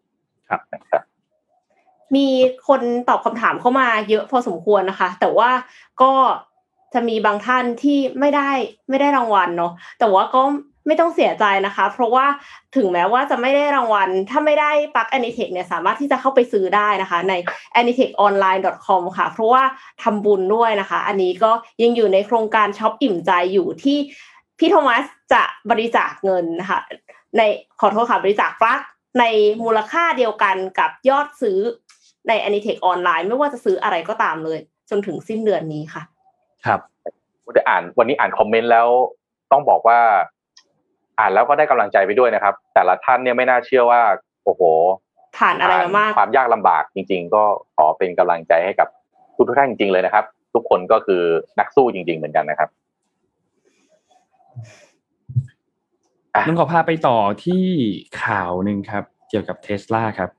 [0.51, 1.03] ครับนะครับ
[2.17, 2.27] มี
[2.69, 5.51] คนตอบคำถามเข้ามาเยอะพอสมควรนะคะ แต่ว่า
[6.03, 6.13] ก็
[6.95, 8.51] จะมีบางท่านที่ไม่ได้
[8.89, 10.43] ไม่ได้รางวัลเนาะแต่ว่าก็
[10.87, 12.27] ไม่ต้องเสียใจนะคะ เพราะว่า
[12.77, 17.33] ถึงแม้ว่าจะไม่ได้รางวัล ถ้าไม่ได้ปัก Anitech เนี่ยสามารถที่จะเข้าไปซื้อได้นะคะใน
[17.79, 19.63] anitechonline.com ค่ะ เพราะว่า
[20.03, 21.53] ทำบุญด้วยนะคะ อันนี้ก็
[21.83, 23.99] ยังอยู่ในโครงการช้อปอิ่มใจอยู่ที่
[24.59, 26.81] พี่โทมัสจะบริจาคเงินนะคะ
[27.37, 27.43] ใน
[27.81, 28.81] ขอโทษค่ะบริจาคปลั๊ก
[29.21, 29.25] ใน
[29.63, 31.61] มูลค่าเดียวกันกับยอดซื้อ
[32.29, 34.59] ใน Anitech ออนไลน์ไม่ว่าจะซื้ออะไรก็ตามเลย
[34.91, 36.03] จนถึงสิ้นเดือนนี้ค่ะ
[36.67, 36.81] ครับ
[37.55, 38.89] ได้อ่านวันนี้อ่าน comment แล้ว
[39.53, 39.99] ต้องบอกว่า
[41.19, 44.01] อ่านแล้วก็ได้กำลังใจไปด้วยนะครับ แต่ละท่านเนี่ยไม่น่าเชื่อว่า
[44.45, 44.63] โอ้โห
[45.39, 47.43] ผ่านอะไรมามากความยากลำบากจริง ๆ ก็
[47.77, 48.89] ขอเป็นกำลังใจให้กับ
[49.37, 50.25] ทุกท่านจริงๆเลยนะครับ
[50.55, 51.23] ทุกคนก็คือ
[51.59, 52.69] นักสู้จริง ๆ เหมือนกันนะครับ
[56.35, 57.65] อะนุ่นขอพาไปต่อที่
[58.23, 60.31] ข่าวหนึ่งครับ เกี่ยวกับเทสลาครับ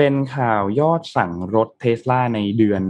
[0.00, 2.82] เป็นข่าวยอดสั่งรถเทสลาในเดือน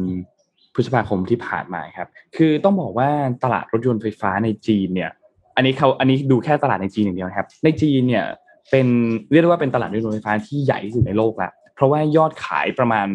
[0.74, 3.10] พฤษภาคมที่ผ่านมาครับ คือต้องบอกว่า
[3.44, 5.10] ตลาดรถยนต์ไฟฟ้าในจีนเนี่ย
[5.56, 8.24] อันนี้เขาอันนี้ดูแค่ตลาดในจีนอย่างเดียวครับ ในจีนเนี่ย
[8.70, 8.86] เป็น
[9.30, 13.06] เรียกได้ว่าเป็นตลาดรถยนต์ไฟฟ้าที่ใหญ่ที่สุดในโลกละเพราะว่ายอดขายประมาณ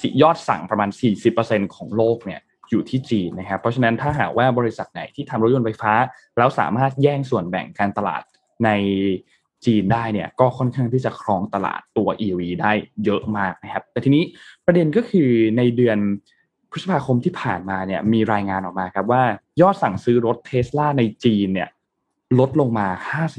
[0.00, 0.88] สิยอดสั่งประมาณ
[1.32, 2.40] 40%ของโลกเนี่ย
[2.70, 5.92] อยู่ที่จีนนะครับ เพราะฉะนั้นถ้าหากว่าบริษัทไหนที่ทำรถยนต์ไฟฟ้า
[6.38, 8.22] แล้วสามารถแย่งส่วนแบ่งการตลาด
[8.64, 8.70] ใน
[9.66, 12.72] จีนได้เนี่ยก็ค่อนข้างที่จะครองตลาดตัว EV ได้
[13.04, 14.24] เยอะมากนะครับ แต่ทีนี้
[14.66, 15.98] ประเด็นก็คือในเดือน
[16.70, 19.22] พฤษภาคมที่ผ่านมาเนี่ยมีรายงานออกมาครับว่า
[19.60, 21.68] ยอดสั่งซื้อรถเทสลาในจีนเนี่ย
[22.38, 22.86] ลดลงมา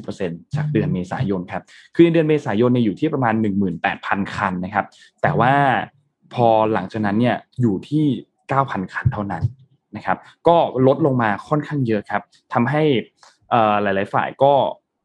[0.02, 1.64] 50%จากเดือนเมษายนครับ
[1.96, 3.34] คือในเดือนเมษายนเนี่ยอยู่ที่ประมาณ
[3.84, 4.86] 18,000 คันนะครับ
[5.22, 5.54] แต่ว่า
[6.34, 8.06] พอหลังจากนั้นเนี่ยอยู่ที่
[8.50, 9.44] 9,000 คันเท่านั้น
[9.96, 10.18] นะครับ
[10.48, 10.58] ก็
[10.88, 12.84] ลดลงมาค่อนข้างเยอะครับทำให้
[13.82, 14.54] หลาย ๆ ฝ่ายก็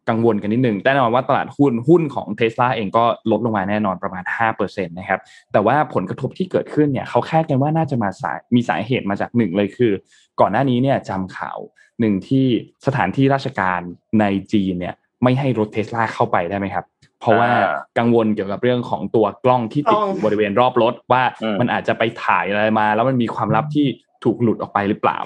[0.08, 4.24] กังวลกันนิดนึงแต่แน่นอนว่าตลาดหุ้นหุ้นของเทสลาเองก็ลดลงมาแน่นอนประมาณ
[4.56, 5.20] 5%นะครับ
[5.52, 9.92] แต่ว่าผลกระทบที่เกิดขึ้นเนี่ยเขาคาดกันว่าน่าจะมาสายมีสาเหตุมาจากหนึ่งเลยคือ
[10.40, 11.58] ก่อนหน้านี้เนี่ยจำข่าว
[12.00, 12.46] หนึ่งที่
[12.86, 13.80] สถานที่ราชการ
[14.20, 16.84] ในจีนเนี่ยไม่ให้รถเทสลาเข้าไปได้ไหมครับ
[17.20, 23.86] เพราะว่าอ่ากังวลเกี่ยวกับเรื่องของตัวกล้องที่ติดกล้องอยู่บริเวณรอบรถว่าอืมมันอาจจะไปถ่ายอะไรมา แล้วมันมีความลับที่
[24.24, 25.18] ถูกหลุดออกไปหรือเปล่า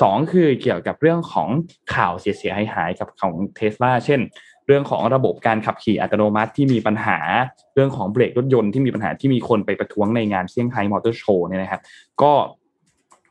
[0.00, 1.48] สองคือเกี่ยวกับเรื่องของ
[1.94, 4.20] ข่าวเสียหายหายกับของเทสลาเช่น
[4.66, 7.18] เรื่องของระบบการขับขี่อัตโนมัติที่มีปัญหา
[7.74, 11.80] เรื่องของเบรกรถยนต์ที่มีปัญหาที่มีคนไปประท้วงในงานเซี่ยงไฮ้มอเตอร์โชว์เนี่ยนะครับ
[12.22, 12.32] ก็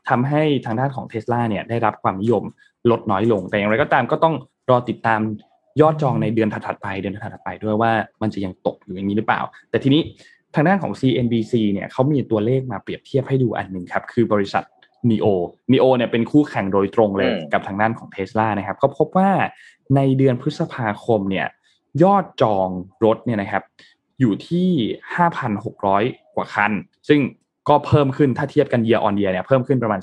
[0.08, 2.44] ทำให้ทางด้านของเทสลาเนี่ยได้รับความนิยม
[2.90, 4.34] ลดน้อยลง แต่อย่างไรก็ตามก็ต้อง
[4.70, 5.20] รอติดตาม
[5.80, 7.92] ยอดจองในเดือนถัดๆไปเดือนถัดๆไปด้วยว่า
[8.22, 9.40] มันจะยังตกอยู่อย่างนี้หรือเปล่า
[9.70, 10.02] แต่ทีนี้
[10.54, 14.64] ทางด้านของ CNBC เนี่ยเขามีตัวเลขมาเปรียบเทียบให้ดูอันหนึ่งครับ คือบริษัท
[15.10, 15.26] NEO
[15.72, 19.30] NEO เนี่ยเป็นคู่แข่งโดยตรงเลยอืมกับทางด้านของเทสลานะครับ ก็พบว่า
[19.96, 21.46] ในเดือนพฤษภาคมเนี่ย
[22.02, 22.68] ยอดจอง
[23.04, 23.62] รถเนี่ยนะครับ
[24.20, 24.68] อยู่ที่
[25.52, 26.72] 5,600 กว่าคัน
[27.08, 27.20] ซึ่ง
[27.68, 30.00] ก็เพิ่มขึ้นถ้าเทียบกัน year on year เนี่ยเพิ่มขึ้นประมาณ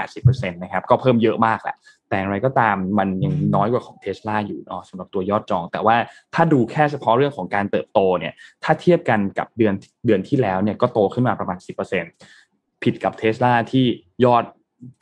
[0.00, 1.76] 480%นะครับก็เพิ่มเยอะมากแหละ
[2.08, 5.96] แต่อย่างไรก็ตามมันยังน้อยกว่าของเทสลาอยู่เนาะสำหรับตัวยอดจอง แต่ว่า
[6.34, 8.32] ถ้าดูแค่เฉพาะเรื่องของการเติบโตเนี่ย
[8.64, 9.74] ถ้าเทียบกันกับเดือน
[10.06, 12.45] เดือนที่แล้วเนี่ยก็โตขึ้นมาประมาณ 10%
[12.82, 13.84] ผิดกับเทสลาที่
[14.24, 14.44] ยอด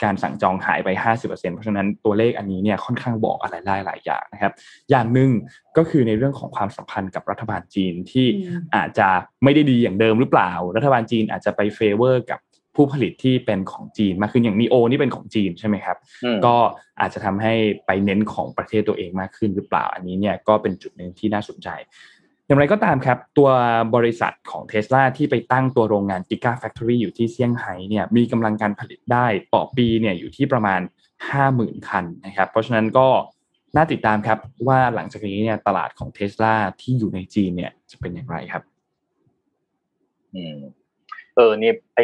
[0.02, 0.88] การสั่งจองหายไป
[1.20, 4.52] 50%เพราะฉะนั้นตัวเลขอันนี้เนี่ยค่อนข้างบอกอะไรได้หลายอย่างนะครับ
[4.90, 5.30] อย่างหนึ่ง
[5.76, 9.08] ก็คือในเรื่องของความสัมพันธ์กับรัฐบาลจีนที่อืมอาจจะ
[9.44, 12.40] ไม่ได้ดีอย่างเดิมหรือเปล่า รัฐบาลจีนอาจจะไปเฟเวอร์กับ
[12.78, 16.56] ผู้ผลิตที่เป็นของจีนมากขึ้นอย่างนีโอนี่เป็นของจีนใช่ไหมครับอืมก็
[17.00, 17.54] อาจจะทำให้
[17.86, 21.68] ไปเน้นของประเทศตัวเองมากขึ้นหรือเปล่า อันนี้เนี่ยก็เป็นจุดหนึ่งที่น่าสนใจ
[22.46, 23.50] อย่างไรก็ตามครับ ตัว
[23.96, 30.80] บริษัทของเท s l a ที่ไปตั้งตัวโรงงาน Giga Factory อยู่ที่เซี่ยงไฮ้เนี่ยมีกำลังการผลิตได้ต่อปีเนี่ยอยู่ที่ประมาณ
[31.34, 33.08] 50,000 คันนะครับ เพราะฉะนั้นก็
[33.76, 34.38] น่าติดตามครับ
[34.68, 38.62] ว่าหลังจากนี้เนี่ยตลาดของเท s l a ที่อยู่ในจีนเนี่ยจะเป็นอย่างไรครับ
[40.34, 40.58] อืม
[41.36, 42.00] เออเนี่ยไอ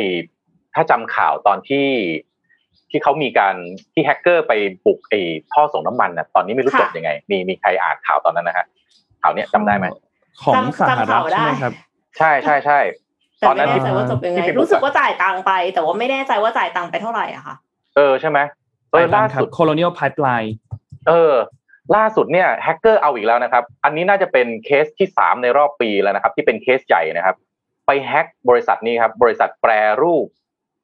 [0.75, 1.87] ถ้าจำข่าวตอนที่
[2.91, 3.55] ที่เขามีการ
[3.93, 4.53] ที่แฮกเกอร์ไป
[4.85, 5.15] บุกไอ
[5.53, 8.67] ท่อส่งน้ำมันนะตอนนี้ไม่รู้จบยังไง มีมีใครอ่านข่าวตอนนั้นนะฮะ
[9.23, 9.87] ข่าวเนี้ยจำได้ไหม
[10.43, 11.73] ของจำสหรัฐจำข่าวได้ใช่ไหมครับ
[12.19, 12.79] ใช่ใช่ใช่
[13.39, 17.55] แต่ตอนไม่นั้นแน่ใจว่าจบยังไงที่เป็นรู้สึกว่าจ่ายตังค์ไป แต่ว่าไม่แน่ใจว่าจ่ายตังค์ไปเท่าไหร่อะค่ะ
[17.97, 18.39] เออใช่ไหม
[18.93, 20.51] เออล่าสุด Colonial Pipeline
[21.09, 21.35] เออ
[21.97, 27.37] ล่าสุดเนี่ยแฮกเกอร์เอาอีกแล้วนะครับ อันนี้น่าจะเป็นเคสที่สามในรอบปีแล้วนะครับ ที่เป็นเคสใหญ่นะครับ
[27.87, 30.27] ไป hack บริษัทนี้ครับ บริษัทแปรรูป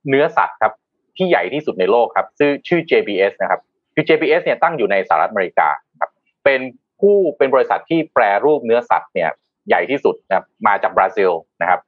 [0.09, 0.73] เนื้อสัตว์ครับ
[1.17, 3.61] ที่ใหญ่ที่สุดในโลกครับชื่อชื่อ JBS นะครับ
[3.95, 5.69] คือ JBS เนี่ยตั้งอยู่ในสหรัฐอเมริกา
[6.01, 6.11] ครับ
[6.45, 6.61] เป็น
[7.01, 9.31] ผู้เป็นบริษัทที่แปรรูปเนื้อสัตว์เนี่ย
[9.69, 11.31] ใหญ่ที่สุดนะมาจากบราซิล
[11.63, 11.81] นะครับ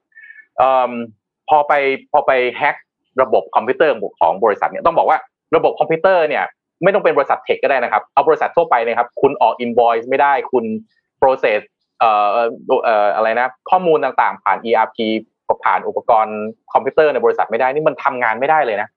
[0.60, 0.62] อ
[1.48, 1.72] พอไป
[2.12, 2.76] พอไป hack
[3.22, 5.18] ระบบคอมพิวเตอร์ของบริษัทเนี่ยต้องบอกว่า
[5.56, 6.44] ระบบคอมพิวเตอร์เนี่ย
[6.82, 10.64] ไม่ต้องเป็นบริษัท tech ก็ได้นะครับ เอาบริษัททั่วไปนะครับ คุณออก invoice ไม่ได้คุณ
[11.20, 11.60] process
[11.98, 12.26] เอ่อ
[12.85, 14.98] เอ่ออะไรนะ ข้อมูลต่างๆ ผ่าน ERP
[15.64, 16.39] ผ่านอุปกรณ์
[16.72, 18.89] คอมพิวเตอร์ในบริษัทไม่ได้นี่มันทำงานไม่ได้เลยนะ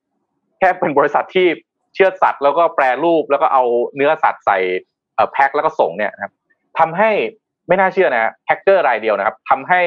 [0.60, 1.48] แค่เป็นบริษัทที่
[1.94, 3.64] เชือดสัตว์แล้วก็แปรรูปแล้วก็เอา
[3.96, 4.58] เนื้อสัตว์ใส่
[5.34, 6.34] แพ็คแล้วก็ส่งเนี่ยครับ
[6.80, 7.12] ทำให้
[7.68, 9.82] ไม่น่าเชื่อนะแฮกเกอร์รายเดียวนะครับทำให้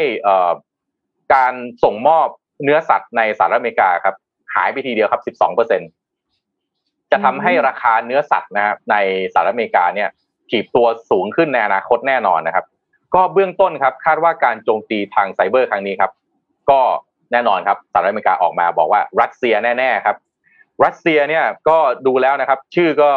[1.34, 1.52] การ
[1.84, 2.28] ส่งมอบ
[2.64, 4.14] เนื้อสัตว์ในสหรัฐอเมริกาครับ
[4.54, 5.82] หายไปทีเดียวครับ 12เปอร์เซ็น
[7.10, 8.96] จะทำให้ราคาเนื้อสัตว์นะครับใน
[9.32, 10.08] สหรัฐอเมริกาเนี่ย
[10.50, 12.66] ถีบตัวสูงขึ้นในอนาคตแน่นอนนะครับ
[13.14, 16.12] ก็เบื้องต้นครับ คาดว่าการโจมตีทางไซเบอร์ครั้งนี้ครับ
[16.70, 16.80] ก็
[17.32, 20.16] แน่นอนครับสหรัฐอเมริกาออกมาบอกว่ารัสเซียแน่ ๆ ครับ
[20.84, 23.10] รัสเซียเนี่ยก็ดูแล้วนะครับ ชื่อก็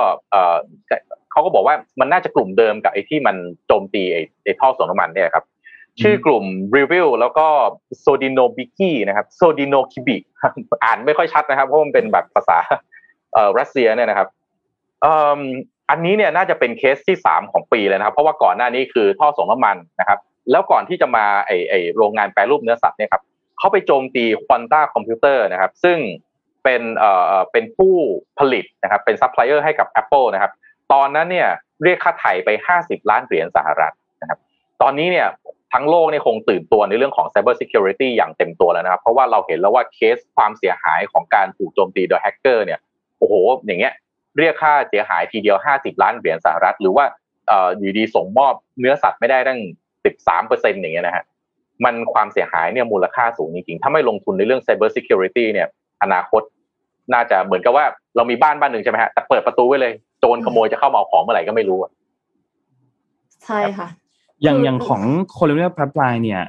[1.37, 3.35] เขาก็บอกว่ามันน่าจะกลุ่มเดิมกับไอ้ที่มัน
[3.67, 4.03] โจมตี
[4.43, 5.45] ไอ้ท่อส่งน้ำมันเนี่ยครับ
[6.01, 6.43] ชื่อกลุ่ม
[6.77, 7.47] รีวิลแล้วก็
[7.99, 10.17] Sodinokibi นะครับ Sodinokibi
[10.83, 12.57] อ่านไม่ค่อยชัดนะครับเพราะมันเป็นแบบภาษา
[13.33, 14.27] เอ่อรัสเซียเนี่ยนะครับ
[15.89, 20.19] อันนี้เนี่ยน่าจะเป็นเคสที่สามของปีเลยนะครับ เพราะว่าก่อนหน้านี้คือท่อส่งน้ำมันนะครับ
[20.51, 23.23] แล้วก่อนที่จะมาไอไอโรงงานแปรรูปเนื้อสัตว์เนี่ยครับ
[23.57, 25.97] เขาไปโจมตี Quanta Computer นะครับ ซึ่ง
[26.63, 27.93] เป็นเอ่อเป็นผู้
[28.39, 30.51] ผลิตนะครับ เป็นซัพพลายเออร์ให้กับ Apple นะครับ
[30.93, 31.49] ตอนนั้นเนี่ย
[31.83, 32.49] เรียกค่าไถ่ไป
[32.79, 34.39] 50 ล้านเหรียญสหรัฐนะครับ
[34.81, 35.27] ตอนนี้เนี่ย
[35.73, 42.79] ทั้งโลกเนี่ยคงตื่นตัวในเรื่องของ Cyber Security อย่างเต็มตัวแล้วนะครับ เพราะว่าเราเห็นแล้วว่าเคสความเสียหายของการถูกโจมตีโดยแฮกเกอร์เนี่ย
[43.17, 43.33] โอ้โห
[43.65, 43.93] อย่างเงี้ย
[44.37, 47.05] เรียกค่าเสียหายทีเดียว 50 ล้านเหรียญสหรัฐ หรือว่า
[47.77, 49.59] อยู่ดีส่งมอบเนื้อสัตว์ไม่ได้ตั้ง
[50.03, 51.23] 13เปอร์เซ็นต์อย่างเงี้ยนะฮะ
[51.85, 55.67] มันความเสียหายเนี่ยมูลค่าสูงจริงๆ ถ้าไม่ลงทุนในเรื่อง Cyber Security เนี่ย
[56.03, 56.41] อนาคต
[57.13, 57.85] น่าจะเหมือนกับว่า
[58.15, 61.79] เรามีบ้านบ้านหนึ่งใช่ไหมฮะแต่เปิดประตูไว้เลยโจรขโมยจะเข้ามาเอาของเมื่อไหร่ก็ไม่รู้
[63.45, 63.87] ใช่ค่ะ
[64.43, 66.43] อย่างอย่างของ Colonial Pipeline เนี่ย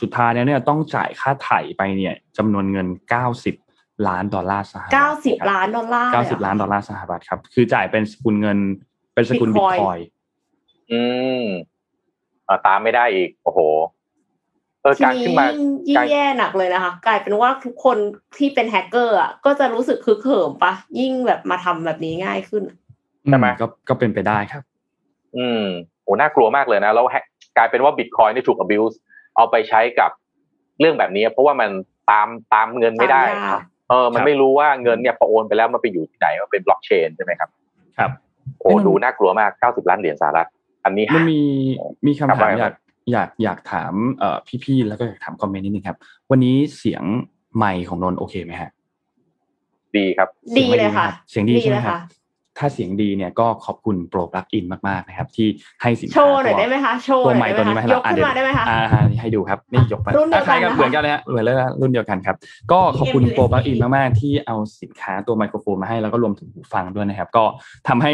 [0.00, 3.54] สุดท้ายเนี่ยต้องจ่ายค่าไถ่ไปเนี่ยจำนวนเงินเก้าสิบ
[4.08, 8.58] ล้านดอลลาร์สหรัฐเก้าสิบล้านดอลลาร์เก้าสิบล้านดอลลาร์สหรัฐครับ คือจ่ายเป็นสกุลเงิน
[9.14, 9.98] เป็นสกุลบิตคอยน์
[10.92, 11.00] อื
[11.40, 11.44] ม
[12.66, 13.60] ตามไม่ได้อีก โอ้โห
[13.95, 15.46] เออการขึ้นมา
[15.90, 17.96] ยิ่งแย่หนักเลยนะคะ กลายเป็นว่าทุกคน
[18.38, 22.62] ที่เป็นแฮกเกอร์อะก็จะรู้สึกฮึกเหิมปะยิ่งแบบมาทำแบบนี้ง่ายขึ้น
[23.28, 24.62] ใช่ไหมก็ก็เป็นไปได้ครับ
[25.36, 25.64] อืม
[26.02, 27.06] โหน่ากลัวมากเลยนะแล้ว
[27.56, 28.96] กลายเป็นว่าบิตคอยน์นี่ถูก abuse
[29.36, 30.10] เอาไปใช้กับ
[30.80, 31.70] เรื่องแบบนี้ เพราะว่ามัน
[32.10, 33.22] ตามตามเงินไม่ได้
[33.90, 37.50] เออ มันไม่รู้ว่าเงินเนี่ยพอโอนไปแล้วมันไปอยู่ที่ไหนมันเป็นบล็อกเชนใช่ไหมครับ
[37.98, 38.10] ครับ
[38.60, 40.48] โอ้ดูน่ากลัวมากเก้าสิบล้านเหรียญสหรัฐ
[40.84, 41.42] อันนี้มันมี
[42.06, 42.72] มีคำถามอยาก
[43.12, 45.96] อยากอยากถามเอ่อพี่ๆแล้วก็อยากถามคอมเมนต์นิดนึงครับ
[46.30, 47.02] วันนี้เสียง
[47.56, 48.70] ไมค์ของนนโอเคไหมฮะ
[49.96, 50.28] ดีครับ
[50.58, 51.98] ดีเลยค่ะ เสียงดีใช่ไหมครับ
[52.60, 55.48] ถ้าเสียงดีเนี่ยก็ขอบคุณโปรปลั๊กอินมากๆนะครับ ที่
[55.82, 58.80] ให้สินค้าโชว์หน่อยได้ไหมคะโชว์ตัวใหม่ตัวนี้มายกขึ้นมาได้ไหมคะอ่า
[59.20, 62.36] ให้ดูครับนี่ยกมารุ่นเดียวกันเหมือนกันเลยฮะเหมือนเลยรุ่นเดียวกันครับ
[62.72, 67.44] ก็ขอบคุณ ProPlugin มากๆ ที่เอาสินค้าตัวไมโครโฟนมาให้แล้วก็รวมถึงหูฟังด้วยนะครับ ก็
[67.88, 68.12] ทำให้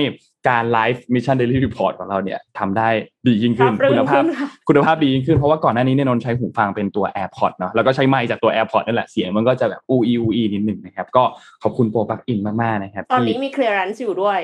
[0.48, 2.88] การ live Mission Daily Report ของเราเนี่ยทำได้
[3.26, 4.22] ดียิ่งขึ้นคุณภาพ
[4.68, 11.24] คุณภาพดียิ่งขึ้นเพราะว่าก่อนหน้านี้เนี่ยนนใช้หูฟังเป็นตัว AirPod เนาะแล้วก็ใช้ไมค์จากตัว AirPod นั่นแหละเสียงมันก็จะแบบอูอีอูอีนิดหนึ่งนะครับ ก็
[11.62, 14.40] ขอบคุณ ProPlugin มากๆนะครับ ตอนนี้มี clearance อยู่ด้วย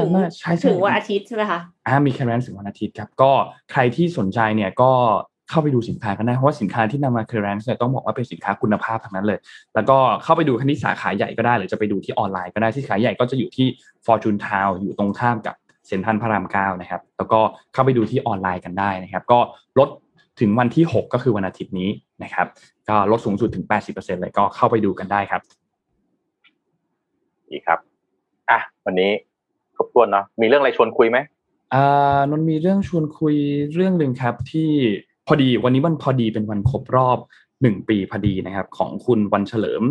[0.00, 3.32] ถึงใช่ถึงวันอาทิตย์ใช่ไหมคะอ่ามีเคลียร์รันถึงวันอาทิตย์ครับก็
[3.72, 4.92] ใครที่สนใจเนี่ยก็
[5.52, 9.38] เข้าไปดูสินค้ากันได้ เพราะว่าสินค้าที่นำมาเคลียร์เนี่ยต้องบอกว่าเป็นสินค้าคุณภาพทั้งนั้นเลย
[9.74, 13.66] แล้วก็เข้าไปดูที่สาขาใหญ่ก็ได้หรือจะไปดูที่ออนไลน์ก็ได้ที่สาขาใหญ่ก็จะอยู่ที่
[14.06, 15.54] Fortune Town อยู่ตรงข้ามกับ
[15.86, 17.40] เซ็นทรัลพระรามเก้านะครับแล้วก็
[17.72, 19.38] เข้าไปดูที่ออนไลน์กันได้นะครับก็
[19.78, 19.88] ลด
[20.40, 21.88] ถึงวันที่ 6 ก็คือวันอาทิตย์นี้
[22.22, 22.46] นะครับ
[22.88, 25.40] ก็ลดสูงสุดถึง 80%เลยก็เข้าไปดูกันได้ครับ
[27.50, 27.78] ดีครับ
[28.50, 29.10] อะวันนี้
[29.76, 31.18] ครบถ้วนเนาะมีเรื่องอะไรชวนคุยไหม
[31.74, 33.34] อ่านนมีเรื่องชวนคุย
[33.74, 34.70] เรื่องหนึ่งครับที่
[35.11, 37.18] พ อดีวันนี้วันพอดีเป็นวันครบรอบ
[37.62, 39.82] หนึ่งปีพอดีนะครับ ของคุณวันเฉลิม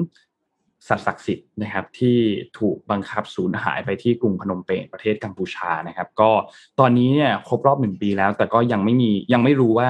[0.87, 2.17] สัตว์ศักดิ์สิทธิ์นะครับ ที่
[2.59, 6.31] ถูกบังคับสูญหายไปที่กรุงพนมเปญประเทศกัมพูชานะครับ ก็
[6.79, 9.89] ตอนนี้เนี่ยครบรอบหนึ่งปีแล้ว แต่ก็ยังไม่มียังไม่รู้ว่า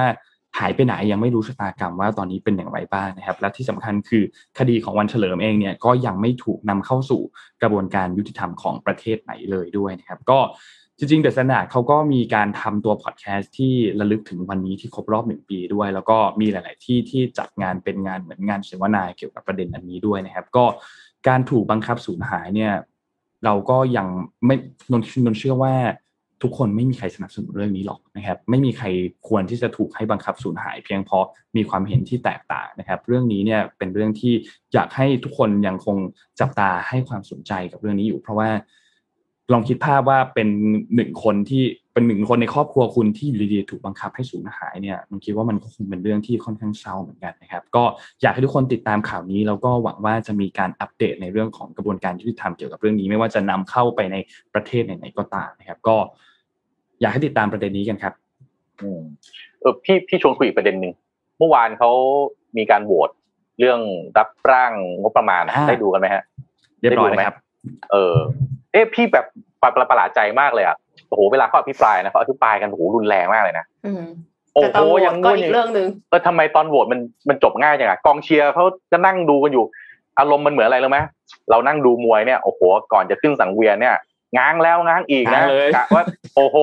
[0.58, 4.22] หายไปไหนยังไม่รู้ชะตากรรมว่าตอนนี้เป็นอย่างไรบ้างนะครับ และที่สำคัญคือ
[4.58, 7.22] คดีของวันเฉลิมเองเนี่ยก็ยังไม่ถูกนำเข้าสู่
[7.62, 10.38] กระบวนการยุติธรรมของประเทศไหนเลยด้วยนะครับ ก็
[11.02, 20.64] จริงๆเดอะสแตนดาร์ดเขาก็มีการทำตัวพอดแคสต์ที่ระลึกถึงวันนี้ที่ครบรอบหนึ่งปีด้วย แล้วก็มีหลาย ๆ ที่ที่จัดงานเป็นงานเหมือนงานเสวนาเกี่ยวกับประเด็นอันนี้ด้วยนะครับ ก็
[21.28, 22.72] การถูกบังคับสูญหายเนี่ย
[23.44, 24.06] เราก็ยัง
[24.46, 24.56] ไม่
[24.92, 25.74] นนนนเชื่อว่า
[26.42, 28.86] ทุกคนไม่มีใครสนับสนุนเรื่องนี้หรอกนะครับ ไม่มีใคร
[29.28, 31.26] ควรที่จะถูกให้บังคับสูญหาย เพียงเพราะ
[31.56, 34.34] มีความเห็นที่แตกต่างนะครับ เรื่องนี้เนี่ยเป็นเรื่องที่
[34.74, 35.96] อยากให้ทุกคนยังคง
[36.40, 38.50] จับตาให้ความสนใจกับเรื่องนี้อยู่ เพราะว่า
[39.52, 40.48] ลองคิดภาพว่าเป็น
[40.94, 41.62] หนึ่งคนที่
[41.92, 47.84] เป็นหนึ่งคนในครอบครัวคุณที่อยู่ดีๆถูกบังคับให้สูญหายเนี่ยมันคิดว่ามันคงเป็นเรื่องที่ค่อนข้างเศร้าเหมือนกันนะครับ ก็
[48.22, 54.16] อยากให้ทุกคนติดตามข่าวนี้แล้วก็หวังว่าจะมีการอัปเดตในเรื่องของกระบวนการยุติธรรมเกี่ยวกับเรื่องนี้ ไม่ว่าจะนำเข้าไปใน
[54.54, 55.96] ประเทศไหนๆก็ตามนะครับ ก็
[57.00, 58.14] อยากให้ติดตามประเด็นนี้กันครับ
[58.82, 59.02] อืม
[59.60, 60.92] เออพี่พี่ชวนคุยอีกประเด็นหนึ่ง
[61.38, 61.90] เมื่อวานเขา
[62.56, 63.10] มีการโหวต
[63.58, 63.80] เรื่อง
[64.18, 66.22] รับร่างงบประมาณได้ดูกันไหมฮะ
[66.80, 67.36] เรียบร้อยไหมครับ
[67.92, 68.16] เออ
[68.72, 69.24] เอ๊ะพี่แบบ
[69.62, 70.76] ประหลาดใจมากเลยอะ
[71.08, 74.04] โอ้โหเวลาเขาอภิปรายนะเขาอภิปรายกันโอ้โหรุนแรงมากเลยนะอืม
[74.54, 79.64] โอ้แต่โหตำรวจยังก็งู้นอีอกย่างเรื่องหนึ่งเออทำไมตอนโหวตมันมันจบง่ายจังอะกองเชียร์เขาจะนั่งดูกันอยู่
[80.18, 80.98] อารมณ์มันเหมือนอะไรรู้ไหม
[81.50, 82.60] เรานั่งดูมวยเนี่ยโอ้โห
[82.92, 83.96] ก่อนจะขึ้นสังเวียนเนี่ย
[84.38, 86.04] ง้างแล้วง้างอีกนะง้างเลยกะว่า
[86.36, 86.56] โอ้โห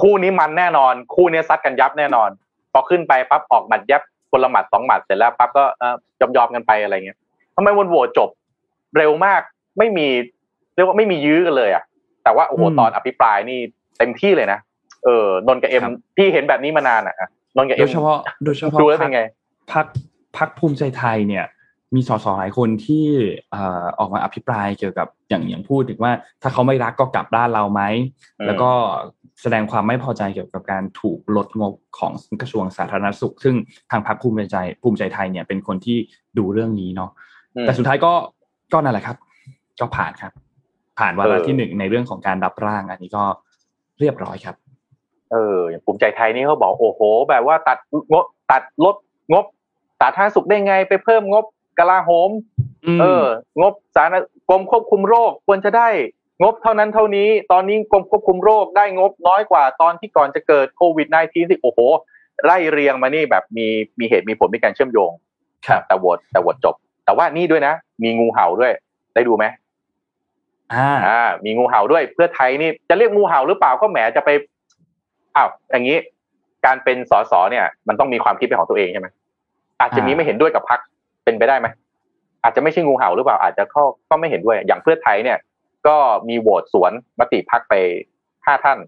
[0.00, 2.28] คู่นี้มันแน่นอน คู่นี้ซัดกันยับแน่นอน
[2.72, 7.18] พอขึ้นไปปั๊บออกหมัดยับคนละหมัดสองหมัดเสร็จแล้วปั๊บก็เออยอมยอมๆกันไปอะไรเงี้ย
[7.56, 8.28] ทำไมวันโหวตจบ
[8.96, 9.40] เร็วมาก
[9.78, 10.08] ไม่มี
[10.39, 11.84] เรียกว่าไม่มียื้อกันเลยอะ
[12.24, 13.58] แต่ว่าโอ้โหอืมตอนอภิปรายนี่
[13.98, 14.58] เต็มที่เลยนะ
[15.04, 17.16] เออนนท์กับเอ็มครับพี่เห็นแบบนี้มานานอะ
[17.56, 19.22] นนท์กับโดเอ็มยเฉพาะโดยเฉพาะดูแล้วเป็นไง
[19.72, 19.86] พัก
[20.36, 21.44] พักภูมิใจไทยเนี่ย
[21.94, 23.06] มีสสหลายคนที่
[23.50, 26.12] เอ่อออกมาอภิปรายเกี่ยวกับอย่างอย่างพูดถึงว่า
[26.42, 27.82] ถ้าเขาไม่รักก็กลับด้านเราไหม
[28.38, 28.70] อืมแล้วก็
[29.42, 33.54] แสดงความไม่พอใจเกี่ยวกับการถูกลดงบของกระทรวงสาธารณสุข ซึ่ง
[33.90, 35.98] ทางพรรคภูมิใจภูมิใจไทยเนี่ยเป็นคนที่
[36.38, 37.10] ดูเรื่องนี้เนาะ
[37.56, 38.12] อืมแต่สุดท้ายก็
[38.72, 39.16] ก็นั่นแหละครับ
[39.80, 40.32] ก็ผ่านครับ
[41.00, 43.24] ผ่านวาระเออที่หนึ่งในเรื่องของการรับร่าง อันนี้ก็
[44.00, 44.56] เรียบร้อยครับ
[45.32, 47.00] เอออย่างภูมิใจไทยนี่เขาบอกโอ้โห
[47.30, 47.78] แบบว่าตัด
[48.12, 48.96] งบตัดลด
[49.32, 49.44] งบ
[50.00, 51.44] สาธารณสุขได้ไงไปเพิ่มงบ
[51.78, 52.30] กลาโหม
[53.00, 53.24] เออ
[53.60, 54.16] งบสาธารณ
[54.50, 55.88] กรมควบคุมโรคควรจะได้
[56.42, 61.78] งบเท่านั้นเท่านี้ ตอนนี้กรมควบคุมโรคได้งบน้อยกว่าตอนที่ก่อนจะเกิดโควิด -19 สิโอ้โห
[62.44, 63.66] ไล่เรียงมานี่แบบมี
[63.98, 65.10] มีเหตุมีผลมีการเชื่อมโยง
[65.66, 66.74] ครับ แต่โหวตแต่โหวตจบ
[67.04, 68.72] แต่ว่านี่ด้วยนะ มีงูเห่าด้วย
[69.14, 69.44] ได้ดูไหม
[70.74, 74.30] อ่าอ่า มีงูเห่าด้วย เพื่อไทยนี่จะเรียกงูเห่าหรือเปล่าก็แหมจะไป
[75.36, 75.98] อ้าวอย่างนี้
[76.66, 79.08] การเป็นสสเนี่ย มันต้องมีความคิดเป็นของตัวเองใช่ไหม
[79.80, 80.80] อาจจะมีอ่าไม่เห็นด้วยกับพรรค
[81.24, 81.68] เป็นไปได้ไหม
[82.42, 85.38] อาจจะไม่ใช่งูเห่าหรือเปล่าอาจจะเข้าก็ไม่เห็นด้วย อย่างเพื่อไทยเนี่ย
[85.86, 85.96] ก็
[86.28, 87.74] มีโหวตสวนมติพรรคไป
[88.46, 88.78] ห้าท่าน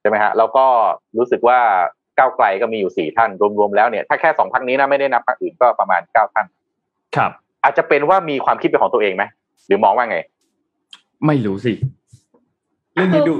[0.00, 0.66] ใช่ไหมฮะแล้วก็
[1.18, 1.60] รู้สึกว่า
[2.18, 6.46] ก้าวไกลก็มีอยู่สี่ท่านรวมๆแล้วเนี่ยถ้าแค่สองพรรคนี้นะไม่ได้นับพรรคอื่นก็ประมาณเก้าท่าน
[7.16, 7.30] ครับ
[7.64, 9.24] อาจจะเป็นว่ามีความคิดเป็นของตัวเองไหม
[9.66, 10.18] หรือมองว่าไง
[11.26, 11.72] ไม่รู้สิ
[12.94, 13.34] เรื่องคืนี้อดู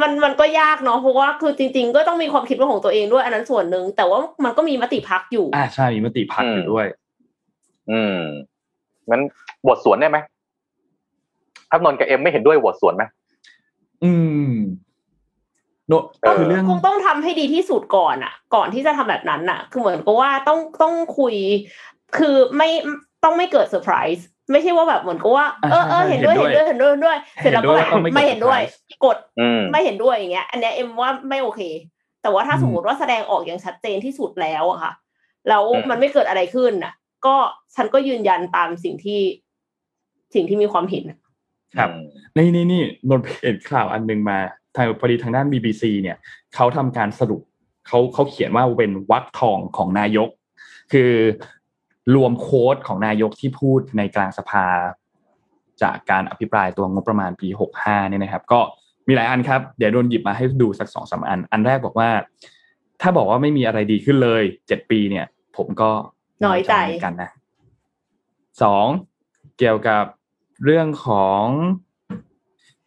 [0.00, 6.86] มันมันก็ยากเนาะเพราะว่าคือจริง ๆ ก็ต้องมีความคิดเป็นของตัวเองด้วยอันนั้นส่วนหนึ่งแต่ว่ามันก็มีมติพักอยู่ อ่าใช่มีมติพักอยู่อืมด้วย
[7.90, 8.18] อืม
[9.10, 9.22] งั้น
[9.68, 10.18] บทสวนได้ไหม
[11.70, 13.04] ถ้านนท์กับเอ็มไม่เห็นด้วยบทสวนไหม
[14.04, 14.12] อื
[14.50, 14.54] ม
[15.88, 21.34] โนเออคือเรื่องคงต้องทำให้ดีที่สุดก่อนอะ ก่อนที่จะทำแบบนั้นอะ คือเหมือนกับว่าต้องต้องคุย
[22.18, 22.68] คือไม่
[23.24, 28.60] ต้องไม่เกิดเซอร์ไพรส์ ไม่ใช่ว่าแบบเหมือนกับว่าเออเออเห็นด้วยเห็นด้วยเห็นด้วยเห็นด้วย เสร็จแล้วก็แบบไม่เห็นด้วย
[29.04, 31.60] กดอืมไม่เห็นด้วยอย่างเงี้ย อันเนี้ยเอ็มว่าไม่โอเค
[32.22, 34.92] แต่ว่าถ้าอืมสมมติว่าแสดงออกอย่างชัดเจนที่สุดแล้วอะค่ะ
[35.48, 36.92] แล้วอืมมันไม่เกิดอะไรขึ้นน่ะ
[37.26, 37.34] ก็
[37.76, 39.20] ฉันก็ยืนยันตามสิ่งที่
[40.34, 41.18] สิ่งที่มีความเห็นน่ะ
[41.78, 41.90] ครับ
[42.36, 44.38] นี่นี่นี่นนท์เห็นข่าวอันหนึงมา
[44.76, 46.16] ทางพอดีทางด้าน BBC เนี่ย
[46.54, 47.40] เขาทำการสรุป
[47.86, 50.28] เขาเขาเขียนว่าเป็นวักทองของนายก
[50.92, 51.10] คือ
[52.14, 54.66] รวมโค้ดของนายกที่พูดในกลางสภา
[55.82, 57.48] จากการอภิปรายตัวงบประมาณปี
[57.80, 58.60] 65เนี่ยนะครับ ก็
[59.08, 62.10] มีหลายอันครับ เดี๋ยวโดนหยิบมาให้ดูสักสองสามอัน อันแรกบอกว่า
[63.00, 65.26] ถ้าบอกว่าไม่มีอะไรดีขึ้นเลยเจ็ดปีเนี่ย
[65.56, 65.90] ผมก็
[66.44, 67.30] น้อยใจเหมือนกันนะ
[68.62, 68.86] สอง
[69.58, 70.04] เกี่ยวกับ
[70.64, 71.44] เรื่องของ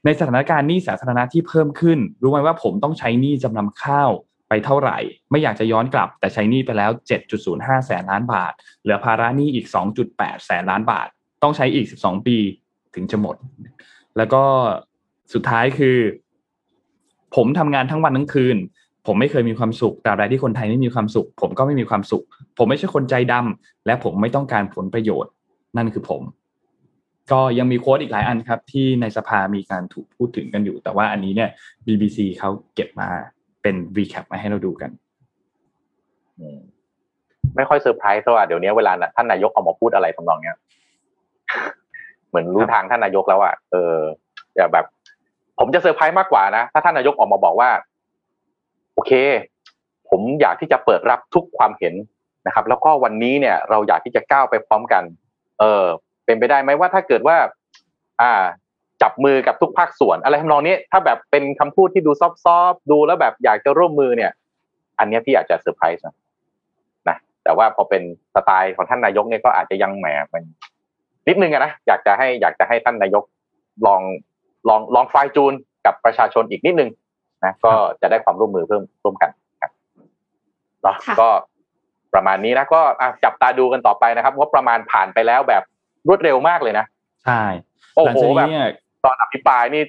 [0.06, 4.10] ในสถานการณ์หนี้สาธารณะที่เพิ่มขึ้น รู้ไหมว่าผมต้องใช้หนี้จำนำข้าว
[4.50, 4.98] ไปเท่าไหร่
[5.32, 6.92] ไม่อยากจะย้อนกลับ แต่ใช้หนี้ไปแล้ว
[7.40, 9.68] 7.05 แสนล้านบาท เหลือภาระหนี้อีก
[10.08, 11.08] 2.8 แสนล้านบาท
[11.44, 12.38] ต้องใช้อีก 12 ปี
[12.96, 13.36] ถึงจะหมด
[14.18, 14.44] แล้วก็
[15.34, 15.98] สุดท้ายคือ
[17.36, 18.58] ผมทำงานทั้งวันทั้งคืน
[19.08, 22.24] ผมไม่เคยมีความสุขตราบใดที่คนไทยไม่มีความสุข ผมก็ไม่มีความสุข
[22.58, 25.32] ผมไม่ใช่คนใจดำและผมไม่ต้องการผลประโยชน์
[25.78, 26.22] นั่นคือผม
[27.32, 31.50] ก็ยังมีโค้ดอีกหลายอันครับ ที่ในสภามีการถูกพูดถึงกันอยู่ แต่ว่าอันนี้เนี่ย
[31.86, 33.10] BBC เขาเก็บมา
[33.68, 34.92] เป็น recap มาให้เราดูกัน
[37.56, 40.58] ไม่ค่อยเซอร์ไพรส์เพราะว่าเดี๋ยวนี้เวลาท่านนายกออกมาพูดอะไรทำนองเนี้ย
[42.30, 43.98] เหมือนรู้ทางท่านนายกแล้วอะเออ
[44.56, 44.86] อย่าแบบ
[45.60, 47.70] ผมจะเซอร์ไพรส์มากกว่านะถ้าท่านนายกออกมาบอกว่า
[48.94, 49.12] โอเค
[50.10, 51.94] ผมอยากที่จะเปิดรับทุกความเห็น
[52.48, 55.04] นะครับ แล้วก็วันนี้เนี่ย เราอยากที่จะก้าวไปพร้อมกัน
[55.60, 55.86] เออ
[56.26, 57.38] เป็นไปได้ไหมว่าถ้าเกิดว่า
[58.22, 58.34] อ่า
[59.02, 62.24] จับมือกับทุกภาคส่วน อะไรทำนองนี้ถ้าแบบเป็นคำพูดที่ดูซ
[62.58, 64.32] อฟๆดูแล้วแบบอยากจะร่วมมือเนี่ย
[65.00, 66.16] อันเนี้ยพี่อาจจะเซอร์ไพรส์นะ
[67.10, 68.04] นะแต่ว่าพอเป็น
[68.36, 70.44] สไตล์ของท่านนายกเนี่ยก็อาจจะยังแหมมัน
[71.28, 73.24] นิดนึงอะนะอยากจะให้อยากจะให้ท่านนายก
[73.88, 74.02] ลอง
[74.70, 75.54] ลองลองไฟล์จูน
[75.86, 76.90] กับประชาชนอีกนิดนึง
[77.46, 77.72] นะก็
[78.02, 79.30] จะได้ความร่วมมือเพิ่มร่วมกัน
[79.62, 79.72] ครับ
[80.84, 81.30] เนาะค่ะก็
[82.14, 85.64] ประมาณนี้นะก็อะจับตาดูกันต่อไปนะครับงบประมาณผ่านไปแล้วแบบ
[86.08, 86.86] รวดเร็วมากเลยนะ
[87.24, 87.42] ใช่
[87.96, 88.68] โอ้หลังโหจากแบนี้บเนี่ย
[89.04, 89.84] ตอนอภิปรายนี่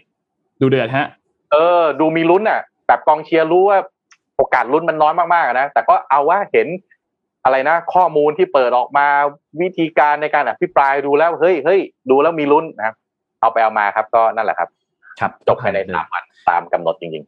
[0.60, 1.06] ดูเดือดฮะ
[1.52, 3.78] เออ ดูมีลุ้นอะแบบกองเชียร์รู้ว่า
[4.36, 6.68] โอกาสลุ้นมันน้อยมากๆอะนะแต่ก็เอาว่าเห็น
[7.44, 9.06] อะไรนะ ข้อมูลที่เปิดออกมา
[9.60, 11.80] วิธีการในการอภิปรายดูแล้วเฮ้ยเฮ้ย
[12.10, 12.94] ดูแล้วมีลุ้นนะครับ
[13.40, 14.68] เอาไปเอามาครับ ก็นั่นแหละครับ
[15.20, 17.26] ครับจบภายในสามวันตามกำหนดจริง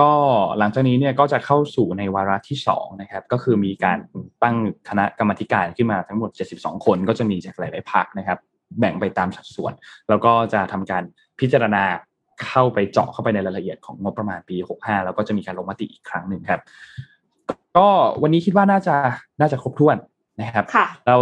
[0.00, 0.12] ก็
[0.58, 3.98] หลังจากนี้เนี่ยก็จะเข้าสู่ในวาระที่สองนะครับ ก็คือมีการ
[4.42, 4.56] ตั้ง
[4.88, 8.38] คณะกรรมาธิการขึ้นมาทั้งหมด 72 คนก็จะมีจากหลายๆพักนะครับ
[8.78, 9.72] แบ่งไปตามสัดส่วน
[10.08, 11.02] แล้วก็จะทำการ
[11.40, 11.84] พิจารณา
[12.46, 16.60] เข้าไปเจาะเข้าไปในรายละเอียดของงบประมาณปี 65 แล้วก็จะมีการลงมติอีกครั้งหนึ่งครับ
[17.76, 17.88] ก็
[18.22, 18.96] วันนี้คิดว่าน่าจะ
[19.40, 19.96] น่าจะครบถ้วน
[20.40, 21.16] นะครับค่ะเรา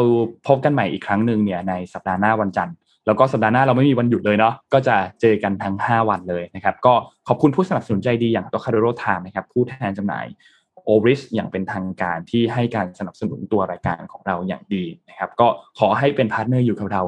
[0.47, 2.77] พบกันใหม่อีกครั้งหนึ่งเนี่ยในสัปดาห์หน้าวันจันทร์
[3.07, 6.95] แล้วก็สัปดาห์หน้าเราไม่มีวันหยุดเลยเนาะก็จะเจอกันทั้ง 5 วันเลยนะครับ ก็
[7.29, 10.27] ขอบคุณผู้สนับสนุนใจดีอย่างตัวคาร์โรไทม์นะครับผู้แทนจำหน่าย
[10.85, 15.49] Oris อย่างเป็นทางการที่ให้การสนับสนุนตัวรายการของเราอย่างดีนะครับ ก็
[15.79, 17.03] ขอให้เป็น partner อยู่กับเรา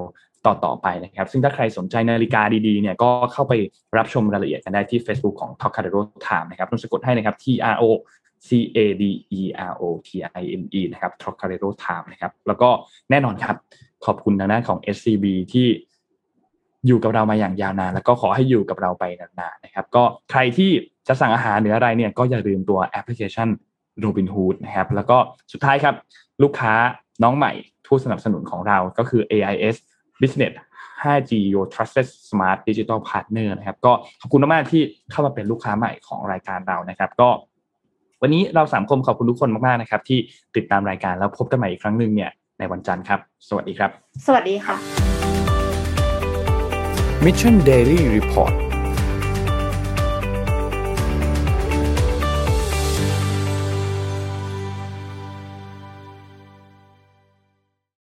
[0.47, 3.52] ต่อต่อไปนะครับ ซึ่งถ้าใครสนใจนาฬิกาดีๆเนี่ยก็เข้าไป
[3.97, 7.44] รับชมรายละเอียดกันได้ที่ Facebook ของ t o c a d e r o Time นะครับต้องสะกดให้นะครับ T
[7.74, 7.85] R O
[8.47, 9.05] C A D
[9.39, 10.09] E R O T
[10.40, 12.68] I M E นะครับ t o c a d e r o Time นะครับ แล้วก็
[13.10, 13.56] แน่นอนครับ
[14.05, 15.68] ขอบคุณทางด้านของ SCB ที่
[16.86, 20.70] อยู่กับเรามาอย่างยาวนาน แล้วก็ขอให้อยู่กับเราไปนานๆนะครับ ก็ใครที่
[21.09, 23.48] จะสั่งอาหารหรืออะไรเนี่ยก็อย่าลืมตัวแอปพลิเคชัน
[24.05, 25.18] Robinhood นะครับ แล้วก็
[25.52, 25.94] สุดท้ายครับ
[26.43, 26.73] ลูกค้า
[27.23, 27.52] น้องใหม่
[27.86, 29.77] ผู้สนับสนุนของเราก็คือ AIS
[30.22, 30.55] Business
[31.02, 37.28] 5G Your Trusted Smart Digital Partner นะครับก็ขอบคุณมากๆที่เข้ามาเป็นลูกค้าใหม่ของรายการเรานะครับ ก็
[38.22, 40.18] วันนี้เราสามคนขอบคุณทุกคนมากๆนะครับ ที่
[40.56, 43.90] ติดตามรายการแล้วพบกันใหม่อีกครั้งหนึ่งเนี่ยในวันจันทร์ครับ สวัสดีครับ
[44.26, 44.76] สวัสดีค่ะ
[47.24, 48.65] Mission Daily Report